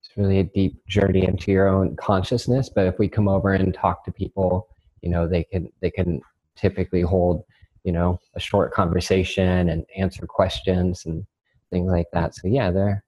it's 0.01 0.11
really 0.17 0.39
a 0.39 0.43
deep 0.43 0.85
journey 0.87 1.25
into 1.25 1.51
your 1.51 1.67
own 1.67 1.95
consciousness. 1.95 2.69
But 2.73 2.87
if 2.87 2.99
we 2.99 3.07
come 3.07 3.27
over 3.27 3.53
and 3.53 3.73
talk 3.73 4.03
to 4.05 4.11
people 4.11 4.67
you 5.01 5.09
know 5.09 5.27
they 5.27 5.43
can 5.43 5.69
they 5.81 5.91
can 5.91 6.21
typically 6.55 7.01
hold 7.01 7.43
you 7.83 7.91
know 7.93 8.19
a 8.35 8.39
short 8.39 8.73
conversation 8.73 9.69
and 9.69 9.85
answer 9.95 10.25
questions 10.27 11.05
and 11.05 11.25
things 11.71 11.89
like 11.89 12.07
that. 12.13 12.35
So 12.35 12.47
yeah 12.47 12.71
they're 12.71 13.03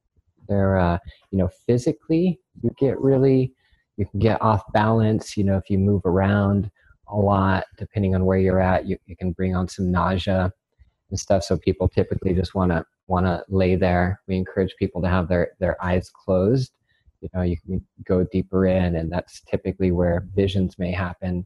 they're 0.48 0.78
uh, 0.78 0.98
you 1.32 1.38
know 1.38 1.50
physically 1.68 2.40
you 2.62 2.72
get 2.80 3.00
really 3.00 3.54
you 3.98 4.06
can 4.06 4.20
get 4.20 4.42
off 4.42 4.64
balance 4.74 5.38
you 5.38 5.44
know 5.44 5.58
if 5.58 5.70
you 5.70 5.78
move 5.78 6.02
around 6.06 6.70
a 7.10 7.18
lot 7.18 7.66
depending 7.78 8.16
on 8.16 8.26
where 8.26 8.40
you're 8.40 8.62
at 8.62 8.86
you, 8.86 8.98
you 9.06 9.16
can 9.16 9.32
bring 9.34 9.56
on 9.56 9.68
some 9.68 9.92
nausea 9.92 10.52
and 11.12 11.20
stuff. 11.20 11.44
So 11.44 11.58
people 11.58 11.88
typically 11.90 12.34
just 12.34 12.56
want 12.56 12.72
to 12.72 12.86
want 13.08 13.26
to 13.26 13.44
lay 13.50 13.76
there. 13.76 14.22
We 14.28 14.38
encourage 14.38 14.76
people 14.80 15.02
to 15.02 15.10
have 15.10 15.28
their 15.28 15.52
their 15.60 15.84
eyes 15.84 16.10
closed. 16.10 16.72
You 17.22 17.30
know 17.34 17.44
you 17.44 17.58
can 17.66 17.86
go 18.06 18.26
deeper 18.32 18.66
in 18.66 18.96
and 18.96 19.12
that's 19.12 19.42
typically 19.42 19.92
where 19.92 20.26
visions 20.34 20.80
may 20.80 20.92
happen. 20.92 21.46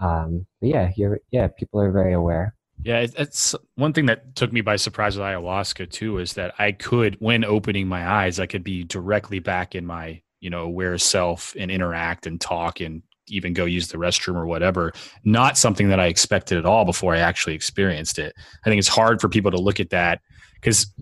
Um, 0.00 0.46
but 0.60 0.70
yeah 0.70 0.92
you're 0.96 1.20
yeah 1.30 1.48
people 1.48 1.80
are 1.80 1.92
very 1.92 2.14
aware 2.14 2.54
yeah, 2.84 3.06
it's 3.16 3.54
one 3.76 3.92
thing 3.92 4.06
that 4.06 4.34
took 4.34 4.52
me 4.52 4.60
by 4.60 4.76
surprise 4.76 5.16
with 5.16 5.24
ayahuasca 5.24 5.90
too 5.90 6.18
is 6.18 6.32
that 6.34 6.54
I 6.58 6.72
could, 6.72 7.16
when 7.20 7.44
opening 7.44 7.86
my 7.86 8.08
eyes, 8.08 8.40
I 8.40 8.46
could 8.46 8.64
be 8.64 8.82
directly 8.84 9.38
back 9.38 9.74
in 9.74 9.86
my, 9.86 10.20
you 10.40 10.50
know, 10.50 10.62
aware 10.62 10.98
self 10.98 11.54
and 11.56 11.70
interact 11.70 12.26
and 12.26 12.40
talk 12.40 12.80
and 12.80 13.02
even 13.28 13.52
go 13.52 13.64
use 13.66 13.88
the 13.88 13.98
restroom 13.98 14.34
or 14.34 14.46
whatever. 14.46 14.92
Not 15.24 15.56
something 15.56 15.88
that 15.90 16.00
I 16.00 16.06
expected 16.06 16.58
at 16.58 16.66
all 16.66 16.84
before 16.84 17.14
I 17.14 17.18
actually 17.18 17.54
experienced 17.54 18.18
it. 18.18 18.34
I 18.64 18.68
think 18.68 18.80
it's 18.80 18.88
hard 18.88 19.20
for 19.20 19.28
people 19.28 19.52
to 19.52 19.60
look 19.60 19.78
at 19.78 19.90
that 19.90 20.20
because 20.54 20.92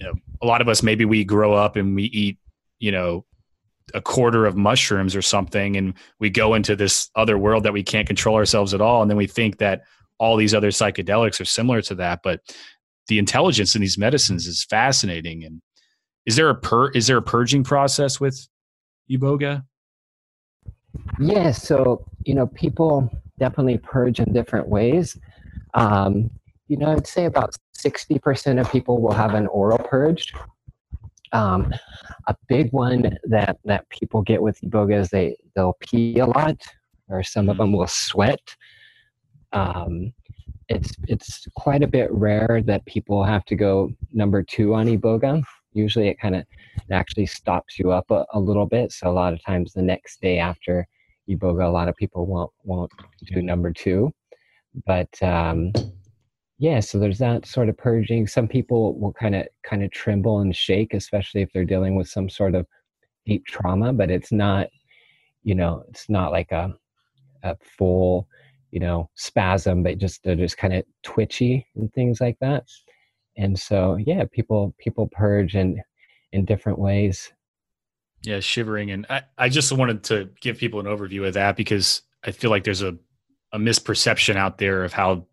you 0.00 0.06
know, 0.06 0.14
a 0.40 0.46
lot 0.46 0.60
of 0.60 0.68
us 0.68 0.84
maybe 0.84 1.04
we 1.04 1.24
grow 1.24 1.52
up 1.52 1.74
and 1.74 1.96
we 1.96 2.04
eat, 2.04 2.38
you 2.78 2.92
know, 2.92 3.24
a 3.94 4.00
quarter 4.00 4.46
of 4.46 4.56
mushrooms 4.56 5.16
or 5.16 5.22
something 5.22 5.76
and 5.76 5.94
we 6.20 6.30
go 6.30 6.54
into 6.54 6.76
this 6.76 7.10
other 7.16 7.38
world 7.38 7.64
that 7.64 7.72
we 7.72 7.82
can't 7.82 8.06
control 8.06 8.36
ourselves 8.36 8.74
at 8.74 8.80
all 8.80 9.00
and 9.00 9.10
then 9.10 9.16
we 9.16 9.26
think 9.26 9.58
that 9.58 9.82
all 10.18 10.36
these 10.36 10.54
other 10.54 10.70
psychedelics 10.70 11.40
are 11.40 11.44
similar 11.44 11.80
to 11.82 11.94
that, 11.94 12.20
but 12.22 12.40
the 13.06 13.18
intelligence 13.18 13.74
in 13.74 13.80
these 13.80 13.96
medicines 13.96 14.46
is 14.46 14.64
fascinating. 14.64 15.44
And 15.44 15.62
is 16.26 16.36
there 16.36 16.50
a 16.50 16.54
pur 16.54 16.90
is 16.90 17.06
there 17.06 17.16
a 17.16 17.22
purging 17.22 17.64
process 17.64 18.20
with 18.20 18.48
iboga? 19.10 19.64
Yeah, 21.18 21.52
so 21.52 22.04
you 22.24 22.34
know, 22.34 22.46
people 22.48 23.08
definitely 23.38 23.78
purge 23.78 24.20
in 24.20 24.32
different 24.32 24.68
ways. 24.68 25.16
Um, 25.74 26.30
you 26.66 26.76
know, 26.76 26.92
I'd 26.92 27.06
say 27.06 27.24
about 27.24 27.54
sixty 27.72 28.18
percent 28.18 28.58
of 28.58 28.70
people 28.70 29.00
will 29.00 29.12
have 29.12 29.34
an 29.34 29.46
oral 29.46 29.78
purge, 29.78 30.34
Um, 31.32 31.72
a 32.26 32.34
big 32.48 32.72
one 32.72 33.18
that 33.24 33.58
that 33.64 33.88
people 33.90 34.22
get 34.22 34.42
with 34.42 34.60
iboga 34.60 35.00
is 35.00 35.08
they 35.10 35.36
they'll 35.54 35.76
pee 35.80 36.18
a 36.18 36.26
lot, 36.26 36.60
or 37.08 37.22
some 37.22 37.48
of 37.48 37.56
them 37.58 37.72
will 37.72 37.86
sweat. 37.86 38.40
Um, 39.52 40.12
it's 40.68 40.92
it's 41.06 41.46
quite 41.56 41.82
a 41.82 41.86
bit 41.86 42.10
rare 42.12 42.62
that 42.66 42.84
people 42.86 43.24
have 43.24 43.44
to 43.46 43.56
go 43.56 43.90
number 44.12 44.42
two 44.42 44.74
on 44.74 44.86
iboga. 44.86 45.42
Usually, 45.72 46.08
it 46.08 46.20
kind 46.20 46.36
of 46.36 46.44
actually 46.90 47.26
stops 47.26 47.78
you 47.78 47.90
up 47.90 48.10
a, 48.10 48.26
a 48.34 48.40
little 48.40 48.66
bit. 48.66 48.92
So 48.92 49.08
a 49.08 49.12
lot 49.12 49.32
of 49.32 49.42
times, 49.44 49.72
the 49.72 49.82
next 49.82 50.20
day 50.20 50.38
after 50.38 50.86
iboga, 51.28 51.64
a 51.64 51.70
lot 51.70 51.88
of 51.88 51.96
people 51.96 52.26
won't 52.26 52.50
won't 52.64 52.92
do 53.26 53.42
number 53.42 53.72
two. 53.72 54.12
But 54.86 55.22
um, 55.22 55.72
yeah, 56.58 56.80
so 56.80 56.98
there's 56.98 57.18
that 57.18 57.46
sort 57.46 57.68
of 57.68 57.78
purging. 57.78 58.26
Some 58.26 58.48
people 58.48 58.98
will 58.98 59.12
kind 59.12 59.34
of 59.34 59.46
kind 59.62 59.82
of 59.82 59.90
tremble 59.90 60.40
and 60.40 60.54
shake, 60.54 60.92
especially 60.92 61.42
if 61.42 61.50
they're 61.52 61.64
dealing 61.64 61.96
with 61.96 62.08
some 62.08 62.28
sort 62.28 62.54
of 62.54 62.66
deep 63.24 63.46
trauma. 63.46 63.92
But 63.92 64.10
it's 64.10 64.32
not, 64.32 64.68
you 65.44 65.54
know, 65.54 65.84
it's 65.88 66.10
not 66.10 66.32
like 66.32 66.52
a 66.52 66.74
a 67.42 67.56
full, 67.78 68.28
you 68.70 68.80
know, 68.80 69.10
spasm, 69.14 69.82
but 69.82 69.98
just 69.98 70.22
they're 70.22 70.36
just 70.36 70.58
kind 70.58 70.74
of 70.74 70.84
twitchy 71.02 71.66
and 71.74 71.92
things 71.92 72.20
like 72.20 72.36
that. 72.40 72.64
And 73.36 73.58
so 73.58 73.96
yeah, 73.96 74.24
people 74.30 74.74
people 74.78 75.08
purge 75.12 75.54
in 75.54 75.82
in 76.32 76.44
different 76.44 76.78
ways. 76.78 77.32
Yeah, 78.22 78.40
shivering, 78.40 78.90
and 78.90 79.06
I 79.08 79.22
I 79.36 79.48
just 79.48 79.72
wanted 79.72 80.02
to 80.04 80.30
give 80.40 80.58
people 80.58 80.80
an 80.80 80.86
overview 80.86 81.26
of 81.26 81.34
that 81.34 81.56
because 81.56 82.02
I 82.24 82.32
feel 82.32 82.50
like 82.50 82.64
there's 82.64 82.82
a 82.82 82.96
a 83.52 83.58
misperception 83.58 84.36
out 84.36 84.58
there 84.58 84.84
of 84.84 84.92
how 84.92 85.26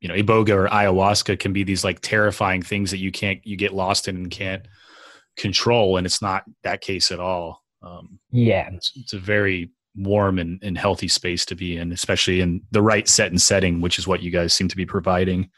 you 0.00 0.08
know 0.08 0.14
iboga 0.14 0.50
or 0.50 0.68
ayahuasca 0.68 1.38
can 1.38 1.52
be 1.52 1.64
these 1.64 1.84
like 1.84 2.00
terrifying 2.00 2.62
things 2.62 2.90
that 2.90 2.98
you 2.98 3.12
can't 3.12 3.44
you 3.46 3.56
get 3.56 3.74
lost 3.74 4.08
in 4.08 4.16
and 4.16 4.30
can't 4.30 4.66
control 5.36 5.96
and 5.96 6.06
it's 6.06 6.22
not 6.22 6.44
that 6.62 6.80
case 6.80 7.10
at 7.10 7.20
all 7.20 7.62
um, 7.82 8.18
yeah 8.32 8.70
it's, 8.72 8.92
it's, 8.96 9.12
a 9.12 9.18
very 9.18 9.70
warm 9.98 10.38
and, 10.38 10.62
and 10.62 10.78
healthy 10.78 11.08
space 11.08 11.44
to 11.46 11.54
be 11.54 11.76
in 11.76 11.92
especially 11.92 12.40
in 12.40 12.62
the 12.70 12.82
right 12.82 13.08
set 13.08 13.30
and 13.30 13.40
setting 13.40 13.80
which 13.80 13.98
is 13.98 14.06
what 14.06 14.22
you 14.22 14.30
guys 14.30 14.52
seem 14.52 14.68
to 14.68 14.76
be 14.76 14.86
providing. 14.86 15.50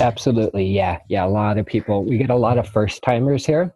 Absolutely. 0.00 0.66
Yeah. 0.66 0.98
Yeah. 1.08 1.26
A 1.26 1.28
lot 1.28 1.58
of 1.58 1.66
people 1.66 2.04
we 2.04 2.16
get 2.16 2.30
a 2.30 2.36
lot 2.36 2.58
of 2.58 2.68
first 2.68 3.02
timers 3.02 3.44
here. 3.44 3.74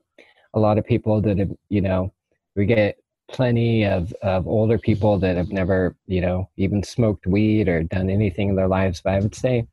A 0.55 0.61
lot 0.61 0.79
of 0.79 0.87
people 0.87 1.21
that 1.23 1.39
have 1.39 1.51
you 1.69 1.81
know 1.81 2.13
we 2.57 2.67
get 2.67 2.99
plenty 3.29 3.85
of, 3.85 4.13
of 4.23 4.49
older 4.49 4.79
people 4.79 5.19
that 5.19 5.37
have 5.37 5.53
never, 5.53 5.95
you 6.07 6.21
know, 6.21 6.49
even 6.57 6.83
smoked 6.83 7.27
weed 7.27 7.69
or 7.69 7.83
done 7.83 8.11
anything 8.11 8.49
in 8.49 8.57
their 8.57 8.69
lives. 8.69 9.01
But 9.03 9.15
I 9.15 9.21
would 9.21 9.35
say, 9.35 9.67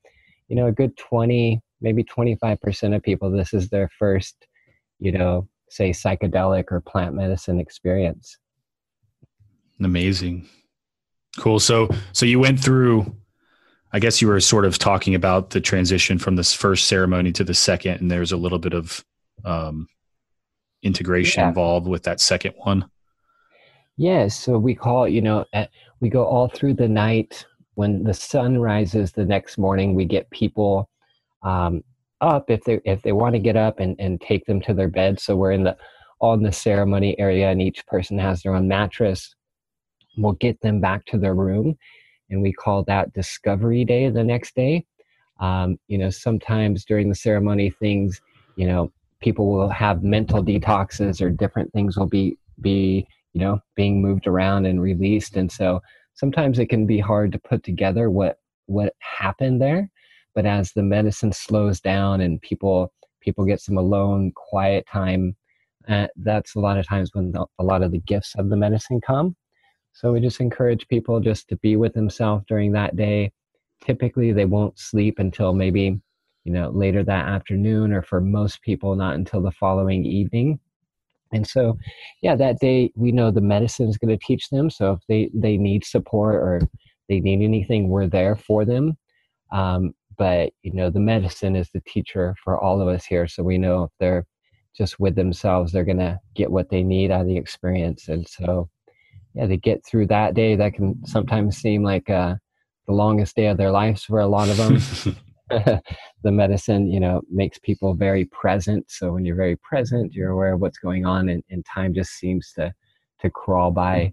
you 0.50 0.56
know, 0.56 0.68
a 0.68 0.72
good 0.72 0.96
20, 0.98 1.62
maybe 1.82 2.04
25% 2.04 2.96
of 2.96 3.02
people, 3.02 3.32
this 3.32 3.54
is 3.54 3.70
their 3.70 3.90
first, 3.98 4.46
you 5.00 5.12
know, 5.12 5.48
say 5.70 5.92
psychedelic 5.92 6.66
or 6.72 6.82
plant 6.82 7.16
medicine 7.16 7.60
experience. 7.60 8.38
Amazing. 9.80 10.48
Cool. 11.38 11.60
So, 11.60 11.90
so 12.14 12.26
you 12.26 12.40
went 12.40 12.60
through, 12.60 13.14
I 13.92 14.00
guess 14.00 14.22
you 14.22 14.28
were 14.28 14.40
sort 14.40 14.66
of 14.66 14.78
talking 14.78 15.16
about 15.16 15.50
the 15.50 15.62
transition 15.62 16.18
from 16.18 16.36
this 16.36 16.54
first 16.54 16.88
ceremony 16.88 17.32
to 17.34 17.44
the 17.44 17.54
second, 17.54 18.00
and 18.02 18.10
there's 18.10 18.32
a 18.32 18.38
little 18.38 18.60
bit 18.60 18.74
of 18.74 19.04
um, 19.44 19.88
integration 20.82 21.42
yeah. 21.42 21.50
involved 21.50 21.88
with 21.88 22.04
that 22.04 22.22
second 22.22 22.54
one. 22.58 22.86
Yeah, 23.98 24.28
so 24.28 24.58
we 24.58 24.76
call 24.76 25.08
you 25.08 25.22
know, 25.22 25.46
at, 25.54 25.70
we 26.00 26.10
go 26.10 26.26
all 26.26 26.48
through 26.50 26.76
the 26.76 26.88
night. 26.88 27.46
When 27.76 28.04
the 28.04 28.14
sun 28.14 28.58
rises 28.58 29.12
the 29.12 29.26
next 29.26 29.58
morning, 29.58 29.96
we 29.96 30.06
get 30.06 30.30
people 30.30 30.90
um, 31.44 31.84
up 32.22 32.50
if 32.50 32.64
they 32.64 32.80
if 32.86 33.02
they 33.02 33.12
want 33.12 33.36
to 33.36 33.40
get 33.40 33.56
up 33.56 33.80
and, 33.80 33.96
and 34.00 34.20
take 34.22 34.46
them 34.46 34.62
to 34.62 34.74
their 34.74 34.88
bed. 34.88 35.20
So 35.20 35.36
we're 35.36 35.52
in 35.52 35.64
the 35.64 35.78
all 36.20 36.34
in 36.34 36.44
the 36.44 36.52
ceremony 36.52 37.18
area, 37.20 37.50
and 37.50 37.62
each 37.62 37.86
person 37.88 38.18
has 38.20 38.42
their 38.42 38.56
own 38.56 38.68
mattress. 38.68 39.36
We'll 40.18 40.34
get 40.34 40.62
them 40.62 40.80
back 40.80 41.06
to 41.08 41.18
their 41.18 41.36
room, 41.36 41.78
and 42.30 42.42
we 42.42 42.54
call 42.54 42.84
that 42.84 43.14
Discovery 43.14 43.86
Day 43.86 44.10
the 44.10 44.24
next 44.24 44.56
day. 44.56 44.86
Um, 45.40 45.78
you 45.88 45.98
know, 45.98 46.10
sometimes 46.10 46.86
during 46.86 47.10
the 47.10 47.16
ceremony, 47.16 47.70
things, 47.70 48.22
you 48.56 48.68
know, 48.68 48.92
people 49.20 49.52
will 49.52 49.70
have 49.70 50.04
mental 50.04 50.44
detoxes 50.44 51.22
or 51.22 51.30
different 51.30 51.72
things 51.74 51.98
will 51.98 52.08
be 52.08 52.38
be 52.62 53.06
you 53.34 53.42
know 53.42 53.60
being 53.76 54.02
moved 54.02 54.28
around 54.28 54.66
and 54.66 54.82
released. 54.82 55.36
And 55.36 55.52
so 55.52 55.82
sometimes 56.14 56.60
it 56.60 56.68
can 56.68 56.86
be 56.86 57.00
hard 57.00 57.32
to 57.34 57.40
put 57.40 57.64
together 57.64 58.10
what 58.10 58.38
what 58.68 58.94
happened 59.00 59.62
there. 59.62 59.90
But 60.34 60.46
as 60.46 60.72
the 60.72 60.84
medicine 60.84 61.34
slows 61.34 61.80
down 61.80 62.22
and 62.22 62.42
people 62.42 62.92
people 63.22 63.46
get 63.46 63.60
some 63.60 63.78
alone 63.78 64.32
quiet 64.36 64.86
time 64.88 65.36
uh, 65.88 66.08
that's 66.18 66.56
a 66.56 66.60
lot 66.60 66.78
of 66.78 66.88
times 66.88 67.12
when 67.14 67.32
the, 67.32 67.46
a 67.60 67.64
lot 67.64 67.84
of 67.84 67.92
the 67.92 68.00
gifts 68.00 68.34
of 68.38 68.50
the 68.50 68.56
medicine 68.56 69.02
come 69.02 69.36
so 69.96 70.12
we 70.12 70.20
just 70.20 70.42
encourage 70.42 70.90
people 70.90 71.22
just 71.22 71.48
to 71.48 71.56
be 71.56 71.78
with 71.78 71.94
themselves 71.94 72.44
during 72.50 72.74
that 72.74 72.98
day. 72.98 73.32
Typically 73.82 74.34
they 74.34 74.44
won't 74.44 74.78
sleep 74.78 75.20
until 75.20 75.54
maybe 75.54 76.02
you 76.44 76.52
know 76.52 76.70
later 76.70 77.02
that 77.04 77.28
afternoon 77.28 77.94
or 77.94 78.02
for 78.02 78.20
most 78.20 78.62
people 78.62 78.96
not 78.96 79.16
until 79.16 79.42
the 79.42 79.52
following 79.52 80.06
evening. 80.06 80.60
And 81.32 81.48
so 81.48 81.78
yeah 82.22 82.36
that 82.36 82.60
day 82.60 82.92
we 82.96 83.14
know 83.14 83.32
the 83.32 83.40
medicine 83.40 83.88
is 83.88 83.98
going 83.98 84.18
to 84.18 84.26
teach 84.26 84.50
them. 84.50 84.70
So 84.70 84.92
if 84.92 85.00
they 85.08 85.32
they 85.34 85.56
need 85.56 85.86
support 85.86 86.36
or 86.36 86.62
they 87.08 87.22
need 87.22 87.42
anything 87.42 87.88
we're 87.88 88.08
there 88.08 88.36
for 88.36 88.66
them. 88.66 88.98
Um, 89.54 89.94
but 90.18 90.52
you 90.62 90.74
know 90.74 90.90
the 90.90 91.00
medicine 91.00 91.56
is 91.56 91.70
the 91.70 91.82
teacher 91.88 92.36
for 92.44 92.62
all 92.62 92.82
of 92.82 92.90
us 92.90 93.06
here. 93.06 93.28
So 93.30 93.44
we 93.44 93.58
know 93.58 93.84
if 93.84 93.92
they're 94.02 94.26
just 94.76 95.00
with 95.00 95.16
themselves 95.16 95.72
they're 95.72 95.86
going 95.86 96.00
to 96.00 96.20
get 96.36 96.52
what 96.52 96.70
they 96.70 96.84
need 96.84 97.12
out 97.12 97.22
of 97.22 97.28
the 97.28 97.38
experience. 97.38 98.10
And 98.10 98.28
so 98.28 98.70
yeah 99.36 99.46
they 99.46 99.58
get 99.58 99.86
through 99.86 100.08
that 100.08 100.34
day 100.34 100.56
that 100.56 100.74
can 100.74 101.00
sometimes 101.06 101.58
seem 101.58 101.84
like 101.84 102.10
uh, 102.10 102.36
the 102.88 102.94
longest 102.94 103.36
day 103.36 103.48
of 103.48 103.58
their 103.58 103.72
lives 103.72 104.04
for 104.04 104.20
a 104.20 104.28
lot 104.28 104.50
of 104.50 104.58
them 104.58 105.16
the 105.50 106.32
medicine, 106.32 106.90
you 106.90 107.00
know, 107.00 107.22
makes 107.30 107.60
people 107.60 107.94
very 107.94 108.26
present. 108.26 108.90
So 108.90 109.14
when 109.14 109.26
you're 109.26 109.36
very 109.36 109.56
present, 109.58 110.14
you're 110.14 110.32
aware 110.32 110.54
of 110.54 110.62
what's 110.62 110.80
going 110.80 111.06
on, 111.06 111.30
and, 111.30 111.44
and 111.50 111.64
time 111.66 111.94
just 111.94 112.12
seems 112.14 112.52
to 112.54 112.74
to 113.22 113.30
crawl 113.30 113.72
by. 113.72 114.12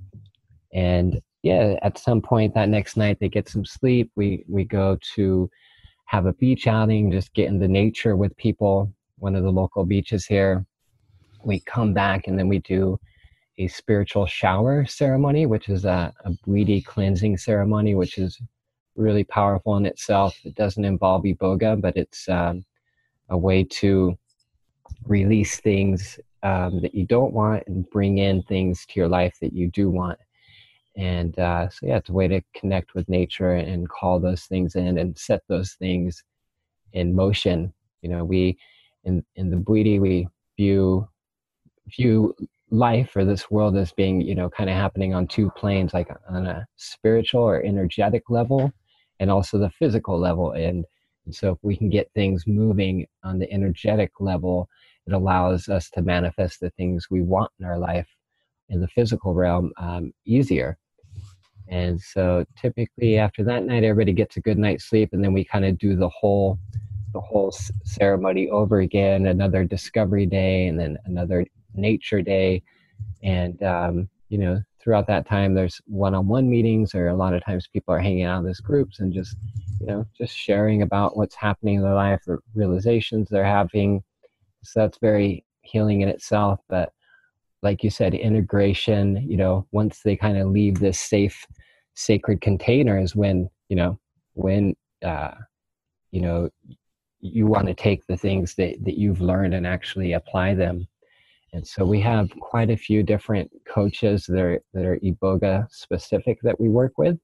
And 0.75 1.21
yeah, 1.43 1.77
at 1.83 1.99
some 1.99 2.21
point 2.21 2.55
that 2.55 2.69
next 2.69 2.97
night, 2.97 3.19
they 3.19 3.29
get 3.29 3.49
some 3.49 3.65
sleep. 3.65 4.11
We 4.15 4.45
we 4.47 4.65
go 4.65 4.99
to 5.15 5.51
have 6.07 6.27
a 6.27 6.35
beach 6.35 6.67
outing, 6.67 7.11
just 7.11 7.33
get 7.33 7.49
in 7.49 7.59
the 7.59 7.69
nature 7.69 8.17
with 8.17 8.37
people. 8.37 8.93
One 9.19 9.35
of 9.35 9.43
the 9.43 9.51
local 9.51 9.85
beaches 9.85 10.27
here. 10.27 10.67
We 11.45 11.61
come 11.61 11.95
back 11.95 12.29
and 12.29 12.39
then 12.39 12.49
we 12.49 12.59
do 12.59 13.01
a 13.59 13.69
spiritual 13.69 14.27
shower 14.27 14.87
ceremony, 14.87 15.47
which 15.47 15.69
is 15.69 15.85
a, 15.85 16.13
a 16.25 16.81
cleansing 16.83 17.37
ceremony, 17.37 17.95
which 17.95 18.19
is 18.19 18.41
really 18.97 19.25
powerful 19.25 19.77
in 19.77 19.87
itself. 19.87 20.39
It 20.45 20.55
doesn't 20.55 20.85
involve 20.85 21.25
iboga, 21.25 21.81
but 21.81 21.97
it's 21.97 22.29
um, 22.29 22.65
a 23.29 23.37
way 23.37 23.65
to 23.65 24.17
release 25.07 25.61
things 25.61 26.19
um, 26.43 26.81
that 26.81 26.95
you 26.95 27.07
don't 27.07 27.33
want 27.33 27.65
and 27.67 27.89
bring 27.91 28.19
in 28.19 28.43
things 28.43 28.85
to 28.87 29.01
your 29.01 29.09
life 29.09 29.37
that 29.41 29.53
you 29.53 29.71
do 29.71 29.91
want. 29.91 30.19
And 30.97 31.39
uh, 31.39 31.69
so, 31.71 31.87
yeah, 31.87 31.97
it's 31.97 32.11
a 32.11 32.13
way 32.13 32.29
to 32.29 32.43
connect 32.55 32.95
with 32.95 33.09
nature 33.09 33.55
and 33.55 33.89
call 33.89 34.21
those 34.21 34.45
things 34.45 34.77
in 34.77 34.99
and 34.99 35.17
set 35.17 35.43
those 35.49 35.73
things 35.75 36.23
in 36.93 37.15
motion. 37.15 37.73
You 38.03 38.11
know, 38.11 38.25
we 38.25 38.59
in 39.05 39.25
in 39.37 39.51
the 39.51 39.57
bwiti 39.57 40.01
we 40.01 40.29
view 40.57 41.09
view 41.89 42.35
life 42.73 43.15
or 43.15 43.25
this 43.25 43.51
world 43.51 43.77
as 43.77 43.93
being 43.93 44.21
you 44.21 44.35
know 44.35 44.51
kind 44.51 44.69
of 44.69 44.75
happening 44.75 45.15
on 45.15 45.27
two 45.27 45.51
planes 45.57 45.95
like 45.95 46.09
on 46.29 46.47
a 46.47 46.67
spiritual 46.77 47.43
or 47.43 47.63
energetic 47.63 48.29
level 48.29 48.73
and 49.23 49.31
also 49.31 49.57
the 49.57 49.71
physical 49.71 50.19
level. 50.19 50.51
And, 50.51 50.85
and 51.25 51.35
so 51.35 51.53
if 51.53 51.59
we 51.63 51.77
can 51.77 51.89
get 51.89 52.11
things 52.13 52.45
moving 52.45 53.07
on 53.23 53.39
the 53.39 53.51
energetic 53.53 54.11
level, 54.19 54.69
it 55.07 55.13
allows 55.13 55.69
us 55.69 55.89
to 55.91 56.03
manifest 56.03 56.59
the 56.59 56.71
things 56.71 57.07
we 57.09 57.23
want 57.23 57.53
in 57.61 57.65
our 57.65 57.79
life 57.79 58.09
in 58.69 58.81
the 58.81 58.89
physical 58.89 59.33
realm 59.33 59.73
um, 59.77 60.13
easier. 60.27 60.77
And 61.69 62.01
so 62.01 62.45
typically 62.61 63.17
after 63.17 63.45
that 63.45 63.65
night, 63.65 63.85
everybody 63.85 64.13
gets 64.13 64.37
a 64.37 64.41
good 64.41 64.59
night's 64.59 64.85
sleep, 64.85 65.11
and 65.13 65.23
then 65.23 65.33
we 65.33 65.45
kind 65.45 65.65
of 65.65 65.79
do 65.79 65.95
the 65.95 66.09
whole 66.09 66.59
the 67.13 67.21
whole 67.21 67.55
ceremony 67.85 68.49
over 68.51 68.81
again. 68.81 69.27
Another 69.27 69.65
discovery 69.65 70.27
day, 70.27 70.67
and 70.67 70.79
then 70.79 70.99
another 71.05 71.47
nature 71.75 72.23
day, 72.23 72.63
and 73.23 73.63
um, 73.63 74.09
you 74.29 74.39
know 74.39 74.61
throughout 74.81 75.07
that 75.07 75.27
time 75.27 75.55
there's 75.55 75.81
one-on-one 75.87 76.51
meetings 76.51 76.93
or 76.93 77.09
a 77.09 77.17
lot 77.17 77.35
of 77.35 77.45
times 77.45 77.69
people 77.73 77.95
are 77.95 78.01
hanging 78.01 78.25
out 78.25 78.41
in 78.41 78.47
these 78.47 78.61
groups 78.61 78.99
and 78.99 79.13
just 79.13 79.37
you 79.81 79.87
know 79.87 80.05
just 80.17 80.37
sharing 80.37 80.83
about 80.83 81.17
what's 81.17 81.37
happening 81.37 81.77
in 81.77 81.83
their 81.83 81.95
life 81.95 82.21
the 82.27 82.39
realizations 82.55 83.29
they're 83.29 83.45
having. 83.45 84.03
So 84.65 84.81
that's 84.81 84.99
very 84.99 85.45
healing 85.63 86.01
in 86.01 86.09
itself. 86.09 86.61
But 86.69 86.93
like 87.63 87.85
you 87.85 87.91
said 87.91 88.15
integration 88.15 89.25
you 89.29 89.37
know 89.37 89.67
once 89.71 90.01
they 90.01 90.17
kind 90.17 90.37
of 90.37 90.49
leave 90.49 90.81
this 90.81 90.99
safe 90.99 91.47
sacred 91.95 92.41
container 92.41 92.99
is 92.99 93.15
when 93.15 93.49
you 93.69 93.77
know 93.77 93.99
when 94.35 94.75
uh 95.05 95.33
you 96.11 96.21
know 96.23 96.49
you 97.23 97.47
want 97.47 97.69
to 97.69 97.75
take 97.75 98.05
the 98.07 98.17
things 98.17 98.55
that, 98.57 98.85
that 98.85 98.99
you've 98.99 99.21
learned 99.21 99.55
and 99.55 99.67
actually 99.67 100.13
apply 100.13 100.55
them. 100.55 100.87
And 101.53 101.67
so 101.67 101.85
we 101.85 102.01
have 102.01 102.31
quite 102.41 102.71
a 102.71 102.77
few 102.77 103.03
different 103.03 103.51
coaches 103.67 104.25
that 104.27 104.41
are, 104.41 104.63
that 104.73 104.87
are 104.87 104.99
Iboga 104.99 105.71
specific 105.71 106.41
that 106.43 106.59
we 106.59 106.69
work 106.69 106.97
with. 106.97 107.19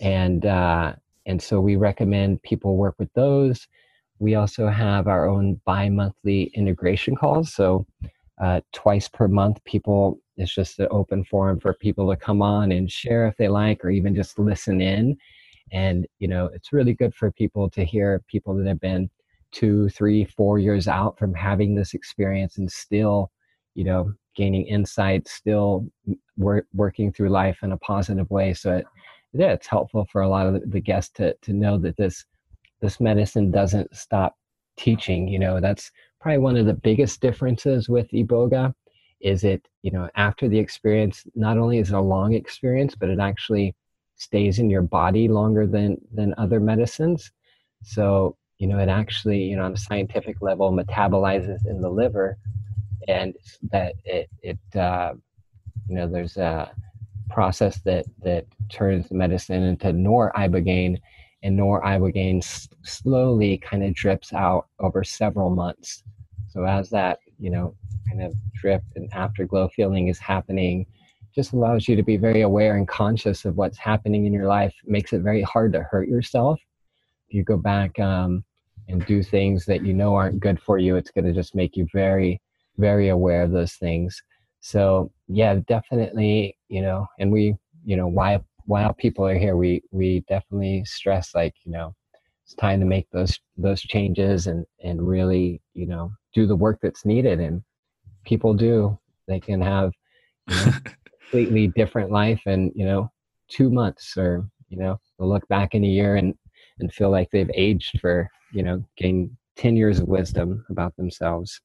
And, 0.00 0.44
uh, 0.44 0.94
and 1.26 1.42
so 1.42 1.60
we 1.60 1.76
recommend 1.76 2.42
people 2.42 2.76
work 2.76 2.96
with 2.98 3.12
those. 3.14 3.66
We 4.18 4.34
also 4.34 4.68
have 4.68 5.08
our 5.08 5.26
own 5.26 5.60
bi 5.64 5.88
monthly 5.88 6.44
integration 6.54 7.16
calls. 7.16 7.54
So 7.54 7.86
uh, 8.42 8.60
twice 8.72 9.08
per 9.08 9.28
month, 9.28 9.62
people, 9.64 10.18
it's 10.36 10.54
just 10.54 10.78
an 10.78 10.88
open 10.90 11.24
forum 11.24 11.60
for 11.60 11.72
people 11.74 12.10
to 12.10 12.16
come 12.16 12.42
on 12.42 12.72
and 12.72 12.90
share 12.90 13.26
if 13.26 13.36
they 13.36 13.48
like, 13.48 13.84
or 13.84 13.90
even 13.90 14.14
just 14.14 14.38
listen 14.38 14.80
in. 14.80 15.16
And, 15.72 16.06
you 16.18 16.28
know, 16.28 16.46
it's 16.46 16.72
really 16.72 16.94
good 16.94 17.14
for 17.14 17.30
people 17.30 17.70
to 17.70 17.84
hear 17.84 18.22
people 18.28 18.54
that 18.56 18.66
have 18.66 18.80
been 18.80 19.08
two, 19.52 19.88
three, 19.90 20.24
four 20.24 20.58
years 20.58 20.88
out 20.88 21.18
from 21.18 21.34
having 21.34 21.74
this 21.74 21.94
experience 21.94 22.58
and 22.58 22.70
still, 22.70 23.30
you 23.74 23.84
know, 23.84 24.12
gaining 24.36 24.66
insight, 24.66 25.28
still 25.28 25.86
wor- 26.36 26.66
working 26.74 27.12
through 27.12 27.28
life 27.28 27.58
in 27.62 27.72
a 27.72 27.78
positive 27.78 28.30
way. 28.30 28.54
So 28.54 28.76
it, 28.76 28.86
yeah, 29.32 29.52
it's 29.52 29.66
helpful 29.66 30.06
for 30.10 30.22
a 30.22 30.28
lot 30.28 30.46
of 30.46 30.70
the 30.70 30.80
guests 30.80 31.12
to, 31.14 31.34
to 31.42 31.52
know 31.52 31.78
that 31.78 31.96
this, 31.96 32.24
this 32.80 33.00
medicine 33.00 33.50
doesn't 33.50 33.94
stop 33.94 34.36
teaching. 34.76 35.28
You 35.28 35.38
know, 35.38 35.60
that's 35.60 35.90
probably 36.20 36.38
one 36.38 36.56
of 36.56 36.66
the 36.66 36.74
biggest 36.74 37.20
differences 37.20 37.88
with 37.88 38.10
Iboga 38.10 38.72
is 39.20 39.44
it, 39.44 39.68
you 39.82 39.90
know, 39.90 40.08
after 40.16 40.48
the 40.48 40.58
experience, 40.58 41.24
not 41.34 41.58
only 41.58 41.78
is 41.78 41.90
it 41.90 41.94
a 41.94 42.00
long 42.00 42.34
experience, 42.34 42.94
but 42.94 43.10
it 43.10 43.18
actually 43.18 43.74
stays 44.16 44.58
in 44.58 44.70
your 44.70 44.82
body 44.82 45.28
longer 45.28 45.66
than, 45.66 45.96
than 46.12 46.34
other 46.38 46.60
medicines. 46.60 47.30
So, 47.82 48.36
you 48.60 48.68
know, 48.68 48.78
it 48.78 48.88
actually, 48.88 49.42
you 49.42 49.56
know, 49.56 49.64
on 49.64 49.72
a 49.72 49.76
scientific 49.76 50.40
level 50.42 50.72
metabolizes 50.72 51.66
in 51.66 51.80
the 51.80 51.90
liver 51.90 52.38
and 53.08 53.34
that 53.72 53.94
it, 54.04 54.30
it, 54.42 54.58
uh, 54.78 55.14
you 55.88 55.96
know, 55.96 56.06
there's 56.06 56.36
a, 56.36 56.70
process 57.30 57.80
that 57.84 58.04
that 58.22 58.46
turns 58.68 59.08
the 59.08 59.14
medicine 59.14 59.62
into 59.62 59.88
noribogaine, 59.88 60.98
and 61.42 61.58
noribogaine 61.58 62.38
s- 62.38 62.68
slowly 62.82 63.56
kind 63.58 63.84
of 63.84 63.94
drips 63.94 64.32
out 64.32 64.66
over 64.80 65.02
several 65.04 65.50
months. 65.50 66.02
So 66.48 66.64
as 66.64 66.90
that 66.90 67.20
you 67.38 67.50
know 67.50 67.74
kind 68.08 68.22
of 68.22 68.34
drip 68.54 68.82
and 68.96 69.12
afterglow 69.14 69.68
feeling 69.68 70.08
is 70.08 70.18
happening, 70.18 70.86
just 71.34 71.52
allows 71.52 71.88
you 71.88 71.96
to 71.96 72.02
be 72.02 72.16
very 72.16 72.42
aware 72.42 72.76
and 72.76 72.86
conscious 72.86 73.44
of 73.44 73.56
what's 73.56 73.78
happening 73.78 74.26
in 74.26 74.32
your 74.32 74.46
life. 74.48 74.74
makes 74.84 75.12
it 75.12 75.22
very 75.22 75.42
hard 75.42 75.72
to 75.74 75.82
hurt 75.82 76.08
yourself. 76.08 76.60
If 77.28 77.34
you 77.34 77.44
go 77.44 77.56
back 77.56 77.98
um, 78.00 78.44
and 78.90 79.04
do 79.06 79.22
things 79.22 79.64
that 79.66 79.84
you 79.84 79.94
know 79.94 80.14
aren't 80.14 80.40
good 80.40 80.60
for 80.60 80.78
you, 80.78 80.96
it's 80.96 81.10
going 81.10 81.24
to 81.24 81.32
just 81.32 81.54
make 81.54 81.76
you 81.76 81.86
very, 81.92 82.40
very 82.78 83.08
aware 83.08 83.42
of 83.42 83.52
those 83.52 83.74
things. 83.74 84.22
So 84.60 85.10
yeah, 85.28 85.56
definitely, 85.66 86.56
you 86.68 86.82
know, 86.82 87.06
and 87.18 87.30
we, 87.30 87.54
you 87.84 87.96
know, 87.96 88.06
while 88.06 88.44
while 88.66 88.92
people 88.92 89.26
are 89.26 89.38
here, 89.38 89.56
we 89.56 89.82
we 89.90 90.24
definitely 90.28 90.84
stress 90.84 91.34
like, 91.34 91.54
you 91.64 91.72
know, 91.72 91.94
it's 92.44 92.54
time 92.54 92.80
to 92.80 92.86
make 92.86 93.08
those 93.10 93.38
those 93.56 93.80
changes 93.80 94.46
and 94.46 94.66
and 94.82 95.06
really, 95.06 95.62
you 95.74 95.86
know, 95.86 96.12
do 96.34 96.46
the 96.46 96.56
work 96.56 96.78
that's 96.82 97.04
needed. 97.04 97.40
And 97.40 97.62
people 98.24 98.54
do. 98.54 98.98
They 99.28 99.40
can 99.40 99.60
have 99.60 99.92
you 100.48 100.56
know, 100.56 100.72
completely 101.30 101.68
different 101.68 102.10
life 102.10 102.40
in, 102.46 102.72
you 102.74 102.84
know, 102.84 103.10
two 103.48 103.70
months 103.70 104.16
or, 104.16 104.48
you 104.68 104.78
know, 104.78 105.00
they'll 105.18 105.28
look 105.28 105.46
back 105.48 105.74
in 105.74 105.84
a 105.84 105.88
year 105.88 106.16
and 106.16 106.34
and 106.80 106.92
feel 106.92 107.10
like 107.10 107.30
they've 107.30 107.50
aged 107.54 108.00
for, 108.00 108.28
you 108.52 108.62
know, 108.62 108.84
gain 108.96 109.36
10 109.56 109.76
years 109.76 109.98
of 109.98 110.08
wisdom 110.08 110.64
about 110.70 110.96
themselves. 110.96 111.60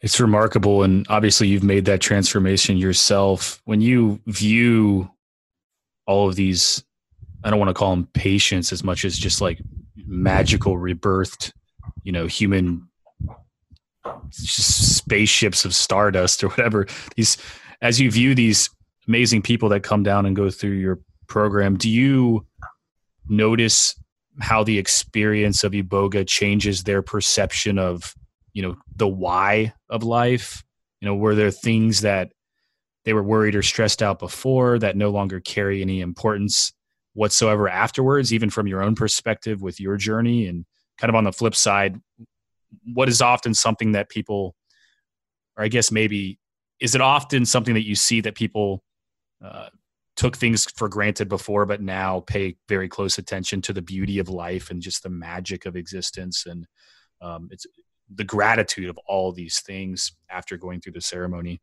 It's 0.00 0.20
remarkable. 0.20 0.82
And 0.82 1.06
obviously, 1.08 1.48
you've 1.48 1.62
made 1.62 1.86
that 1.86 2.00
transformation 2.00 2.76
yourself. 2.76 3.60
When 3.64 3.80
you 3.80 4.20
view 4.26 5.10
all 6.06 6.28
of 6.28 6.36
these, 6.36 6.84
I 7.44 7.50
don't 7.50 7.58
want 7.58 7.70
to 7.70 7.74
call 7.74 7.90
them 7.90 8.08
patients 8.12 8.72
as 8.72 8.84
much 8.84 9.04
as 9.04 9.18
just 9.18 9.40
like 9.40 9.60
magical 10.06 10.76
rebirthed, 10.76 11.52
you 12.02 12.12
know, 12.12 12.26
human 12.26 12.88
spaceships 14.30 15.64
of 15.64 15.74
stardust 15.74 16.44
or 16.44 16.48
whatever. 16.48 16.86
These, 17.16 17.38
as 17.80 18.00
you 18.00 18.10
view 18.10 18.34
these 18.34 18.70
amazing 19.08 19.42
people 19.42 19.68
that 19.70 19.82
come 19.82 20.02
down 20.02 20.26
and 20.26 20.36
go 20.36 20.50
through 20.50 20.72
your 20.72 21.00
program, 21.26 21.76
do 21.76 21.90
you 21.90 22.46
notice 23.28 23.94
how 24.40 24.62
the 24.62 24.78
experience 24.78 25.64
of 25.64 25.72
Iboga 25.72 26.26
changes 26.26 26.84
their 26.84 27.02
perception 27.02 27.78
of 27.78 28.14
you 28.52 28.62
know 28.62 28.76
the 28.94 29.08
why 29.08 29.72
of 29.90 30.02
life? 30.02 30.64
You 31.00 31.08
know 31.08 31.14
were 31.14 31.34
there 31.34 31.50
things 31.50 32.02
that 32.02 32.32
they 33.04 33.12
were 33.12 33.22
worried 33.22 33.54
or 33.54 33.62
stressed 33.62 34.02
out 34.02 34.18
before 34.18 34.78
that 34.78 34.96
no 34.96 35.10
longer 35.10 35.40
carry 35.40 35.80
any 35.82 36.00
importance 36.00 36.72
whatsoever 37.14 37.68
afterwards 37.68 38.32
even 38.32 38.50
from 38.50 38.66
your 38.66 38.82
own 38.82 38.94
perspective 38.94 39.62
with 39.62 39.80
your 39.80 39.96
journey? 39.96 40.46
And 40.46 40.66
kind 40.98 41.08
of 41.08 41.14
on 41.14 41.24
the 41.24 41.32
flip 41.32 41.54
side 41.54 42.00
what 42.84 43.08
is 43.08 43.20
often 43.20 43.54
something 43.54 43.92
that 43.92 44.08
people 44.08 44.54
or 45.56 45.64
i 45.64 45.68
guess 45.68 45.90
maybe 45.90 46.38
is 46.80 46.94
it 46.94 47.00
often 47.00 47.44
something 47.44 47.74
that 47.74 47.86
you 47.86 47.94
see 47.94 48.20
that 48.20 48.34
people 48.34 48.82
uh, 49.44 49.68
took 50.16 50.36
things 50.36 50.64
for 50.76 50.88
granted 50.88 51.28
before 51.28 51.66
but 51.66 51.82
now 51.82 52.20
pay 52.20 52.56
very 52.68 52.88
close 52.88 53.18
attention 53.18 53.60
to 53.60 53.72
the 53.72 53.82
beauty 53.82 54.18
of 54.18 54.28
life 54.28 54.70
and 54.70 54.80
just 54.80 55.02
the 55.02 55.10
magic 55.10 55.66
of 55.66 55.76
existence 55.76 56.46
and 56.46 56.66
um, 57.22 57.48
it's 57.50 57.66
the 58.14 58.24
gratitude 58.24 58.88
of 58.88 58.98
all 59.06 59.32
these 59.32 59.60
things 59.60 60.12
after 60.30 60.56
going 60.56 60.80
through 60.80 60.92
the 60.92 61.00
ceremony. 61.00 61.60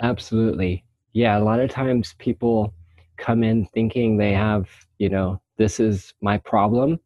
absolutely. 0.00 0.84
Yeah, 1.12 1.38
a 1.38 1.40
lot 1.40 1.60
of 1.60 1.70
times 1.70 2.14
people 2.18 2.74
come 3.16 3.42
in 3.42 3.66
thinking 3.66 4.16
they 4.16 4.32
have, 4.32 4.68
you 4.98 5.08
know, 5.08 5.40
this 5.56 5.80
is 5.80 6.12
my 6.20 6.38
problem 6.38 7.00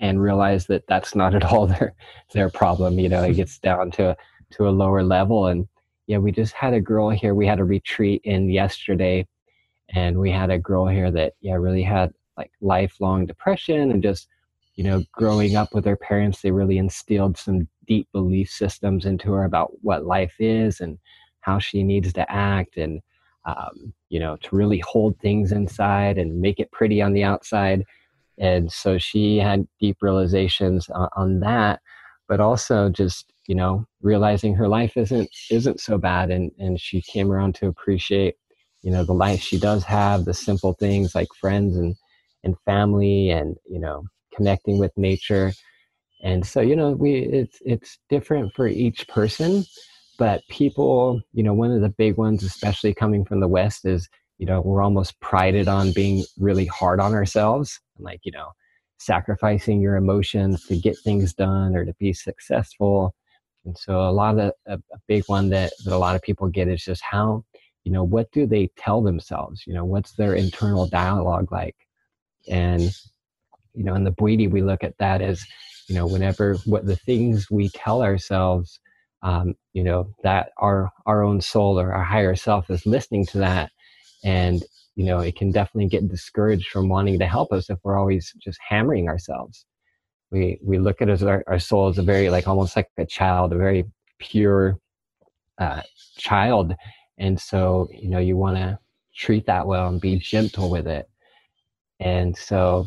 and 0.00 0.22
realize 0.22 0.66
that 0.66 0.84
that's 0.88 1.14
not 1.14 1.34
at 1.34 1.44
all 1.44 1.66
their 1.66 1.94
their 2.32 2.48
problem, 2.48 2.98
you 2.98 3.08
know, 3.08 3.22
it 3.22 3.34
gets 3.34 3.58
down 3.58 3.90
to 3.92 4.16
to 4.52 4.68
a 4.68 4.70
lower 4.70 5.02
level 5.02 5.46
and 5.46 5.68
yeah, 6.10 6.18
we 6.18 6.32
just 6.32 6.54
had 6.54 6.74
a 6.74 6.80
girl 6.80 7.10
here. 7.10 7.34
We 7.34 7.46
had 7.46 7.60
a 7.60 7.64
retreat 7.64 8.20
in 8.24 8.50
yesterday 8.50 9.26
and 9.90 10.18
we 10.18 10.30
had 10.30 10.50
a 10.50 10.58
girl 10.58 10.86
here 10.86 11.10
that 11.12 11.34
yeah, 11.40 11.54
really 11.54 11.84
had 11.84 12.12
like 12.36 12.50
lifelong 12.60 13.26
depression 13.26 13.90
and 13.92 14.02
just 14.02 14.28
you 14.74 14.84
know, 14.84 15.04
growing 15.12 15.56
up 15.56 15.74
with 15.74 15.84
her 15.84 15.96
parents, 15.96 16.40
they 16.40 16.50
really 16.50 16.78
instilled 16.78 17.36
some 17.36 17.68
deep 17.86 18.08
belief 18.12 18.48
systems 18.48 19.04
into 19.04 19.30
her 19.30 19.44
about 19.44 19.72
what 19.82 20.06
life 20.06 20.34
is 20.38 20.80
and 20.80 20.98
how 21.40 21.58
she 21.58 21.82
needs 21.82 22.12
to 22.14 22.32
act 22.32 22.76
and, 22.76 23.02
um, 23.44 23.92
you 24.08 24.18
know, 24.18 24.36
to 24.36 24.56
really 24.56 24.78
hold 24.78 25.18
things 25.18 25.52
inside 25.52 26.18
and 26.18 26.40
make 26.40 26.58
it 26.58 26.72
pretty 26.72 27.02
on 27.02 27.12
the 27.12 27.22
outside. 27.22 27.84
And 28.38 28.72
so 28.72 28.96
she 28.96 29.36
had 29.36 29.68
deep 29.80 29.98
realizations 30.00 30.88
on, 30.88 31.08
on 31.14 31.40
that, 31.40 31.80
but 32.30 32.38
also 32.40 32.88
just, 32.88 33.32
you 33.48 33.56
know, 33.56 33.84
realizing 34.02 34.54
her 34.54 34.68
life 34.68 34.96
isn't 34.96 35.28
isn't 35.50 35.80
so 35.80 35.98
bad 35.98 36.30
and, 36.30 36.52
and 36.60 36.80
she 36.80 37.02
came 37.02 37.30
around 37.32 37.56
to 37.56 37.66
appreciate, 37.66 38.36
you 38.82 38.90
know, 38.92 39.02
the 39.04 39.12
life 39.12 39.40
she 39.40 39.58
does 39.58 39.82
have, 39.82 40.24
the 40.24 40.32
simple 40.32 40.72
things 40.74 41.12
like 41.12 41.26
friends 41.40 41.76
and 41.76 41.96
and 42.44 42.54
family 42.64 43.30
and, 43.30 43.56
you 43.68 43.80
know, 43.80 44.04
connecting 44.32 44.78
with 44.78 44.92
nature. 44.96 45.52
And 46.22 46.46
so 46.46 46.60
you 46.60 46.76
know 46.76 46.92
we 46.92 47.14
it's 47.16 47.58
it's 47.66 47.98
different 48.08 48.54
for 48.54 48.68
each 48.68 49.08
person 49.08 49.64
but 50.18 50.42
people 50.50 51.22
you 51.32 51.42
know 51.42 51.54
one 51.54 51.72
of 51.72 51.80
the 51.80 51.88
big 51.88 52.18
ones 52.18 52.44
especially 52.44 52.92
coming 52.92 53.24
from 53.24 53.40
the 53.40 53.48
west 53.48 53.86
is 53.86 54.06
you 54.36 54.44
know 54.44 54.60
we're 54.60 54.82
almost 54.82 55.18
prided 55.20 55.66
on 55.66 55.92
being 55.92 56.24
really 56.38 56.66
hard 56.66 57.00
on 57.00 57.14
ourselves. 57.14 57.80
And 57.96 58.04
like 58.04 58.20
you 58.24 58.32
know 58.32 58.50
sacrificing 59.00 59.80
your 59.80 59.96
emotions 59.96 60.66
to 60.66 60.76
get 60.76 60.98
things 60.98 61.32
done 61.32 61.74
or 61.74 61.84
to 61.84 61.94
be 61.98 62.12
successful. 62.12 63.14
And 63.64 63.76
so 63.76 64.00
a 64.00 64.12
lot 64.12 64.38
of 64.38 64.52
a, 64.66 64.74
a 64.74 64.98
big 65.08 65.24
one 65.26 65.48
that, 65.50 65.72
that 65.84 65.94
a 65.94 65.98
lot 65.98 66.14
of 66.14 66.22
people 66.22 66.48
get 66.48 66.68
is 66.68 66.84
just 66.84 67.02
how 67.02 67.44
you 67.84 67.92
know 67.92 68.04
what 68.04 68.30
do 68.32 68.46
they 68.46 68.68
tell 68.76 69.00
themselves? 69.02 69.64
You 69.66 69.74
know 69.74 69.84
what's 69.84 70.12
their 70.12 70.34
internal 70.34 70.86
dialogue 70.86 71.50
like? 71.50 71.76
And 72.48 72.82
you 73.74 73.84
know 73.84 73.94
in 73.94 74.04
the 74.04 74.12
Bwiti 74.12 74.50
we 74.50 74.62
look 74.62 74.84
at 74.84 74.98
that 74.98 75.22
as 75.22 75.44
you 75.88 75.94
know 75.94 76.06
whenever 76.06 76.56
what 76.66 76.86
the 76.86 76.96
things 76.96 77.50
we 77.50 77.70
tell 77.70 78.02
ourselves 78.02 78.80
um, 79.22 79.54
you 79.72 79.82
know 79.82 80.12
that 80.22 80.50
our 80.58 80.90
our 81.06 81.22
own 81.22 81.40
soul 81.40 81.78
or 81.78 81.92
our 81.92 82.04
higher 82.04 82.36
self 82.36 82.70
is 82.70 82.86
listening 82.86 83.26
to 83.26 83.38
that. 83.38 83.70
And 84.24 84.62
you 85.00 85.06
know 85.06 85.20
it 85.20 85.34
can 85.34 85.50
definitely 85.50 85.88
get 85.88 86.06
discouraged 86.08 86.68
from 86.68 86.90
wanting 86.90 87.18
to 87.18 87.26
help 87.26 87.52
us 87.52 87.70
if 87.70 87.78
we're 87.82 87.98
always 87.98 88.34
just 88.38 88.58
hammering 88.68 89.08
ourselves. 89.08 89.64
We 90.30 90.58
we 90.62 90.78
look 90.78 91.00
at 91.00 91.08
as 91.08 91.22
our, 91.22 91.42
our 91.46 91.58
soul 91.58 91.88
as 91.88 91.96
a 91.96 92.02
very 92.02 92.28
like 92.28 92.46
almost 92.46 92.76
like 92.76 92.88
a 92.98 93.06
child 93.06 93.54
a 93.54 93.56
very 93.56 93.86
pure 94.18 94.78
uh, 95.56 95.80
child. 96.18 96.74
And 97.16 97.40
so 97.40 97.88
you 97.94 98.10
know 98.10 98.18
you 98.18 98.36
want 98.36 98.58
to 98.58 98.78
treat 99.16 99.46
that 99.46 99.66
well 99.66 99.88
and 99.88 100.02
be 100.02 100.18
gentle 100.18 100.68
with 100.70 100.86
it. 100.86 101.08
And 101.98 102.36
so 102.36 102.86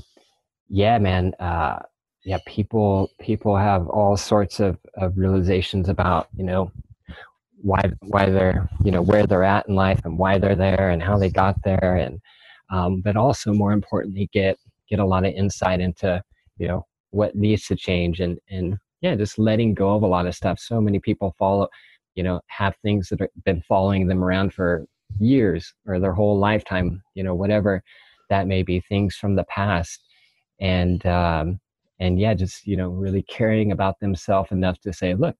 yeah, 0.70 1.00
man, 1.00 1.34
uh, 1.40 1.80
yeah, 2.26 2.38
people 2.46 3.10
people 3.20 3.58
have 3.58 3.88
all 3.88 4.18
sorts 4.18 4.60
of, 4.60 4.78
of 4.98 5.18
realizations 5.18 5.90
about 5.90 6.28
you 6.38 6.44
know 6.44 6.72
why 7.64 7.82
why 8.02 8.30
they're 8.30 8.70
you 8.84 8.92
know 8.92 9.02
where 9.02 9.26
they're 9.26 9.44
at 9.44 9.68
in 9.68 9.76
life 9.76 10.02
and 10.04 10.20
why 10.20 10.38
they're 10.38 10.56
there 10.56 10.90
and 10.90 11.02
how 11.02 11.18
they 11.18 11.30
got 11.30 11.56
there 11.64 11.96
and 11.96 12.20
um, 12.70 13.02
but 13.02 13.16
also 13.16 13.54
more 13.54 13.72
importantly 13.72 14.30
get 14.34 14.58
get 14.90 15.00
a 15.00 15.06
lot 15.06 15.26
of 15.26 15.34
insight 15.34 15.80
into 15.80 16.22
you 16.58 16.68
know 16.68 16.86
what 17.12 17.36
needs 17.36 17.66
to 17.68 17.76
change 17.76 18.20
and 18.20 18.38
and 18.50 18.78
yeah 19.02 19.16
just 19.16 19.40
letting 19.40 19.74
go 19.74 19.96
of 19.96 20.04
a 20.04 20.08
lot 20.08 20.28
of 20.28 20.36
stuff. 20.36 20.60
So 20.60 20.82
many 20.82 21.00
people 21.00 21.34
follow 21.40 21.70
you 22.16 22.24
know 22.24 22.42
have 22.48 22.76
things 22.84 23.08
that 23.10 23.22
have 23.22 23.30
been 23.46 23.62
following 23.62 24.08
them 24.08 24.24
around 24.24 24.54
for 24.54 24.86
years 25.20 25.74
or 25.88 26.00
their 26.00 26.14
whole 26.14 26.38
lifetime 26.38 27.02
you 27.16 27.24
know 27.24 27.36
whatever 27.36 27.82
that 28.30 28.48
may 28.48 28.64
be 28.64 28.82
things 28.82 29.16
from 29.16 29.36
the 29.36 29.46
past. 29.46 30.04
And 30.60 31.06
um 31.06 31.62
and 32.00 32.20
yeah 32.20 32.34
just 32.34 32.68
you 32.68 32.76
know 32.76 32.90
really 32.90 33.22
caring 33.24 33.72
about 33.72 34.00
themselves 34.02 34.52
enough 34.52 34.80
to 34.82 34.92
say 34.92 35.14
look 35.14 35.38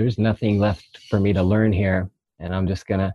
there's 0.00 0.18
nothing 0.18 0.58
left 0.58 0.98
for 1.08 1.20
me 1.20 1.32
to 1.32 1.42
learn 1.42 1.72
here 1.72 2.10
and 2.38 2.54
i'm 2.54 2.66
just 2.66 2.86
gonna 2.86 3.14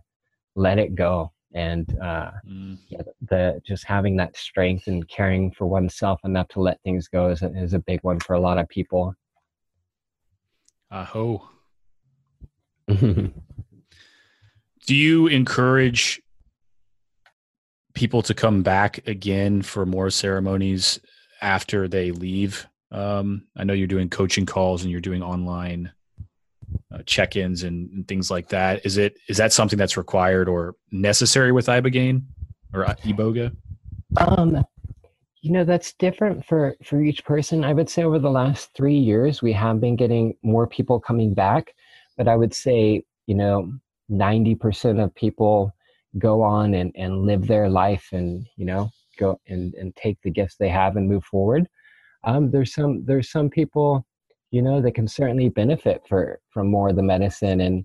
let 0.56 0.78
it 0.78 0.94
go. 0.94 1.30
And 1.54 1.86
uh, 2.02 2.32
mm. 2.48 2.78
yeah, 2.88 3.02
the 3.28 3.60
just 3.64 3.84
having 3.84 4.16
that 4.16 4.36
strength 4.36 4.88
and 4.88 5.08
caring 5.08 5.52
for 5.52 5.66
oneself 5.66 6.20
enough 6.24 6.48
to 6.48 6.60
let 6.60 6.82
things 6.82 7.08
go 7.08 7.28
is 7.28 7.42
a, 7.42 7.46
is 7.56 7.72
a 7.72 7.78
big 7.78 8.00
one 8.02 8.18
for 8.18 8.34
a 8.34 8.40
lot 8.40 8.58
of 8.58 8.68
people. 8.68 9.14
Aho. 10.90 11.48
Do 12.88 13.32
you 14.88 15.26
encourage 15.28 16.20
people 17.94 18.22
to 18.22 18.34
come 18.34 18.62
back 18.62 19.06
again 19.06 19.62
for 19.62 19.86
more 19.86 20.10
ceremonies 20.10 21.00
after 21.40 21.88
they 21.88 22.10
leave? 22.10 22.66
Um, 22.92 23.48
i 23.56 23.64
know 23.64 23.72
you're 23.72 23.88
doing 23.88 24.08
coaching 24.08 24.46
calls 24.46 24.82
and 24.82 24.92
you're 24.92 25.00
doing 25.00 25.20
online 25.20 25.90
check-ins 27.06 27.62
and, 27.62 27.90
and, 27.90 28.08
things 28.08 28.30
like 28.30 28.48
that. 28.48 28.84
Is 28.84 28.98
it 28.98 29.16
is 29.28 29.36
that 29.36 29.52
something 29.52 29.78
that's 29.78 29.96
required 29.96 30.48
or 30.48 30.74
necessary 30.90 31.52
with 31.52 31.66
ibogaine 31.66 32.22
or 32.74 32.84
iboga? 32.84 33.54
Um, 34.16 34.64
you 35.42 35.52
know 35.52 35.64
that's 35.64 35.92
different 35.94 36.44
for 36.44 36.76
for 36.84 37.00
each 37.00 37.24
person. 37.24 37.64
I 37.64 37.72
would 37.72 37.88
say 37.88 38.02
over 38.02 38.18
the 38.18 38.30
last 38.30 38.70
three 38.74 38.98
years 38.98 39.42
we 39.42 39.52
have 39.52 39.80
been 39.80 39.96
getting 39.96 40.34
more 40.42 40.66
people 40.66 40.98
coming 40.98 41.34
back, 41.34 41.72
but 42.16 42.26
I 42.28 42.36
would 42.36 42.52
say 42.52 43.04
you 43.26 43.34
know 43.34 43.72
ninety 44.08 44.54
percent 44.54 45.00
of 45.00 45.14
people 45.14 45.72
go 46.18 46.42
on 46.42 46.74
and 46.74 46.92
and 46.96 47.22
live 47.22 47.46
their 47.46 47.68
life 47.68 48.08
and 48.12 48.46
you 48.56 48.66
know 48.66 48.90
go 49.18 49.40
and 49.46 49.74
and 49.74 49.94
take 49.94 50.18
the 50.22 50.30
gifts 50.30 50.56
they 50.56 50.68
have 50.68 50.96
and 50.96 51.08
move 51.08 51.24
forward. 51.24 51.68
Um, 52.24 52.50
there's 52.50 52.74
some 52.74 53.04
there's 53.04 53.30
some 53.30 53.48
people 53.48 54.04
you 54.56 54.62
know 54.62 54.80
they 54.80 54.90
can 54.90 55.06
certainly 55.06 55.50
benefit 55.50 56.00
for 56.08 56.40
from 56.48 56.70
more 56.70 56.88
of 56.88 56.96
the 56.96 57.02
medicine 57.02 57.60
and 57.60 57.84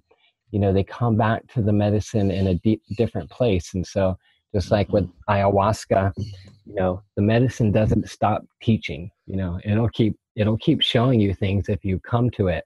you 0.51 0.59
know 0.59 0.71
they 0.71 0.85
come 0.85 1.17
back 1.17 1.45
to 1.47 1.61
the 1.61 1.73
medicine 1.73 2.31
in 2.31 2.47
a 2.47 2.55
deep, 2.55 2.81
different 2.95 3.29
place. 3.29 3.73
And 3.73 3.85
so 3.85 4.17
just 4.55 4.71
like 4.71 4.87
with 4.93 5.03
mm-hmm. 5.03 5.33
ayahuasca 5.33 6.13
you 6.17 6.75
know 6.75 7.03
the 7.17 7.21
medicine 7.21 7.73
doesn't 7.73 8.09
stop 8.09 8.45
teaching 8.61 9.11
you 9.25 9.35
know 9.35 9.59
it'll 9.65 9.89
keep 9.89 10.15
it'll 10.37 10.57
keep 10.57 10.81
showing 10.81 11.19
you 11.19 11.33
things 11.33 11.67
if 11.67 11.83
you 11.83 11.99
come 11.99 12.29
to 12.37 12.47
it. 12.47 12.63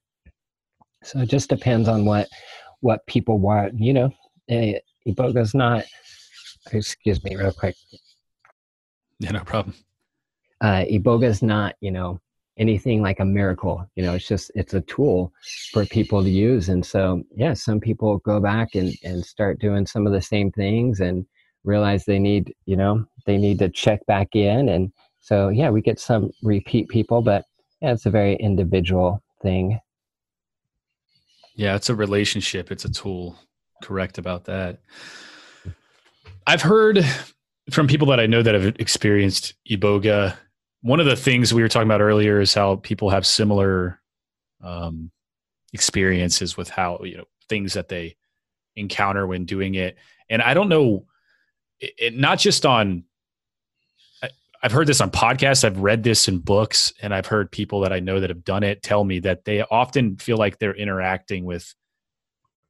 So 1.04 1.22
it 1.22 1.30
just 1.30 1.50
depends 1.50 1.88
on 1.88 2.06
what 2.06 2.28
what 2.82 3.08
people 3.08 3.40
want 3.40 3.80
you 3.80 3.94
know. 3.94 4.12
Eh, 4.50 4.78
iboga's 5.08 5.56
not 5.56 5.84
excuse 6.72 7.24
me 7.24 7.36
real 7.36 7.52
quick. 7.52 7.76
Yeah 9.20 9.32
no 9.32 9.40
problem. 9.40 9.74
Uh 10.62 10.84
iboga's 10.92 11.42
not 11.42 11.74
you 11.82 11.90
know 11.90 12.20
anything 12.58 13.02
like 13.02 13.20
a 13.20 13.26
miracle 13.26 13.86
you 13.96 14.04
know 14.04 14.14
it's 14.14 14.28
just 14.28 14.52
it's 14.56 14.74
a 14.74 14.82
tool 14.82 15.34
for 15.72 15.86
people 15.86 16.24
to 16.24 16.30
use. 16.30 16.70
And 16.70 16.86
so 16.86 17.24
yeah 17.36 17.54
some 17.54 17.80
people 17.80 18.18
go 18.20 18.40
back 18.40 18.76
and 18.76 18.94
and 19.04 19.26
start 19.26 19.60
doing 19.60 19.86
some 19.86 20.08
of 20.08 20.14
the 20.14 20.22
same 20.22 20.52
things 20.52 21.00
and 21.00 21.26
realize 21.64 22.06
they 22.06 22.20
need 22.20 22.54
you 22.66 22.76
know 22.76 23.06
they 23.26 23.38
need 23.38 23.60
to 23.60 23.70
check 23.70 24.06
back 24.06 24.36
in. 24.36 24.70
And 24.70 24.92
so 25.20 25.50
yeah 25.50 25.70
we 25.70 25.82
get 25.82 26.00
some 26.00 26.32
repeat 26.44 26.88
people 26.90 27.22
but 27.22 27.46
yeah 27.82 27.92
it's 27.94 28.06
a 28.06 28.12
very 28.12 28.36
individual 28.38 29.22
thing. 29.42 29.80
Yeah 31.56 31.76
it's 31.76 31.90
a 31.90 31.96
relationship. 31.96 32.72
It's 32.72 32.86
a 32.86 32.92
tool. 32.92 33.38
Correct 33.84 34.18
about 34.18 34.46
that. 34.46 34.80
I've 36.48 36.62
heard 36.62 37.04
from 37.72 37.88
people 37.88 38.08
that 38.08 38.20
i 38.20 38.26
know 38.26 38.44
that 38.44 38.54
have 38.54 38.76
experienced 38.80 39.54
iboga 39.70 40.38
one 40.82 41.00
of 41.00 41.06
the 41.06 41.16
things 41.16 41.54
we 41.54 41.62
were 41.62 41.70
talking 41.70 41.88
about 41.88 42.02
earlier 42.02 42.40
is 42.40 42.54
how 42.54 42.76
people 42.78 43.10
have 43.10 43.26
similar 43.26 44.00
um, 44.64 45.12
experiences 45.74 46.56
with 46.56 46.70
how 46.70 47.00
you 47.04 47.18
know 47.18 47.26
things 47.50 47.74
that 47.74 47.90
they 47.90 48.16
encounter 48.76 49.28
when 49.28 49.46
doing 49.46 49.76
it. 49.76 49.98
And 50.30 50.42
i 50.42 50.54
don't 50.54 50.70
know 50.70 51.06
it, 51.80 51.94
it, 51.98 52.18
not 52.18 52.40
just 52.40 52.66
on 52.66 53.04
I, 54.24 54.30
i've 54.64 54.72
heard 54.72 54.88
this 54.88 55.02
on 55.02 55.12
podcasts 55.12 55.64
i've 55.64 55.80
read 55.80 56.04
this 56.04 56.28
in 56.28 56.40
books 56.40 56.94
and 57.02 57.14
i've 57.14 57.28
heard 57.28 57.52
people 57.52 57.82
that 57.82 57.94
i 57.94 58.00
know 58.00 58.20
that 58.20 58.30
have 58.30 58.44
done 58.44 58.64
it 58.64 58.82
tell 58.82 59.04
me 59.04 59.20
that 59.20 59.46
they 59.46 59.62
often 59.62 60.18
feel 60.18 60.38
like 60.38 60.58
they're 60.58 60.76
interacting 60.76 61.46
with 61.46 61.76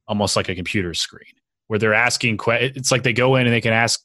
almost 0.06 0.36
like 0.36 0.48
a 0.48 0.54
computer 0.54 0.92
screen 0.94 1.32
where 1.68 1.78
they're 1.78 1.94
asking 1.94 2.36
que- 2.36 2.72
it's 2.74 2.92
like 2.92 3.02
they 3.02 3.12
go 3.12 3.36
in 3.36 3.46
and 3.46 3.54
they 3.54 3.60
can 3.60 3.72
ask 3.72 4.04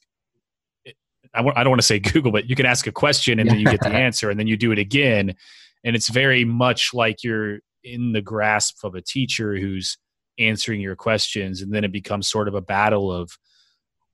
I 1.34 1.38
w- 1.38 1.54
I 1.56 1.62
don't 1.62 1.70
want 1.70 1.80
to 1.80 1.86
say 1.86 1.98
Google, 2.12 2.32
but 2.32 2.48
you 2.48 2.56
can 2.56 2.66
ask 2.66 2.86
a 2.86 2.92
question 2.92 3.38
and 3.38 3.48
then 3.48 3.58
you 3.58 3.66
get 3.66 3.80
the 3.80 3.88
answer 3.92 4.30
and 4.30 4.38
then 4.38 4.46
you 4.46 4.56
do 4.56 4.72
it 4.72 4.78
again. 4.78 5.34
And 5.84 5.96
it's 5.96 6.08
very 6.08 6.44
much 6.44 6.94
like 6.94 7.24
you're 7.24 7.58
in 7.82 8.12
the 8.12 8.22
grasp 8.22 8.84
of 8.84 8.94
a 8.94 9.00
teacher 9.00 9.56
who's 9.56 9.98
answering 10.38 10.80
your 10.80 10.96
questions. 10.96 11.60
And 11.60 11.72
then 11.72 11.84
it 11.84 11.92
becomes 11.92 12.28
sort 12.28 12.48
of 12.48 12.54
a 12.54 12.60
battle 12.60 13.12
of 13.12 13.36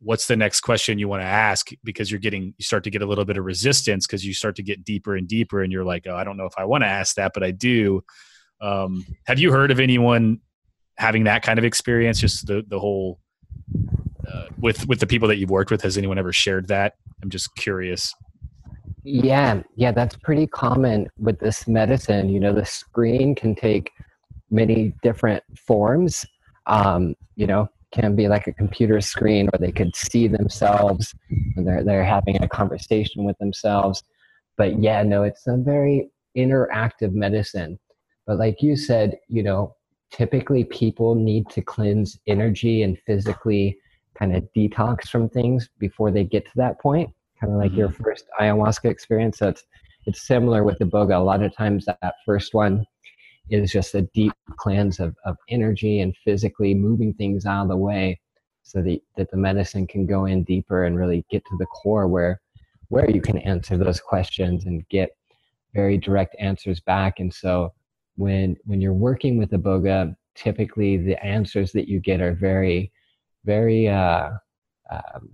what's 0.01 0.29
the 0.29 0.37
next 0.37 0.61
question 0.61 0.99
you 0.99 1.09
want 1.09 1.23
to 1.23 1.27
ask 1.27 1.69
because 1.85 2.11
you're 2.11 2.21
getting, 2.21 2.55
you 2.57 2.65
start 2.65 2.85
to 2.85 2.91
get 2.91 3.03
a 3.03 3.07
little 3.07 3.25
bit 3.25 3.37
of 3.37 3.45
resistance 3.45 4.07
because 4.07 4.25
you 4.25 4.33
start 4.33 4.57
to 4.57 4.63
get 4.63 4.85
deeper 4.85 5.17
and 5.17 5.29
deeper. 5.29 5.63
And 5.63 5.73
you're 5.73 5.85
like, 5.85 6.07
oh, 6.07 6.15
I 6.15 6.25
don't 6.25 6.37
know 6.37 6.47
if 6.47 6.55
I 6.57 6.65
want 6.65 6.85
to 6.85 6.89
ask 6.89 7.17
that, 7.17 7.33
but 7.35 7.43
I 7.43 7.51
do. 7.51 8.03
Um, 8.61 9.05
have 9.27 9.39
you 9.39 9.53
heard 9.53 9.71
of 9.71 9.81
anyone 9.81 10.41
having 10.97 11.25
that 11.25 11.43
kind 11.43 11.59
of 11.59 11.65
experience? 11.65 12.21
Just 12.21 12.47
the, 12.47 12.65
the 12.67 12.79
whole 12.79 13.21
uh, 14.33 14.47
with 14.59 14.87
with 14.89 15.01
the 15.01 15.07
people 15.07 15.29
that 15.29 15.37
you've 15.37 15.51
worked 15.51 15.71
with 15.71 15.83
has 15.83 15.97
anyone 15.97 16.19
ever 16.19 16.33
shared 16.33 16.69
that 16.69 16.95
i'm 17.23 17.31
just 17.31 17.55
curious. 17.57 18.15
Yeah 19.05 19.63
yeah 19.77 19.93
that's 19.93 20.17
pretty 20.17 20.47
common 20.47 21.09
with 21.19 21.39
this 21.39 21.67
medicine. 21.67 22.29
You 22.29 22.41
know 22.41 22.53
the 22.53 22.67
screen 22.67 23.35
can 23.35 23.55
take 23.55 23.91
many 24.51 24.93
different 25.03 25.43
forms. 25.57 26.27
Um, 26.67 27.15
you 27.37 27.47
know 27.47 27.69
can 27.91 28.15
be 28.15 28.29
like 28.29 28.47
a 28.47 28.53
computer 28.53 29.01
screen 29.01 29.49
or 29.51 29.59
they 29.59 29.73
could 29.73 29.97
see 29.97 30.29
themselves 30.29 31.15
and 31.57 31.67
they're, 31.67 31.83
they're 31.83 32.05
having 32.05 32.43
a 32.43 32.49
conversation 32.49 33.25
with 33.25 33.39
themselves. 33.39 34.03
But 34.57 34.83
yeah 34.83 35.03
no 35.03 35.23
it's 35.23 35.47
a 35.47 35.57
very 35.57 36.11
interactive 36.37 37.13
medicine. 37.13 37.79
But 38.27 38.39
like 38.39 38.61
you 38.61 38.77
said 38.77 39.17
you 39.29 39.43
know 39.43 39.75
typically 40.11 40.65
people 40.65 41.15
need 41.15 41.49
to 41.51 41.63
cleanse 41.63 42.19
energy 42.27 42.83
and 42.83 42.99
physically 43.07 43.79
kind 44.19 44.35
of 44.35 44.43
detox 44.57 45.09
from 45.09 45.29
things 45.29 45.69
before 45.79 46.11
they 46.11 46.25
get 46.25 46.45
to 46.45 46.53
that 46.57 46.81
point 46.81 47.11
kind 47.41 47.53
of 47.53 47.59
like 47.59 47.71
mm-hmm. 47.71 47.81
your 47.81 47.91
first 47.91 48.27
ayahuasca 48.41 48.91
experience. 48.91 49.39
That's 49.39 49.65
it's 50.07 50.27
similar 50.27 50.65
with 50.65 50.79
the 50.79 50.85
boga. 50.85 51.17
A 51.17 51.23
lot 51.23 51.43
of 51.43 51.55
times 51.55 51.85
that, 51.85 51.99
that 52.03 52.15
first 52.25 52.55
one 52.55 52.85
is 53.51 53.71
just 53.71 53.95
a 53.95 54.03
deep 54.15 54.33
cleanse 54.57 55.01
of, 55.01 55.15
of 55.25 55.37
energy 55.49 56.01
and 56.01 56.17
physically 56.25 56.75
moving 56.75 57.15
things 57.15 57.47
out 57.47 57.63
of 57.63 57.69
the 57.69 57.77
way 57.77 58.21
so 58.63 58.83
that, 58.83 59.01
that 59.17 59.31
the 59.31 59.37
medicine 59.37 59.87
can 59.87 60.07
go 60.07 60.27
in 60.27 60.45
deeper 60.45 60.85
and 60.85 60.97
really 60.97 61.25
get 61.31 61.45
to 61.47 61.57
the 61.59 61.67
core 61.67 62.07
where 62.07 62.41
where 62.91 63.11
you 63.11 63.21
can 63.21 63.37
answer 63.39 63.77
those 63.77 64.01
questions 64.01 64.65
and 64.65 64.89
get 64.89 65.11
very 65.75 65.99
direct 65.99 66.35
answers 66.39 66.81
back. 66.81 67.21
And 67.21 67.33
so 67.33 67.73
when 68.17 68.57
when 68.65 68.81
you're 68.81 68.95
working 68.95 69.37
with 69.37 69.51
the 69.51 69.59
boga 69.59 70.15
typically 70.35 70.97
the 70.97 71.23
answers 71.25 71.73
that 71.73 71.89
you 71.89 72.01
get 72.01 72.21
are 72.21 72.35
very 72.35 72.93
very 73.49 73.89
uh, 73.89 74.31
um, 74.91 75.31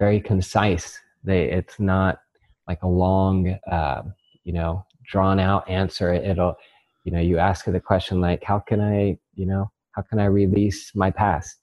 very 0.00 0.20
concise. 0.20 0.98
They 1.22 1.42
it's 1.44 1.78
not 1.78 2.18
like 2.66 2.82
a 2.82 2.88
long 2.88 3.56
uh, 3.70 4.02
you 4.42 4.52
know 4.52 4.84
drawn 5.10 5.38
out 5.38 5.68
answer. 5.70 6.12
It'll 6.12 6.56
you 7.04 7.12
know 7.12 7.20
you 7.20 7.38
ask 7.38 7.64
the 7.64 7.80
question 7.80 8.20
like 8.20 8.42
how 8.42 8.58
can 8.58 8.80
I 8.80 9.18
you 9.34 9.46
know 9.46 9.70
how 9.92 10.02
can 10.02 10.18
I 10.18 10.26
release 10.42 10.80
my 10.94 11.10
past, 11.12 11.56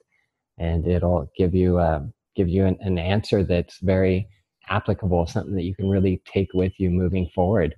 and 0.58 0.88
it'll 0.88 1.30
give 1.38 1.54
you 1.54 1.78
uh, 1.78 2.02
give 2.38 2.48
you 2.48 2.66
an, 2.66 2.78
an 2.80 2.98
answer 2.98 3.44
that's 3.44 3.80
very 3.80 4.28
applicable, 4.70 5.28
something 5.28 5.56
that 5.56 5.64
you 5.64 5.76
can 5.76 5.90
really 5.90 6.22
take 6.26 6.54
with 6.54 6.74
you 6.80 6.90
moving 6.90 7.28
forward. 7.36 7.76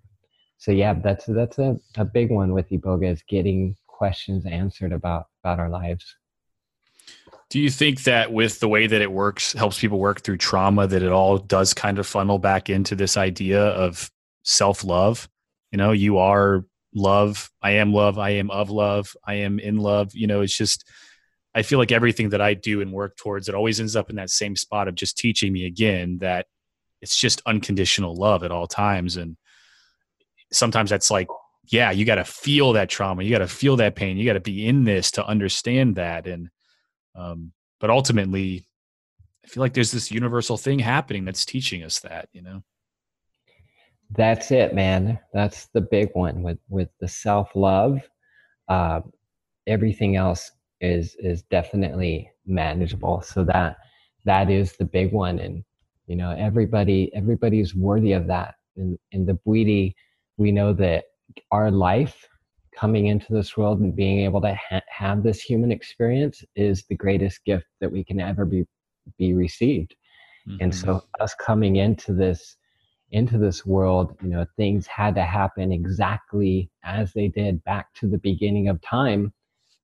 So 0.59 0.71
yeah, 0.71 0.93
that's 0.93 1.25
that's 1.25 1.57
a, 1.57 1.77
a 1.97 2.05
big 2.05 2.29
one 2.29 2.53
with 2.53 2.69
Iboga 2.69 3.11
is 3.11 3.23
getting 3.27 3.75
questions 3.87 4.45
answered 4.45 4.93
about 4.93 5.25
about 5.43 5.59
our 5.59 5.69
lives. 5.69 6.05
Do 7.51 7.59
you 7.59 7.69
think 7.69 8.03
that 8.03 8.31
with 8.31 8.61
the 8.61 8.69
way 8.69 8.87
that 8.87 9.01
it 9.01 9.11
works 9.11 9.51
helps 9.51 9.77
people 9.77 9.99
work 9.99 10.21
through 10.21 10.37
trauma 10.37 10.87
that 10.87 11.03
it 11.03 11.11
all 11.11 11.37
does 11.37 11.73
kind 11.73 11.99
of 11.99 12.07
funnel 12.07 12.39
back 12.39 12.69
into 12.69 12.95
this 12.95 13.17
idea 13.17 13.61
of 13.61 14.09
self 14.43 14.85
love. 14.85 15.27
You 15.69 15.77
know, 15.77 15.91
you 15.91 16.17
are 16.17 16.63
love. 16.95 17.51
I 17.61 17.71
am 17.71 17.91
love. 17.91 18.17
I 18.17 18.29
am 18.31 18.49
of 18.51 18.69
love. 18.69 19.13
I 19.27 19.35
am 19.35 19.59
in 19.59 19.75
love. 19.75 20.15
You 20.15 20.27
know, 20.27 20.39
it's 20.39 20.55
just, 20.55 20.89
I 21.53 21.63
feel 21.63 21.77
like 21.77 21.91
everything 21.91 22.29
that 22.29 22.39
I 22.39 22.53
do 22.53 22.79
and 22.79 22.93
work 22.93 23.17
towards, 23.17 23.49
it 23.49 23.55
always 23.55 23.81
ends 23.81 23.97
up 23.97 24.09
in 24.09 24.15
that 24.15 24.29
same 24.29 24.55
spot 24.55 24.87
of 24.87 24.95
just 24.95 25.17
teaching 25.17 25.51
me 25.51 25.65
again 25.65 26.19
that 26.21 26.45
it's 27.01 27.19
just 27.19 27.41
unconditional 27.45 28.15
love 28.15 28.45
at 28.45 28.51
all 28.51 28.65
times. 28.65 29.17
And 29.17 29.35
sometimes 30.53 30.89
that's 30.89 31.11
like, 31.11 31.27
yeah, 31.65 31.91
you 31.91 32.05
got 32.05 32.15
to 32.15 32.23
feel 32.23 32.71
that 32.73 32.87
trauma. 32.87 33.23
You 33.23 33.31
got 33.31 33.39
to 33.39 33.47
feel 33.49 33.75
that 33.75 33.97
pain. 33.97 34.15
You 34.15 34.25
got 34.25 34.33
to 34.33 34.39
be 34.39 34.65
in 34.65 34.85
this 34.85 35.11
to 35.11 35.25
understand 35.25 35.97
that. 35.97 36.27
And, 36.27 36.49
um, 37.15 37.51
but 37.79 37.89
ultimately, 37.89 38.67
I 39.43 39.47
feel 39.47 39.61
like 39.61 39.73
there's 39.73 39.91
this 39.91 40.11
universal 40.11 40.57
thing 40.57 40.79
happening 40.79 41.25
that's 41.25 41.45
teaching 41.45 41.83
us 41.83 41.99
that, 41.99 42.29
you 42.31 42.41
know? 42.41 42.63
That's 44.11 44.51
it, 44.51 44.75
man. 44.75 45.19
That's 45.33 45.67
the 45.67 45.81
big 45.81 46.09
one 46.13 46.43
with, 46.43 46.59
with 46.69 46.89
the 46.99 47.07
self 47.07 47.49
love. 47.55 47.99
Uh, 48.67 49.01
everything 49.67 50.15
else 50.15 50.51
is 50.81 51.15
is 51.19 51.43
definitely 51.43 52.29
manageable. 52.45 53.21
So 53.21 53.43
that 53.45 53.77
that 54.25 54.49
is 54.49 54.73
the 54.73 54.85
big 54.85 55.13
one, 55.13 55.39
and 55.39 55.63
you 56.07 56.15
know 56.15 56.31
everybody 56.31 57.11
everybody's 57.13 57.73
worthy 57.75 58.13
of 58.13 58.27
that. 58.27 58.55
In 58.75 58.97
in 59.11 59.25
the 59.25 59.37
Bwiti, 59.45 59.93
we 60.37 60.51
know 60.51 60.73
that 60.73 61.05
our 61.51 61.71
life 61.71 62.27
coming 62.75 63.07
into 63.07 63.33
this 63.33 63.57
world 63.57 63.79
and 63.79 63.95
being 63.95 64.19
able 64.19 64.41
to 64.41 64.55
ha- 64.55 64.81
have 64.87 65.23
this 65.23 65.41
human 65.41 65.71
experience 65.71 66.43
is 66.55 66.83
the 66.85 66.95
greatest 66.95 67.43
gift 67.45 67.65
that 67.79 67.91
we 67.91 68.03
can 68.03 68.19
ever 68.19 68.45
be 68.45 68.65
be 69.17 69.33
received. 69.33 69.95
Mm-hmm. 70.47 70.57
And 70.61 70.75
so 70.75 71.03
us 71.19 71.33
coming 71.35 71.77
into 71.77 72.13
this 72.13 72.57
into 73.11 73.37
this 73.37 73.65
world, 73.65 74.15
you 74.21 74.29
know, 74.29 74.45
things 74.55 74.87
had 74.87 75.15
to 75.15 75.23
happen 75.23 75.71
exactly 75.71 76.69
as 76.83 77.11
they 77.11 77.27
did 77.27 77.63
back 77.65 77.93
to 77.95 78.07
the 78.07 78.17
beginning 78.17 78.69
of 78.69 78.81
time 78.81 79.33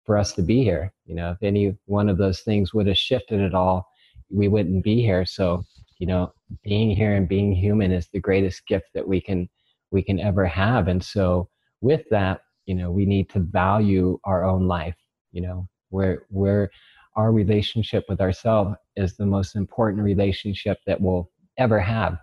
for 0.06 0.18
us 0.18 0.32
to 0.34 0.42
be 0.42 0.64
here. 0.64 0.94
You 1.06 1.16
know, 1.16 1.32
if 1.32 1.44
any 1.44 1.76
one 1.86 2.08
of 2.08 2.18
those 2.18 2.42
things 2.42 2.74
would 2.74 2.88
have 2.88 2.98
shifted 2.98 3.42
at 3.42 3.54
all, 3.54 3.86
we 4.30 4.48
wouldn't 4.48 4.84
be 4.84 5.02
here. 5.02 5.26
So, 5.26 5.64
you 6.00 6.08
know, 6.08 6.34
being 6.64 6.90
here 6.90 7.16
and 7.16 7.28
being 7.28 7.54
human 7.54 7.92
is 7.92 8.08
the 8.08 8.20
greatest 8.20 8.66
gift 8.68 8.88
that 8.94 9.08
we 9.08 9.20
can 9.20 9.50
we 9.92 10.02
can 10.02 10.20
ever 10.20 10.46
have. 10.46 10.88
And 10.88 11.04
so 11.04 11.50
with 11.82 12.04
that, 12.12 12.42
you 12.68 12.76
know, 12.76 12.92
we 12.92 13.06
need 13.06 13.30
to 13.30 13.40
value 13.40 14.20
our 14.26 14.44
own 14.44 14.68
life, 14.68 14.96
you 15.32 15.42
know, 15.42 15.68
where 15.90 16.26
where 16.30 16.70
our 17.16 17.32
relationship 17.32 18.06
with 18.08 18.22
ourselves 18.22 18.76
is 18.96 19.18
the 19.18 19.26
most 19.26 19.56
important 19.56 20.04
relationship 20.04 20.78
that 20.86 21.02
we'll 21.02 21.32
ever 21.58 21.80
have. 21.80 22.20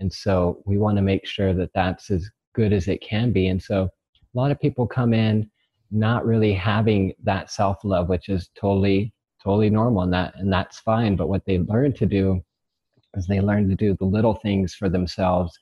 And 0.00 0.12
so 0.12 0.62
we 0.66 0.76
want 0.76 0.96
to 0.96 1.02
make 1.02 1.26
sure 1.26 1.54
that 1.54 1.70
that's 1.74 2.10
as 2.10 2.28
good 2.54 2.72
as 2.74 2.88
it 2.88 3.00
can 3.00 3.32
be. 3.32 3.48
And 3.48 3.62
so 3.62 3.84
a 3.84 4.38
lot 4.38 4.50
of 4.50 4.60
people 4.60 4.86
come 4.86 5.14
in 5.14 5.50
not 5.90 6.26
really 6.26 6.52
having 6.52 7.14
that 7.22 7.50
self 7.50 7.78
love, 7.84 8.08
which 8.08 8.28
is 8.28 8.50
totally 8.54 9.14
totally 9.42 9.70
normal, 9.70 10.02
and 10.02 10.12
that 10.12 10.34
and 10.36 10.52
that's 10.52 10.80
fine. 10.80 11.16
But 11.16 11.28
what 11.28 11.44
they 11.46 11.58
learn 11.58 11.92
to 11.94 12.06
do 12.06 12.42
is 13.14 13.26
they 13.26 13.40
learn 13.40 13.68
to 13.68 13.76
do 13.76 13.94
the 13.94 14.04
little 14.04 14.34
things 14.34 14.74
for 14.74 14.88
themselves, 14.88 15.56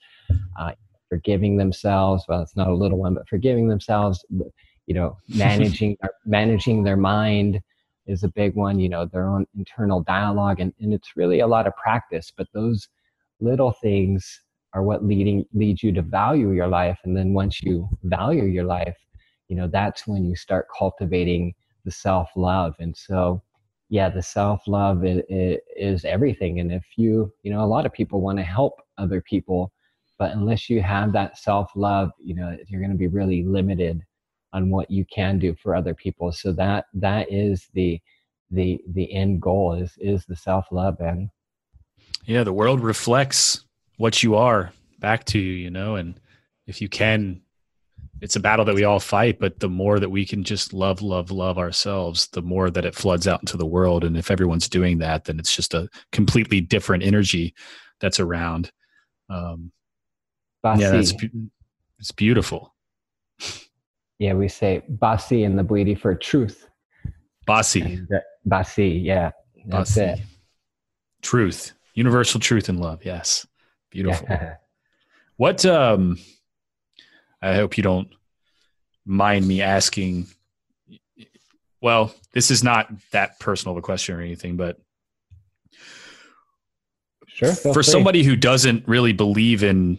uh, 0.58 0.72
forgiving 1.12 1.58
themselves. 1.58 2.24
Well, 2.26 2.40
it's 2.40 2.56
not 2.56 2.68
a 2.68 2.74
little 2.74 2.96
one, 2.96 3.12
but 3.12 3.28
forgiving 3.28 3.68
themselves. 3.68 4.24
You 4.86 4.94
know, 4.94 5.18
managing 5.28 5.98
managing 6.24 6.84
their 6.84 6.96
mind 6.96 7.60
is 8.06 8.22
a 8.22 8.28
big 8.28 8.54
one. 8.54 8.80
You 8.80 8.88
know, 8.88 9.04
their 9.04 9.28
own 9.28 9.44
internal 9.54 10.00
dialogue, 10.02 10.60
and 10.60 10.72
and 10.80 10.94
it's 10.94 11.14
really 11.14 11.40
a 11.40 11.46
lot 11.46 11.66
of 11.66 11.76
practice. 11.76 12.32
But 12.34 12.46
those 12.54 12.88
little 13.40 13.72
things 13.82 14.40
are 14.72 14.82
what 14.82 15.04
leading 15.04 15.44
leads 15.52 15.82
you 15.82 15.92
to 15.92 16.00
value 16.00 16.52
your 16.52 16.68
life 16.68 16.98
and 17.04 17.14
then 17.14 17.34
once 17.34 17.62
you 17.62 17.86
value 18.04 18.44
your 18.44 18.64
life 18.64 18.96
you 19.48 19.56
know 19.56 19.68
that's 19.68 20.06
when 20.06 20.24
you 20.24 20.34
start 20.34 20.66
cultivating 20.78 21.52
the 21.84 21.90
self 21.90 22.30
love 22.36 22.74
and 22.78 22.96
so 22.96 23.42
yeah 23.90 24.08
the 24.08 24.22
self 24.22 24.62
love 24.66 25.04
is, 25.04 25.20
is, 25.76 26.04
everything 26.06 26.60
and 26.60 26.72
if 26.72 26.84
you 26.96 27.30
you 27.42 27.52
know 27.52 27.62
a 27.62 27.66
lot 27.66 27.84
of 27.84 27.92
people 27.92 28.20
want 28.22 28.38
to 28.38 28.44
help 28.44 28.80
other 28.96 29.20
people 29.20 29.72
but 30.18 30.32
unless 30.32 30.70
you 30.70 30.82
have 30.82 31.12
that 31.12 31.38
self 31.38 31.70
love 31.74 32.10
you 32.22 32.34
know 32.34 32.56
you're 32.68 32.80
going 32.80 32.92
to 32.92 32.98
be 32.98 33.08
really 33.08 33.42
limited 33.42 34.02
on 34.52 34.70
what 34.70 34.90
you 34.90 35.04
can 35.04 35.38
do 35.38 35.54
for 35.54 35.74
other 35.74 35.94
people. 35.94 36.32
So 36.32 36.52
that 36.52 36.86
that 36.94 37.32
is 37.32 37.68
the 37.74 38.00
the 38.50 38.80
the 38.92 39.12
end 39.12 39.40
goal 39.40 39.74
is 39.74 39.96
is 39.98 40.26
the 40.26 40.36
self 40.36 40.66
love 40.70 41.00
and 41.00 41.30
yeah 42.26 42.44
the 42.44 42.52
world 42.52 42.80
reflects 42.80 43.64
what 43.96 44.22
you 44.22 44.34
are 44.34 44.70
back 44.98 45.24
to 45.24 45.38
you 45.38 45.54
you 45.54 45.70
know 45.70 45.96
and 45.96 46.20
if 46.66 46.82
you 46.82 46.86
can 46.86 47.40
it's 48.20 48.36
a 48.36 48.40
battle 48.40 48.66
that 48.66 48.74
we 48.74 48.84
all 48.84 49.00
fight 49.00 49.38
but 49.40 49.58
the 49.60 49.70
more 49.70 49.98
that 49.98 50.10
we 50.10 50.26
can 50.26 50.44
just 50.44 50.74
love 50.74 51.00
love 51.00 51.30
love 51.30 51.56
ourselves 51.56 52.26
the 52.28 52.42
more 52.42 52.68
that 52.70 52.84
it 52.84 52.94
floods 52.94 53.26
out 53.26 53.40
into 53.40 53.56
the 53.56 53.64
world. 53.64 54.04
And 54.04 54.18
if 54.18 54.30
everyone's 54.30 54.68
doing 54.68 54.98
that 54.98 55.24
then 55.24 55.38
it's 55.38 55.56
just 55.56 55.72
a 55.72 55.88
completely 56.12 56.60
different 56.60 57.04
energy 57.04 57.54
that's 58.00 58.20
around. 58.20 58.70
Um 59.30 59.72
Basi. 60.64 60.80
yeah 60.80 60.90
that's 60.90 61.12
it's 61.98 62.12
beautiful 62.12 62.74
yeah 64.18 64.34
we 64.34 64.48
say 64.48 64.82
basi 64.88 65.44
in 65.44 65.56
the 65.56 65.64
Bwiti 65.64 65.98
for 65.98 66.14
truth 66.14 66.68
basi 67.46 68.06
basi 68.46 69.04
yeah 69.04 69.30
that's 69.66 69.96
basi. 69.96 70.14
it 70.14 70.20
truth 71.22 71.72
universal 71.94 72.40
truth 72.40 72.68
and 72.68 72.80
love 72.80 73.04
yes 73.04 73.46
beautiful 73.90 74.26
yeah. 74.28 74.54
what 75.36 75.64
um 75.66 76.16
I 77.42 77.56
hope 77.56 77.76
you 77.76 77.82
don't 77.82 78.08
mind 79.04 79.46
me 79.46 79.60
asking. 79.60 80.28
Well, 81.80 82.14
this 82.32 82.52
is 82.52 82.62
not 82.62 82.88
that 83.10 83.40
personal 83.40 83.72
of 83.72 83.78
a 83.78 83.82
question 83.82 84.14
or 84.14 84.20
anything, 84.20 84.56
but 84.56 84.78
sure, 87.26 87.52
for 87.52 87.74
free. 87.74 87.82
somebody 87.82 88.22
who 88.22 88.36
doesn't 88.36 88.86
really 88.86 89.12
believe 89.12 89.64
in 89.64 89.98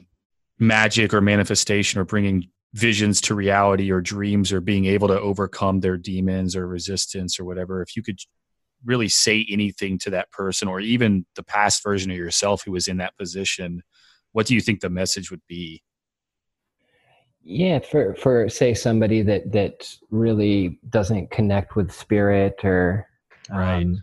magic 0.67 1.13
or 1.13 1.21
manifestation 1.21 1.99
or 1.99 2.05
bringing 2.05 2.47
visions 2.73 3.21
to 3.21 3.35
reality 3.35 3.91
or 3.91 4.01
dreams 4.01 4.51
or 4.51 4.59
being 4.59 4.85
able 4.85 5.07
to 5.07 5.19
overcome 5.19 5.79
their 5.79 5.97
demons 5.97 6.55
or 6.55 6.67
resistance 6.67 7.39
or 7.39 7.45
whatever, 7.45 7.81
if 7.81 7.95
you 7.95 8.01
could 8.01 8.19
really 8.83 9.07
say 9.07 9.45
anything 9.49 9.97
to 9.97 10.09
that 10.09 10.31
person 10.31 10.67
or 10.67 10.79
even 10.79 11.25
the 11.35 11.43
past 11.43 11.83
version 11.83 12.11
of 12.11 12.17
yourself 12.17 12.63
who 12.65 12.71
was 12.71 12.87
in 12.87 12.97
that 12.97 13.17
position, 13.17 13.81
what 14.31 14.47
do 14.47 14.55
you 14.55 14.61
think 14.61 14.81
the 14.81 14.89
message 14.89 15.29
would 15.29 15.41
be? 15.47 15.81
yeah 17.43 17.79
for 17.79 18.15
for 18.15 18.47
say 18.47 18.73
somebody 18.73 19.21
that 19.21 19.51
that 19.51 19.95
really 20.09 20.79
doesn't 20.89 21.29
connect 21.29 21.75
with 21.75 21.91
spirit 21.91 22.55
or 22.63 23.07
right 23.51 23.83
um, 23.83 24.01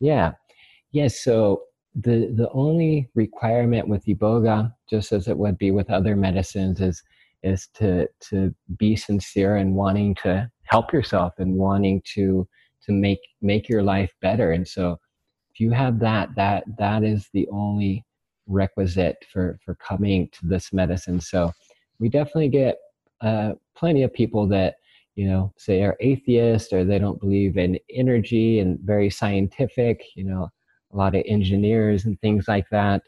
yeah 0.00 0.32
yeah 0.90 1.06
so 1.06 1.62
the 1.94 2.32
the 2.34 2.50
only 2.52 3.08
requirement 3.14 3.88
with 3.88 4.04
iboga 4.06 4.72
just 4.90 5.12
as 5.12 5.28
it 5.28 5.38
would 5.38 5.56
be 5.58 5.70
with 5.70 5.90
other 5.90 6.16
medicines 6.16 6.80
is 6.80 7.02
is 7.44 7.68
to 7.74 8.08
to 8.20 8.52
be 8.78 8.96
sincere 8.96 9.56
and 9.56 9.74
wanting 9.74 10.14
to 10.14 10.50
help 10.64 10.92
yourself 10.92 11.34
and 11.38 11.54
wanting 11.54 12.02
to 12.14 12.48
to 12.84 12.92
make 12.92 13.20
make 13.40 13.68
your 13.68 13.82
life 13.82 14.12
better. 14.20 14.52
And 14.52 14.66
so 14.66 14.98
if 15.52 15.60
you 15.60 15.70
have 15.70 16.00
that 16.00 16.30
that 16.36 16.64
that 16.78 17.04
is 17.04 17.28
the 17.32 17.48
only 17.52 18.04
requisite 18.46 19.24
for 19.30 19.58
for 19.64 19.74
coming 19.76 20.28
to 20.32 20.46
this 20.46 20.72
medicine. 20.72 21.20
So 21.20 21.52
we 21.98 22.08
definitely 22.08 22.48
get 22.48 22.78
uh, 23.20 23.52
plenty 23.76 24.02
of 24.02 24.12
people 24.12 24.48
that 24.48 24.76
you 25.14 25.28
know 25.28 25.52
say 25.56 25.82
are 25.82 25.96
atheist 26.00 26.72
or 26.72 26.84
they 26.84 26.98
don't 26.98 27.20
believe 27.20 27.56
in 27.56 27.78
energy 27.90 28.58
and 28.58 28.80
very 28.80 29.08
scientific 29.10 30.02
you 30.16 30.24
know 30.24 30.50
a 30.94 30.96
lot 30.96 31.14
of 31.14 31.22
engineers 31.26 32.04
and 32.04 32.20
things 32.20 32.46
like 32.48 32.68
that 32.70 33.02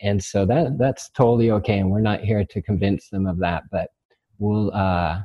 and 0.00 0.22
so 0.22 0.44
that 0.46 0.78
that's 0.78 1.10
totally 1.10 1.50
okay 1.50 1.78
and 1.78 1.90
we're 1.90 2.00
not 2.00 2.20
here 2.20 2.44
to 2.44 2.62
convince 2.62 3.08
them 3.10 3.26
of 3.26 3.38
that 3.38 3.64
but 3.70 3.90
we'll 4.38 4.72
uh 4.74 5.20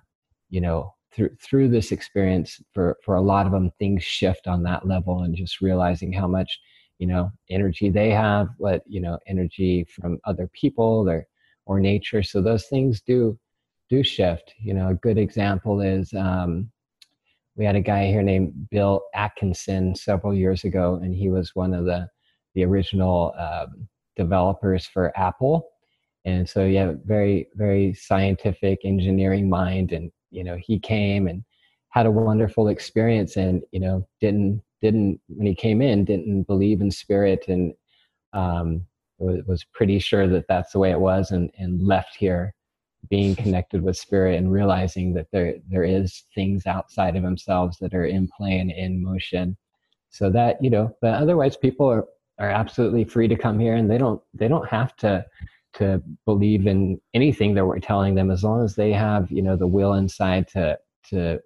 you 0.49 0.61
know 0.61 0.93
through 1.13 1.29
through 1.41 1.67
this 1.69 1.91
experience 1.91 2.61
for 2.73 2.97
for 3.03 3.15
a 3.15 3.21
lot 3.21 3.45
of 3.45 3.51
them 3.51 3.71
things 3.79 4.03
shift 4.03 4.47
on 4.47 4.63
that 4.63 4.87
level 4.87 5.23
and 5.23 5.35
just 5.35 5.61
realizing 5.61 6.13
how 6.13 6.27
much 6.27 6.59
you 6.99 7.07
know 7.07 7.31
energy 7.49 7.89
they 7.89 8.09
have 8.09 8.47
what 8.57 8.81
you 8.85 9.01
know 9.01 9.17
energy 9.27 9.85
from 9.85 10.19
other 10.25 10.49
people 10.53 11.09
or 11.09 11.25
or 11.65 11.79
nature. 11.79 12.23
So 12.23 12.41
those 12.41 12.67
things 12.67 13.01
do 13.01 13.37
do 13.89 14.03
shift. 14.03 14.53
You 14.59 14.73
know, 14.73 14.89
a 14.89 14.95
good 14.95 15.17
example 15.17 15.81
is 15.81 16.13
um, 16.13 16.71
we 17.55 17.65
had 17.65 17.75
a 17.75 17.81
guy 17.81 18.07
here 18.07 18.23
named 18.23 18.69
Bill 18.69 19.03
Atkinson 19.13 19.95
several 19.95 20.33
years 20.33 20.63
ago, 20.63 20.99
and 21.01 21.13
he 21.13 21.29
was 21.29 21.55
one 21.55 21.73
of 21.73 21.85
the 21.85 22.07
the 22.53 22.65
original 22.65 23.33
um, 23.37 23.87
developers 24.15 24.85
for 24.85 25.17
Apple. 25.17 25.69
And 26.25 26.47
so, 26.47 26.65
yeah, 26.65 26.93
very 27.05 27.47
very 27.55 27.93
scientific 27.93 28.79
engineering 28.83 29.49
mind, 29.49 29.91
and 29.91 30.11
you 30.29 30.43
know, 30.43 30.57
he 30.57 30.79
came 30.79 31.27
and 31.27 31.43
had 31.89 32.05
a 32.05 32.11
wonderful 32.11 32.67
experience, 32.69 33.35
and 33.37 33.63
you 33.71 33.79
know, 33.79 34.07
didn't 34.19 34.61
didn't 34.81 35.19
when 35.27 35.47
he 35.47 35.55
came 35.55 35.81
in 35.81 36.03
didn't 36.03 36.43
believe 36.43 36.81
in 36.81 36.91
spirit 36.91 37.45
and 37.47 37.73
um, 38.33 38.85
was 39.19 39.63
pretty 39.73 39.99
sure 39.99 40.27
that 40.27 40.45
that's 40.47 40.71
the 40.71 40.79
way 40.79 40.91
it 40.91 40.99
was 40.99 41.31
and, 41.31 41.51
and 41.57 41.85
left 41.85 42.15
here 42.15 42.53
being 43.09 43.35
connected 43.35 43.81
with 43.81 43.97
spirit 43.97 44.37
and 44.37 44.51
realizing 44.51 45.13
that 45.13 45.27
there 45.31 45.55
there 45.69 45.83
is 45.83 46.23
things 46.35 46.65
outside 46.67 47.15
of 47.15 47.23
themselves 47.23 47.77
that 47.79 47.93
are 47.93 48.05
in 48.05 48.27
play 48.27 48.59
and 48.59 48.71
in 48.71 49.01
motion. 49.03 49.57
So 50.09 50.29
that 50.31 50.63
you 50.63 50.69
know 50.69 50.95
but 51.01 51.15
otherwise 51.15 51.57
people 51.57 51.87
are 51.87 52.05
are 52.39 52.49
absolutely 52.49 53.03
free 53.03 53.27
to 53.27 53.35
come 53.35 53.59
here 53.59 53.75
and 53.75 53.89
they 53.89 53.97
don't 53.97 54.21
they 54.33 54.47
don't 54.47 54.67
have 54.67 54.95
to 54.97 55.25
to 55.73 56.01
believe 56.25 56.67
in 56.67 56.99
anything 57.13 57.53
that 57.53 57.65
we're 57.65 57.79
telling 57.79 58.15
them 58.15 58.29
as 58.29 58.43
long 58.43 58.63
as 58.63 58.75
they 58.75 58.91
have 58.91 59.31
you 59.31 59.41
know 59.41 59.55
the 59.55 59.67
will 59.67 59.93
inside 59.93 60.47
to 60.49 60.77
to 61.09 61.39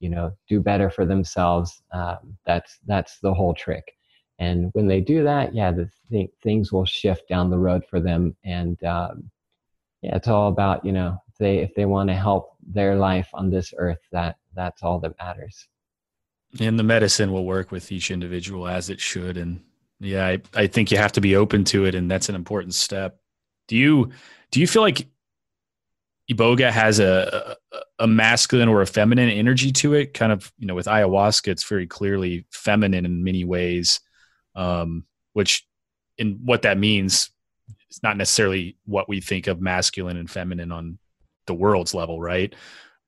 you 0.00 0.08
know 0.10 0.32
do 0.48 0.60
better 0.60 0.90
for 0.90 1.04
themselves. 1.04 1.82
Um, 1.92 2.36
that's 2.46 2.78
that's 2.86 3.18
the 3.20 3.34
whole 3.34 3.54
trick. 3.54 3.96
And 4.38 4.70
when 4.72 4.86
they 4.86 5.00
do 5.00 5.22
that 5.24 5.54
yeah 5.54 5.70
the 5.70 5.88
th- 6.10 6.30
things 6.42 6.72
will 6.72 6.86
shift 6.86 7.28
down 7.28 7.50
the 7.50 7.58
road 7.58 7.84
for 7.88 8.00
them. 8.00 8.36
And 8.44 8.82
um, 8.84 9.30
yeah 10.02 10.16
it's 10.16 10.28
all 10.28 10.48
about 10.48 10.84
you 10.84 10.92
know 10.92 11.18
if 11.28 11.38
they 11.38 11.58
if 11.58 11.74
they 11.74 11.84
want 11.84 12.08
to 12.08 12.14
help 12.14 12.56
their 12.66 12.96
life 12.96 13.28
on 13.34 13.50
this 13.50 13.72
earth 13.76 14.00
that 14.12 14.36
that's 14.54 14.82
all 14.82 14.98
that 15.00 15.16
matters. 15.18 15.68
And 16.58 16.78
the 16.78 16.82
medicine 16.82 17.32
will 17.32 17.44
work 17.44 17.70
with 17.70 17.92
each 17.92 18.10
individual 18.10 18.66
as 18.66 18.90
it 18.90 19.00
should 19.00 19.36
and 19.36 19.62
yeah 20.00 20.26
I, 20.26 20.42
I 20.54 20.66
think 20.66 20.90
you 20.90 20.98
have 20.98 21.12
to 21.12 21.20
be 21.20 21.36
open 21.36 21.64
to 21.64 21.84
it 21.84 21.94
and 21.94 22.10
that's 22.10 22.28
an 22.28 22.34
important 22.34 22.74
step. 22.74 23.20
Do 23.68 23.76
you 23.76 24.10
do 24.50 24.60
you 24.60 24.66
feel 24.66 24.82
like 24.82 25.06
iboga 26.30 26.70
has 26.70 27.00
a, 27.00 27.56
a 27.98 28.06
masculine 28.06 28.68
or 28.68 28.82
a 28.82 28.86
feminine 28.86 29.30
energy 29.30 29.72
to 29.72 29.94
it? 29.94 30.14
Kind 30.14 30.32
of 30.32 30.52
you 30.58 30.66
know 30.66 30.74
with 30.74 30.86
ayahuasca 30.86 31.48
it's 31.48 31.64
very 31.64 31.86
clearly 31.86 32.46
feminine 32.50 33.04
in 33.04 33.24
many 33.24 33.44
ways 33.44 34.00
um, 34.54 35.04
which 35.32 35.66
in 36.18 36.40
what 36.44 36.62
that 36.62 36.78
means 36.78 37.30
is 37.90 38.02
not 38.02 38.16
necessarily 38.16 38.76
what 38.86 39.08
we 39.08 39.20
think 39.20 39.46
of 39.46 39.60
masculine 39.60 40.16
and 40.16 40.30
feminine 40.30 40.72
on 40.72 40.98
the 41.46 41.54
world's 41.54 41.94
level 41.94 42.20
right 42.20 42.54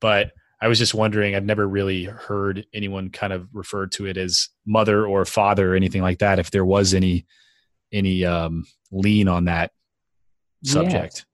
but 0.00 0.32
i 0.60 0.68
was 0.68 0.78
just 0.78 0.94
wondering 0.94 1.34
i've 1.34 1.44
never 1.44 1.68
really 1.68 2.04
heard 2.04 2.66
anyone 2.74 3.10
kind 3.10 3.32
of 3.32 3.48
refer 3.52 3.86
to 3.86 4.06
it 4.06 4.16
as 4.16 4.48
mother 4.66 5.06
or 5.06 5.24
father 5.24 5.72
or 5.72 5.76
anything 5.76 6.02
like 6.02 6.18
that 6.18 6.38
if 6.38 6.50
there 6.50 6.64
was 6.64 6.94
any 6.94 7.24
any 7.92 8.24
um, 8.24 8.64
lean 8.90 9.28
on 9.28 9.44
that 9.44 9.70
subject. 10.64 11.26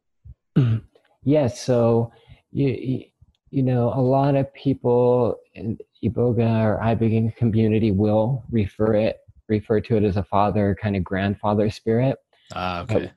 Yes. 1.25 1.53
yes 1.53 1.61
so 1.61 2.11
you, 2.53 3.05
you 3.51 3.63
know 3.63 3.93
a 3.95 4.01
lot 4.01 4.35
of 4.35 4.53
people 4.55 5.37
in 5.55 5.79
iboga 6.03 6.65
or 6.65 6.81
iboga 6.83 7.35
community 7.37 7.93
will 7.93 8.45
refer 8.51 8.95
it 8.95 9.19
refer 9.49 9.81
to 9.81 9.97
it 9.97 10.05
as 10.05 10.17
a 10.17 10.25
father 10.25 10.77
kind 10.81 10.97
of 10.97 11.05
grandfather 11.05 11.71
spirit 11.71 12.17
ah 12.55 12.81
okay 12.83 12.95
but, 12.95 13.13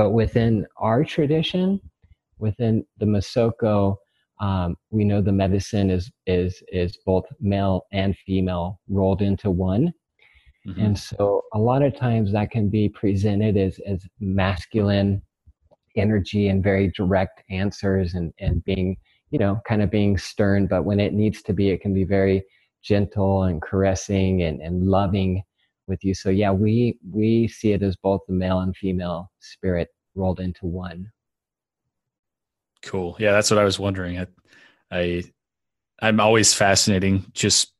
but 0.00 0.10
within 0.10 0.66
our 0.78 1.04
tradition 1.04 1.80
within 2.38 2.84
the 2.98 3.06
Missoko 3.06 3.96
um, 4.40 4.76
we 4.90 5.04
know 5.04 5.20
the 5.20 5.32
medicine 5.32 5.90
is 5.90 6.10
is 6.26 6.62
is 6.68 6.98
both 7.04 7.26
male 7.40 7.82
and 7.92 8.16
female 8.26 8.80
rolled 8.88 9.20
into 9.20 9.50
one 9.50 9.92
mm-hmm. 10.66 10.80
and 10.80 10.98
so 10.98 11.42
a 11.52 11.58
lot 11.58 11.82
of 11.82 11.94
times 11.94 12.32
that 12.32 12.50
can 12.50 12.68
be 12.68 12.88
presented 12.88 13.56
as 13.56 13.78
as 13.86 14.06
masculine 14.20 15.20
energy 15.96 16.48
and 16.48 16.62
very 16.62 16.88
direct 16.96 17.42
answers 17.50 18.14
and, 18.14 18.32
and 18.38 18.64
being, 18.64 18.96
you 19.30 19.38
know, 19.38 19.60
kind 19.66 19.82
of 19.82 19.90
being 19.90 20.16
stern. 20.18 20.66
But 20.66 20.84
when 20.84 21.00
it 21.00 21.12
needs 21.12 21.42
to 21.42 21.52
be, 21.52 21.70
it 21.70 21.80
can 21.80 21.94
be 21.94 22.04
very 22.04 22.44
gentle 22.82 23.44
and 23.44 23.60
caressing 23.60 24.42
and, 24.42 24.60
and 24.60 24.86
loving 24.86 25.42
with 25.90 26.02
you. 26.02 26.14
So 26.14 26.30
yeah, 26.30 26.50
we 26.52 26.98
we 27.12 27.48
see 27.48 27.72
it 27.72 27.82
as 27.82 27.96
both 27.96 28.22
the 28.26 28.32
male 28.32 28.60
and 28.60 28.74
female 28.74 29.30
spirit 29.40 29.88
rolled 30.14 30.40
into 30.40 30.64
one. 30.66 31.10
Cool. 32.82 33.16
Yeah, 33.18 33.32
that's 33.32 33.50
what 33.50 33.58
I 33.58 33.64
was 33.64 33.78
wondering. 33.78 34.18
I, 34.18 34.26
I 34.90 35.24
I'm 36.00 36.20
always 36.20 36.54
fascinating 36.54 37.26
just 37.34 37.74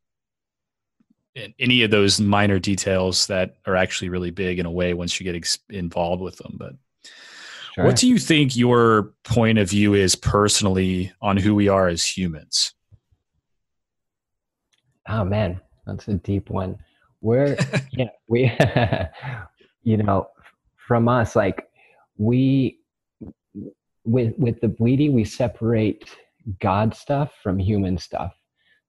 any 1.59 1.83
of 1.85 1.91
those 1.91 2.21
minor 2.21 2.59
details 2.59 3.29
that 3.29 3.57
are 3.65 3.77
actually 3.77 4.11
really 4.11 4.31
big 4.31 4.59
in 4.59 4.67
a 4.67 4.71
way 4.71 4.93
once 4.93 5.19
you 5.19 5.25
get 5.25 5.37
ex- 5.37 5.61
involved 5.71 6.21
with 6.21 6.37
them. 6.37 6.57
But 6.59 6.75
Sure. 7.75 7.85
What 7.85 7.97
do 7.97 8.09
you 8.09 8.19
think 8.19 8.57
your 8.57 9.15
point 9.23 9.59
of 9.59 9.71
view 9.71 9.95
is 9.95 10.17
personally 10.17 11.13
on 11.23 11.37
who 11.37 11.55
we 11.55 11.69
are 11.69 11.87
as 11.87 12.05
humans? 12.05 12.75
Oh 15.09 15.25
man, 15.25 15.61
that's 15.87 16.09
a 16.09 16.15
deep 16.15 16.51
one. 16.51 16.79
We're 17.23 17.57
yeah, 17.93 18.09
we 18.29 18.53
you 19.85 19.97
know, 19.99 20.29
from 20.77 21.09
us 21.09 21.37
like 21.37 21.69
we 22.19 22.79
with 24.05 24.35
with 24.39 24.61
the 24.61 24.69
Bwiti 24.69 25.13
we 25.13 25.25
separate 25.25 26.05
God 26.61 26.95
stuff 26.95 27.33
from 27.43 27.59
human 27.59 27.99
stuff. 27.99 28.35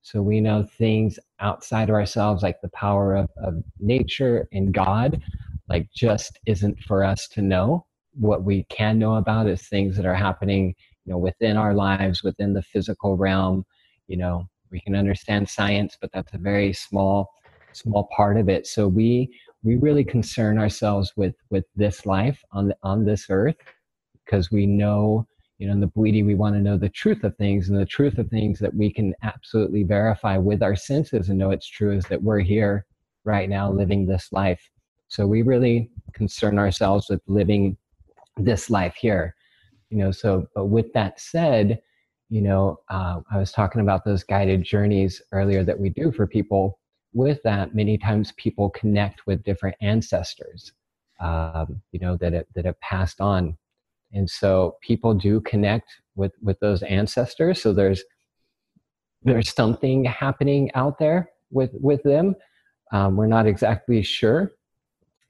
So 0.04 0.22
we 0.22 0.42
know 0.42 0.64
things 0.78 1.20
outside 1.40 1.90
of 1.90 1.96
ourselves, 1.96 2.44
like 2.44 2.62
the 2.62 2.70
power 2.70 3.16
of, 3.16 3.30
of 3.44 3.56
nature 3.80 4.48
and 4.54 4.74
God, 4.74 5.22
like 5.70 5.90
just 5.96 6.40
isn't 6.48 6.80
for 6.84 7.04
us 7.04 7.28
to 7.30 7.42
know 7.42 7.86
what 8.14 8.44
we 8.44 8.64
can 8.66 9.00
know 9.00 9.16
about 9.16 9.48
is 9.48 9.68
things 9.68 9.96
that 9.96 10.06
are 10.06 10.16
happening 10.16 10.76
you 11.06 11.12
know 11.12 11.18
within 11.18 11.58
our 11.58 11.74
lives 11.74 12.24
within 12.24 12.54
the 12.54 12.62
physical 12.62 13.18
realm 13.18 13.66
you 14.08 14.18
know 14.18 14.48
we 14.72 14.80
can 14.82 14.96
understand 14.96 15.48
science 15.50 15.98
but 16.00 16.12
that's 16.14 16.34
a 16.34 16.38
very 16.38 16.74
small 16.74 17.30
small 17.74 18.10
part 18.16 18.38
of 18.38 18.50
it. 18.50 18.68
So 18.68 18.88
we 18.88 19.30
we 19.64 19.76
really 19.76 20.04
concern 20.04 20.58
ourselves 20.58 21.14
with 21.16 21.36
with 21.50 21.66
this 21.76 22.06
life 22.06 22.44
on 22.52 22.74
on 22.84 23.06
this 23.06 23.28
earth 23.30 23.58
because 24.26 24.52
we 24.52 24.66
know 24.66 25.28
you 25.58 25.68
know 25.68 25.74
in 25.74 25.80
the 25.80 25.88
Bwiti 25.88 26.26
we 26.26 26.36
want 26.36 26.56
to 26.56 26.62
know 26.62 26.78
the 26.78 26.90
truth 26.90 27.24
of 27.24 27.36
things 27.38 27.70
and 27.70 27.78
the 27.78 27.86
truth 27.86 28.18
of 28.18 28.30
things 28.30 28.60
that 28.60 28.74
we 28.74 28.92
can 28.92 29.14
absolutely 29.24 29.84
verify 29.84 30.38
with 30.38 30.64
our 30.64 30.76
senses 30.76 31.30
and 31.30 31.38
know 31.38 31.52
it's 31.52 31.68
true 31.68 31.96
is 31.96 32.06
that 32.06 32.22
we're 32.22 32.40
here 32.40 32.86
right 33.24 33.50
now 33.50 33.72
living 33.72 34.06
this 34.06 34.32
life. 34.32 34.70
So 35.08 35.28
we 35.28 35.42
really 35.42 35.92
concern 36.14 36.58
ourselves 36.58 37.08
with 37.10 37.22
living 37.28 37.78
this 38.38 38.70
life 38.70 38.96
here 38.96 39.36
you 39.92 39.98
know 39.98 40.10
so 40.12 40.48
but 40.56 40.66
with 40.66 40.92
that 40.94 41.20
said 41.20 41.80
you 42.30 42.42
know 42.42 42.80
uh, 42.90 43.20
i 43.30 43.38
was 43.38 43.52
talking 43.52 43.82
about 43.82 44.04
those 44.04 44.24
guided 44.24 44.64
journeys 44.64 45.22
earlier 45.32 45.64
that 45.64 45.80
we 45.80 45.90
do 45.90 46.12
for 46.12 46.26
people 46.26 46.80
with 47.14 47.42
that 47.44 47.76
many 47.76 47.98
times 47.98 48.34
people 48.38 48.70
connect 48.70 49.26
with 49.28 49.44
different 49.44 49.76
ancestors 49.82 50.72
um, 51.20 51.82
you 51.92 52.00
know 52.00 52.18
that 52.18 52.34
it, 52.34 52.48
that 52.56 52.66
have 52.66 52.80
passed 52.82 53.22
on. 53.22 53.58
And 54.14 54.30
so 54.30 54.78
people 54.82 55.14
do 55.14 55.40
connect 55.42 55.90
with 56.16 56.34
with 56.42 56.60
those 56.60 56.84
ancestors. 56.84 57.62
So 57.62 57.74
there's 57.74 58.04
there's 59.24 59.54
something 59.54 60.04
happening 60.06 60.72
out 60.74 60.98
there 60.98 61.30
with 61.52 61.72
with 61.74 62.02
them. 62.04 62.36
Um, 62.92 63.16
we're 63.16 63.28
not 63.28 63.48
exactly 63.48 64.02
sure 64.02 64.52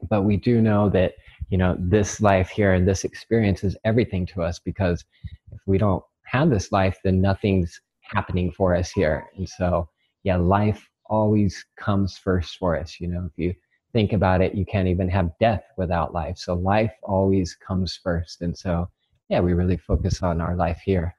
but 0.09 0.23
we 0.23 0.37
do 0.37 0.61
know 0.61 0.89
that 0.89 1.13
you 1.49 1.57
know 1.57 1.75
this 1.79 2.21
life 2.21 2.49
here 2.49 2.73
and 2.73 2.87
this 2.87 3.03
experience 3.03 3.63
is 3.63 3.77
everything 3.83 4.25
to 4.25 4.41
us 4.41 4.59
because 4.59 5.05
if 5.51 5.59
we 5.65 5.77
don't 5.77 6.03
have 6.23 6.49
this 6.49 6.71
life 6.71 6.97
then 7.03 7.21
nothing's 7.21 7.81
happening 8.01 8.51
for 8.51 8.75
us 8.75 8.91
here. 8.91 9.27
And 9.37 9.47
so 9.47 9.89
yeah 10.23 10.37
life 10.37 10.89
always 11.11 11.65
comes 11.75 12.17
first 12.17 12.57
for 12.57 12.75
us 12.75 12.99
you 12.99 13.07
know 13.07 13.25
if 13.25 13.37
you 13.37 13.53
think 13.93 14.13
about 14.13 14.41
it 14.41 14.55
you 14.55 14.65
can't 14.65 14.87
even 14.87 15.09
have 15.09 15.29
death 15.39 15.63
without 15.77 16.13
life 16.13 16.37
so 16.37 16.53
life 16.53 16.93
always 17.03 17.55
comes 17.55 17.99
first 18.01 18.41
and 18.41 18.57
so 18.57 18.87
yeah 19.27 19.39
we 19.39 19.53
really 19.53 19.77
focus 19.77 20.23
on 20.23 20.39
our 20.39 20.55
life 20.55 20.79
here 20.85 21.13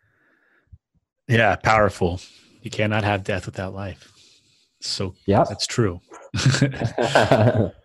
yeah 1.29 1.55
powerful 1.55 2.19
you 2.63 2.71
cannot 2.71 3.05
have 3.05 3.23
death 3.23 3.45
without 3.45 3.75
life 3.75 4.11
so 4.81 5.15
yeah 5.27 5.45
that's 5.45 5.67
true 5.67 6.01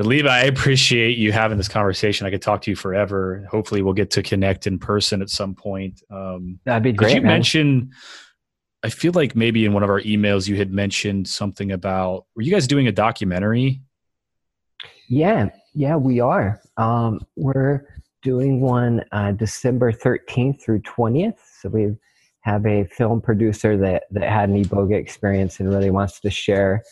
But 0.00 0.06
Levi, 0.06 0.30
I 0.30 0.44
appreciate 0.44 1.18
you 1.18 1.30
having 1.30 1.58
this 1.58 1.68
conversation. 1.68 2.26
I 2.26 2.30
could 2.30 2.40
talk 2.40 2.62
to 2.62 2.70
you 2.70 2.74
forever. 2.74 3.44
Hopefully, 3.50 3.82
we'll 3.82 3.92
get 3.92 4.10
to 4.12 4.22
connect 4.22 4.66
in 4.66 4.78
person 4.78 5.20
at 5.20 5.28
some 5.28 5.54
point. 5.54 6.02
Um, 6.10 6.58
That'd 6.64 6.84
be 6.84 6.92
great. 6.92 7.08
Did 7.08 7.14
you 7.16 7.20
man. 7.20 7.32
mention? 7.32 7.90
I 8.82 8.88
feel 8.88 9.12
like 9.14 9.36
maybe 9.36 9.64
in 9.64 9.72
one 9.72 9.82
of 9.82 9.90
our 9.90 10.00
emails 10.00 10.48
you 10.48 10.56
had 10.56 10.72
mentioned 10.72 11.28
something 11.28 11.72
about. 11.72 12.26
Were 12.34 12.42
you 12.42 12.50
guys 12.50 12.66
doing 12.66 12.88
a 12.88 12.92
documentary? 12.92 13.82
Yeah, 15.08 15.50
yeah, 15.74 15.96
we 15.96 16.20
are. 16.20 16.60
Um, 16.76 17.20
we're 17.36 17.86
doing 18.22 18.60
one 18.60 19.04
uh, 19.12 19.32
December 19.32 19.92
thirteenth 19.92 20.62
through 20.62 20.80
twentieth. 20.80 21.38
So 21.60 21.68
we 21.68 21.96
have 22.42 22.64
a 22.64 22.84
film 22.84 23.20
producer 23.20 23.76
that 23.76 24.04
that 24.12 24.28
had 24.28 24.48
an 24.48 24.64
iboga 24.64 24.96
experience 24.96 25.60
and 25.60 25.72
really 25.72 25.90
wants 25.90 26.20
to 26.20 26.30
share 26.30 26.82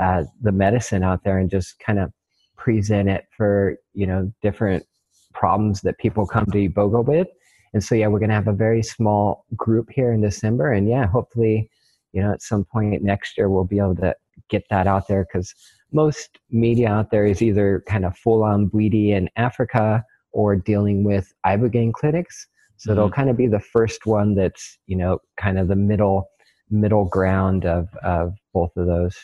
uh, 0.00 0.24
the 0.40 0.52
medicine 0.52 1.02
out 1.02 1.24
there 1.24 1.38
and 1.38 1.50
just 1.50 1.78
kind 1.78 1.98
of 1.98 2.10
present 2.56 3.08
it 3.08 3.26
for 3.36 3.76
you 3.92 4.06
know 4.06 4.32
different 4.40 4.86
problems 5.34 5.82
that 5.82 5.98
people 5.98 6.26
come 6.26 6.46
to 6.46 6.68
Iboga 6.68 7.04
with. 7.04 7.28
And 7.74 7.82
so 7.82 7.94
yeah, 7.94 8.06
we're 8.06 8.20
gonna 8.20 8.34
have 8.34 8.48
a 8.48 8.52
very 8.52 8.82
small 8.82 9.44
group 9.56 9.90
here 9.90 10.12
in 10.12 10.22
December, 10.22 10.72
and 10.72 10.88
yeah, 10.88 11.06
hopefully, 11.06 11.68
you 12.12 12.22
know, 12.22 12.32
at 12.32 12.40
some 12.40 12.64
point 12.64 13.02
next 13.02 13.36
year 13.36 13.50
we'll 13.50 13.64
be 13.64 13.78
able 13.78 13.96
to 13.96 14.14
get 14.48 14.64
that 14.70 14.86
out 14.86 15.08
there 15.08 15.26
because 15.26 15.54
most 15.92 16.38
media 16.50 16.88
out 16.88 17.10
there 17.10 17.26
is 17.26 17.42
either 17.42 17.82
kind 17.86 18.04
of 18.04 18.16
full 18.16 18.42
on 18.42 18.70
Bwiti 18.70 19.10
in 19.10 19.28
Africa 19.36 20.04
or 20.32 20.56
dealing 20.56 21.04
with 21.04 21.32
ibogaine 21.46 21.92
clinics. 21.92 22.46
So 22.76 22.90
mm-hmm. 22.90 22.98
it'll 22.98 23.10
kind 23.10 23.30
of 23.30 23.36
be 23.36 23.46
the 23.46 23.60
first 23.60 24.06
one 24.06 24.34
that's 24.34 24.78
you 24.86 24.96
know 24.96 25.18
kind 25.36 25.58
of 25.58 25.68
the 25.68 25.76
middle 25.76 26.28
middle 26.70 27.04
ground 27.04 27.66
of 27.66 27.88
of 28.04 28.34
both 28.52 28.70
of 28.76 28.86
those. 28.86 29.16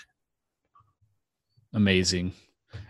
Amazing. 1.73 2.33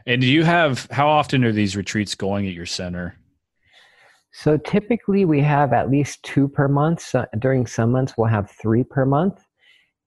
And 0.06 0.20
do 0.22 0.26
you 0.26 0.44
have 0.44 0.88
how 0.90 1.08
often 1.08 1.44
are 1.44 1.52
these 1.52 1.76
retreats 1.76 2.14
going 2.14 2.46
at 2.46 2.54
your 2.54 2.66
center? 2.66 3.16
So 4.32 4.57
typically 4.57 5.24
we 5.24 5.40
have 5.40 5.73
at 5.73 5.90
least 5.90 6.23
two 6.23 6.48
per 6.48 6.69
month. 6.69 7.01
So 7.01 7.27
during 7.39 7.66
some 7.66 7.90
months 7.90 8.15
we'll 8.16 8.28
have 8.28 8.51
three 8.51 8.85
per 8.85 9.05
month. 9.05 9.44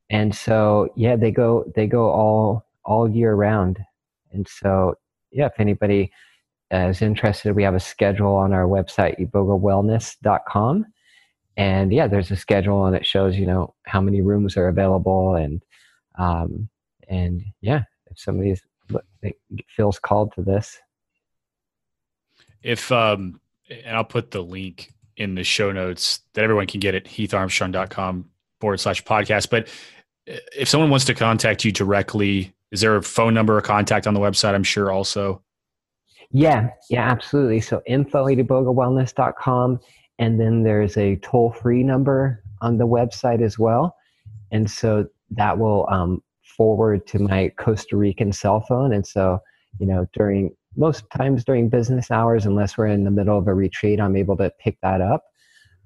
And 0.09 0.33
so 0.33 0.89
yeah, 0.95 1.15
they 1.15 1.31
go 1.31 1.65
they 1.75 1.87
go 1.87 2.09
all 2.09 2.65
all 2.85 3.09
year 3.09 3.33
round. 3.35 3.79
And 4.31 4.47
so 4.47 4.95
yeah, 5.31 5.47
if 5.47 5.59
anybody 5.59 6.11
is 6.71 7.01
interested, 7.01 7.55
we 7.55 7.63
have 7.63 7.75
a 7.75 7.79
schedule 7.79 8.33
on 8.35 8.53
our 8.53 8.65
website, 8.65 9.19
ibogawellness.com. 9.19 10.85
And 11.55 11.93
yeah, 11.93 12.07
there's 12.07 12.31
a 12.31 12.35
schedule 12.35 12.85
and 12.85 12.95
it 12.95 13.05
shows, 13.05 13.37
you 13.37 13.45
know, 13.45 13.75
how 13.83 14.01
many 14.01 14.21
rooms 14.21 14.57
are 14.57 14.67
available 14.67 15.35
and 15.35 15.61
um 16.17 16.69
and 17.09 17.43
yeah, 17.61 17.83
if 18.09 18.17
somebody 18.17 18.55
feels 19.67 19.99
called 19.99 20.33
to 20.33 20.41
this. 20.41 20.79
If 22.61 22.91
um 22.91 23.41
and 23.85 23.95
I'll 23.95 24.03
put 24.03 24.31
the 24.31 24.41
link 24.41 24.91
in 25.17 25.35
the 25.35 25.43
show 25.43 25.71
notes 25.71 26.21
that 26.33 26.43
everyone 26.43 26.67
can 26.67 26.79
get 26.79 26.95
at 26.95 27.05
heatharmstrong.com 27.05 28.29
forward 28.59 28.79
slash 28.79 29.03
podcast. 29.03 29.49
But 29.49 29.67
if 30.25 30.67
someone 30.67 30.89
wants 30.89 31.05
to 31.05 31.13
contact 31.13 31.65
you 31.65 31.71
directly, 31.71 32.53
is 32.71 32.81
there 32.81 32.95
a 32.95 33.03
phone 33.03 33.33
number 33.33 33.57
or 33.57 33.61
contact 33.61 34.07
on 34.07 34.13
the 34.13 34.19
website? 34.19 34.55
I'm 34.55 34.63
sure 34.63 34.91
also. 34.91 35.41
Yeah, 36.31 36.69
yeah, 36.89 37.09
absolutely. 37.09 37.61
So 37.61 37.81
info 37.85 38.27
at 38.27 38.37
ibogawellness.com. 38.37 39.79
And 40.19 40.39
then 40.39 40.63
there's 40.63 40.97
a 40.97 41.17
toll 41.17 41.51
free 41.51 41.83
number 41.83 42.43
on 42.61 42.77
the 42.77 42.87
website 42.87 43.41
as 43.41 43.59
well. 43.59 43.95
And 44.51 44.69
so 44.69 45.07
that 45.31 45.57
will 45.57 45.87
um, 45.91 46.23
forward 46.57 47.05
to 47.07 47.19
my 47.19 47.51
Costa 47.57 47.97
Rican 47.97 48.31
cell 48.31 48.61
phone. 48.61 48.93
And 48.93 49.05
so, 49.05 49.39
you 49.79 49.85
know, 49.85 50.07
during 50.13 50.55
most 50.75 51.03
times 51.15 51.43
during 51.43 51.69
business 51.69 52.11
hours, 52.11 52.45
unless 52.45 52.77
we're 52.77 52.87
in 52.87 53.03
the 53.03 53.11
middle 53.11 53.37
of 53.37 53.47
a 53.47 53.53
retreat, 53.53 53.99
I'm 53.99 54.15
able 54.15 54.37
to 54.37 54.51
pick 54.59 54.77
that 54.81 55.01
up. 55.01 55.23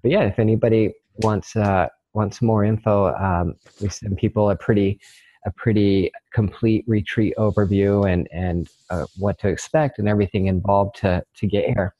But 0.01 0.11
yeah, 0.11 0.23
if 0.23 0.39
anybody 0.39 0.93
wants 1.17 1.55
uh, 1.55 1.87
wants 2.13 2.41
more 2.41 2.63
info, 2.63 3.13
um, 3.15 3.55
we 3.81 3.89
send 3.89 4.17
people 4.17 4.49
a 4.49 4.55
pretty 4.55 4.99
a 5.45 5.51
pretty 5.51 6.11
complete 6.33 6.83
retreat 6.87 7.33
overview 7.37 8.11
and 8.11 8.27
and 8.31 8.69
uh, 8.89 9.05
what 9.17 9.39
to 9.39 9.47
expect 9.47 9.99
and 9.99 10.07
everything 10.07 10.47
involved 10.47 10.95
to 10.97 11.23
to 11.35 11.47
get 11.47 11.65
here. 11.65 11.93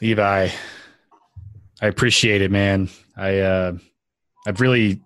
Levi, 0.00 0.48
I 1.82 1.86
appreciate 1.86 2.42
it, 2.42 2.50
man. 2.50 2.88
I 3.16 3.38
uh, 3.38 3.72
I've 4.46 4.60
really 4.60 5.02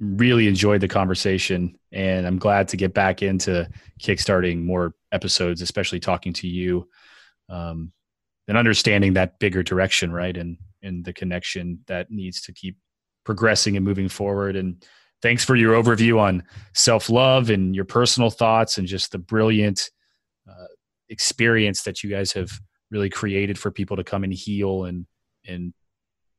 really 0.00 0.46
enjoyed 0.46 0.80
the 0.80 0.88
conversation 0.88 1.76
and 1.92 2.26
I'm 2.26 2.38
glad 2.38 2.68
to 2.68 2.76
get 2.76 2.94
back 2.94 3.22
into 3.22 3.68
kickstarting 4.00 4.64
more 4.64 4.94
episodes, 5.12 5.62
especially 5.62 6.00
talking 6.00 6.32
to 6.34 6.46
you, 6.46 6.88
um, 7.48 7.92
and 8.46 8.56
understanding 8.56 9.14
that 9.14 9.38
bigger 9.38 9.62
direction, 9.62 10.12
right? 10.12 10.36
And 10.36 10.58
and 10.82 11.04
the 11.04 11.12
connection 11.12 11.80
that 11.86 12.10
needs 12.10 12.42
to 12.42 12.52
keep 12.52 12.76
progressing 13.24 13.76
and 13.76 13.84
moving 13.84 14.08
forward. 14.08 14.56
And 14.56 14.84
thanks 15.22 15.44
for 15.44 15.56
your 15.56 15.80
overview 15.80 16.20
on 16.20 16.44
self 16.74 17.10
love 17.10 17.50
and 17.50 17.74
your 17.74 17.84
personal 17.84 18.30
thoughts 18.30 18.78
and 18.78 18.86
just 18.86 19.12
the 19.12 19.18
brilliant 19.18 19.90
uh, 20.48 20.66
experience 21.08 21.82
that 21.82 22.02
you 22.02 22.10
guys 22.10 22.32
have 22.32 22.50
really 22.90 23.10
created 23.10 23.58
for 23.58 23.70
people 23.70 23.96
to 23.96 24.04
come 24.04 24.24
and 24.24 24.32
heal 24.32 24.84
and 24.84 25.06
and 25.46 25.72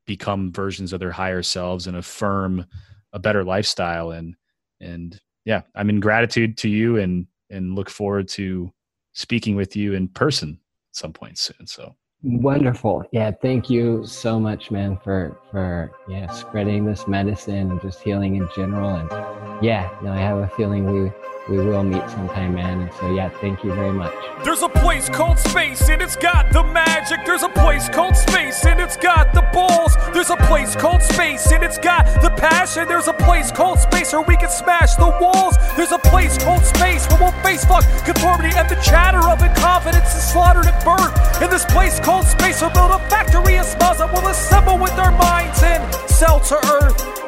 become 0.06 0.52
versions 0.52 0.92
of 0.92 1.00
their 1.00 1.12
higher 1.12 1.42
selves 1.42 1.86
and 1.86 1.96
affirm 1.96 2.66
a 3.12 3.18
better 3.18 3.44
lifestyle. 3.44 4.10
And 4.10 4.36
and 4.80 5.20
yeah 5.44 5.62
i'm 5.74 5.90
in 5.90 6.00
gratitude 6.00 6.56
to 6.58 6.68
you 6.68 6.96
and 6.96 7.26
and 7.50 7.74
look 7.74 7.90
forward 7.90 8.28
to 8.28 8.72
speaking 9.12 9.56
with 9.56 9.76
you 9.76 9.92
in 9.92 10.08
person 10.08 10.58
at 10.90 10.96
some 10.96 11.12
point 11.12 11.36
soon. 11.36 11.66
So 11.66 11.94
wonderful. 12.22 13.04
Yeah 13.12 13.30
thank 13.42 13.70
you 13.70 14.06
so 14.06 14.38
much 14.38 14.70
man 14.70 14.98
for 15.02 15.38
for 15.50 15.92
yeah 16.08 16.30
spreading 16.30 16.84
this 16.84 17.06
medicine 17.08 17.70
and 17.70 17.80
just 17.80 18.00
healing 18.02 18.36
in 18.36 18.48
general. 18.54 18.90
And 18.90 19.64
yeah 19.64 19.90
no 20.02 20.12
i 20.12 20.18
have 20.18 20.38
a 20.38 20.48
feeling 20.48 20.84
we 20.90 21.10
we 21.48 21.58
will 21.58 21.82
meet 21.82 22.08
sometime, 22.10 22.54
man. 22.54 22.80
And 22.82 22.92
so, 22.94 23.12
yeah, 23.12 23.28
thank 23.40 23.64
you 23.64 23.74
very 23.74 23.92
much. 23.92 24.12
There's 24.44 24.62
a 24.62 24.68
place 24.68 25.08
called 25.08 25.38
space, 25.38 25.88
and 25.88 26.00
it's 26.02 26.16
got 26.16 26.52
the 26.52 26.62
magic. 26.62 27.20
There's 27.24 27.42
a 27.42 27.48
place 27.48 27.88
called 27.88 28.16
space, 28.16 28.64
and 28.64 28.80
it's 28.80 28.96
got 28.96 29.32
the 29.34 29.42
balls. 29.52 29.96
There's 30.12 30.30
a 30.30 30.36
place 30.48 30.76
called 30.76 31.02
space, 31.02 31.50
and 31.52 31.64
it's 31.64 31.78
got 31.78 32.06
the 32.22 32.30
passion. 32.30 32.88
There's 32.88 33.08
a 33.08 33.12
place 33.12 33.50
called 33.50 33.78
space 33.78 34.12
where 34.12 34.22
we 34.22 34.36
can 34.36 34.50
smash 34.50 34.94
the 34.96 35.16
walls. 35.20 35.56
There's 35.76 35.92
a 35.92 35.98
place 35.98 36.36
called 36.38 36.64
space 36.64 37.06
where 37.08 37.20
we'll 37.20 37.42
face 37.42 37.64
fuck 37.64 37.84
conformity 38.04 38.56
and 38.56 38.68
the 38.68 38.80
chatter 38.82 39.28
of 39.28 39.42
incompetence 39.42 40.14
is 40.14 40.32
slaughtered 40.32 40.66
at 40.66 40.84
birth. 40.84 41.42
In 41.42 41.50
this 41.50 41.64
place 41.66 42.00
called 42.00 42.26
space, 42.26 42.60
we'll 42.60 42.70
build 42.70 42.90
a 42.90 42.98
factory 43.08 43.56
of 43.56 43.66
smiles 43.66 43.98
that 43.98 44.12
will 44.12 44.28
assemble 44.28 44.78
with 44.78 44.92
our 44.92 45.12
minds 45.12 45.62
and 45.62 45.82
sell 46.10 46.40
to 46.40 46.56
earth. 46.66 47.19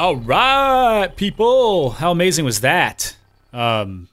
All 0.00 0.16
right, 0.16 1.14
people. 1.14 1.90
How 1.90 2.10
amazing 2.10 2.46
was 2.46 2.62
that? 2.62 3.14
Um, 3.52 4.08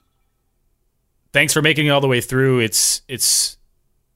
thanks 1.32 1.54
for 1.54 1.62
making 1.62 1.86
it 1.86 1.88
all 1.88 2.02
the 2.02 2.06
way 2.06 2.20
through. 2.20 2.60
It's 2.60 3.00
it's 3.08 3.56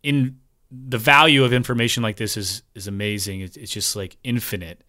in 0.02 0.38
the 0.70 0.98
value 0.98 1.44
of 1.44 1.54
information 1.54 2.02
like 2.02 2.16
this 2.16 2.36
is 2.36 2.62
is 2.74 2.88
amazing. 2.88 3.40
It's, 3.40 3.56
it's 3.56 3.72
just 3.72 3.96
like 3.96 4.18
infinite. 4.22 4.84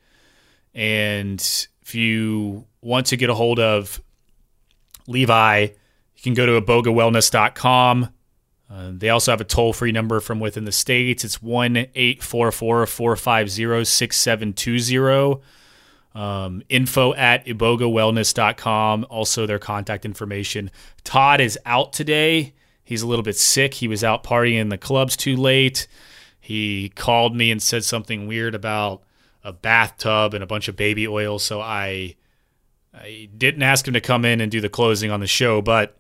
And 0.74 1.40
if 1.84 1.96
you 1.96 2.66
want 2.82 3.06
to 3.06 3.16
get 3.16 3.30
a 3.30 3.34
hold 3.34 3.62
of 3.62 4.02
Levi, 5.08 5.62
you 5.62 6.22
can 6.22 6.34
go 6.34 6.46
to 6.46 6.60
ibogawellness.com. 6.60 8.10
Uh, 8.70 8.92
they 8.92 9.08
also 9.08 9.32
have 9.32 9.40
a 9.40 9.46
toll 9.46 9.72
free 9.72 9.94
number 9.94 10.20
from 10.20 10.42
within 10.42 10.66
the 10.66 10.72
states. 10.74 11.24
It's 11.24 11.42
1 11.42 11.78
844 11.78 12.86
450 12.88 13.86
6720 13.86 15.42
um, 16.16 16.62
info 16.70 17.14
at 17.14 17.46
ibogawellness.com. 17.46 19.06
Also, 19.10 19.46
their 19.46 19.60
contact 19.60 20.06
information. 20.06 20.72
Todd 21.04 21.42
is 21.42 21.58
out 21.66 21.94
today. 21.94 22.54
He's 22.84 23.02
a 23.02 23.08
little 23.08 23.24
bit 23.24 23.38
sick. 23.38 23.76
He 23.76 23.88
was 23.88 24.04
out 24.04 24.24
partying 24.24 24.60
in 24.60 24.70
the 24.70 24.78
clubs 24.78 25.16
too 25.18 25.36
late. 25.36 25.88
He 26.40 26.90
called 26.90 27.36
me 27.36 27.52
and 27.52 27.62
said 27.62 27.84
something 27.84 28.28
weird 28.28 28.54
about 28.54 29.04
a 29.44 29.54
bathtub 29.54 30.34
and 30.34 30.44
a 30.44 30.48
bunch 30.48 30.68
of 30.68 30.76
baby 30.76 31.08
oil. 31.08 31.40
So 31.40 31.62
I, 31.62 32.16
I 32.94 33.30
didn't 33.36 33.64
ask 33.64 33.88
him 33.88 33.94
to 33.94 34.02
come 34.02 34.26
in 34.26 34.42
and 34.42 34.52
do 34.52 34.62
the 34.62 34.70
closing 34.70 35.10
on 35.10 35.22
the 35.22 35.28
show. 35.28 35.62
But 35.62 35.98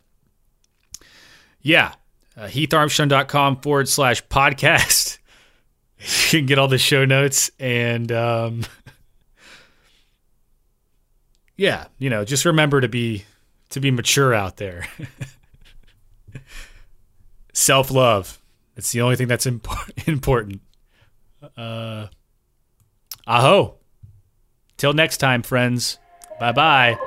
yeah, 1.61 1.93
uh, 2.35 2.47
heatharmstrong.com 2.47 3.61
forward 3.61 3.87
slash 3.87 4.25
podcast. 4.27 5.17
you 6.31 6.39
can 6.39 6.45
get 6.45 6.59
all 6.59 6.67
the 6.67 6.77
show 6.77 7.05
notes 7.05 7.49
and. 7.59 8.11
Um, 8.11 8.63
yeah, 11.57 11.87
you 11.97 12.09
know, 12.09 12.25
just 12.25 12.45
remember 12.45 12.81
to 12.81 12.87
be 12.87 13.25
to 13.69 13.79
be 13.79 13.91
mature 13.91 14.33
out 14.33 14.57
there. 14.57 14.87
Self 17.53 17.91
love. 17.91 18.39
It's 18.75 18.91
the 18.91 19.01
only 19.01 19.15
thing 19.15 19.27
that's 19.27 19.45
impo- 19.45 20.07
important. 20.07 20.61
Uh, 21.55 22.07
aho. 23.27 23.75
Till 24.77 24.93
next 24.93 25.17
time, 25.17 25.43
friends. 25.43 25.99
Bye 26.39 26.51
bye. 26.51 26.97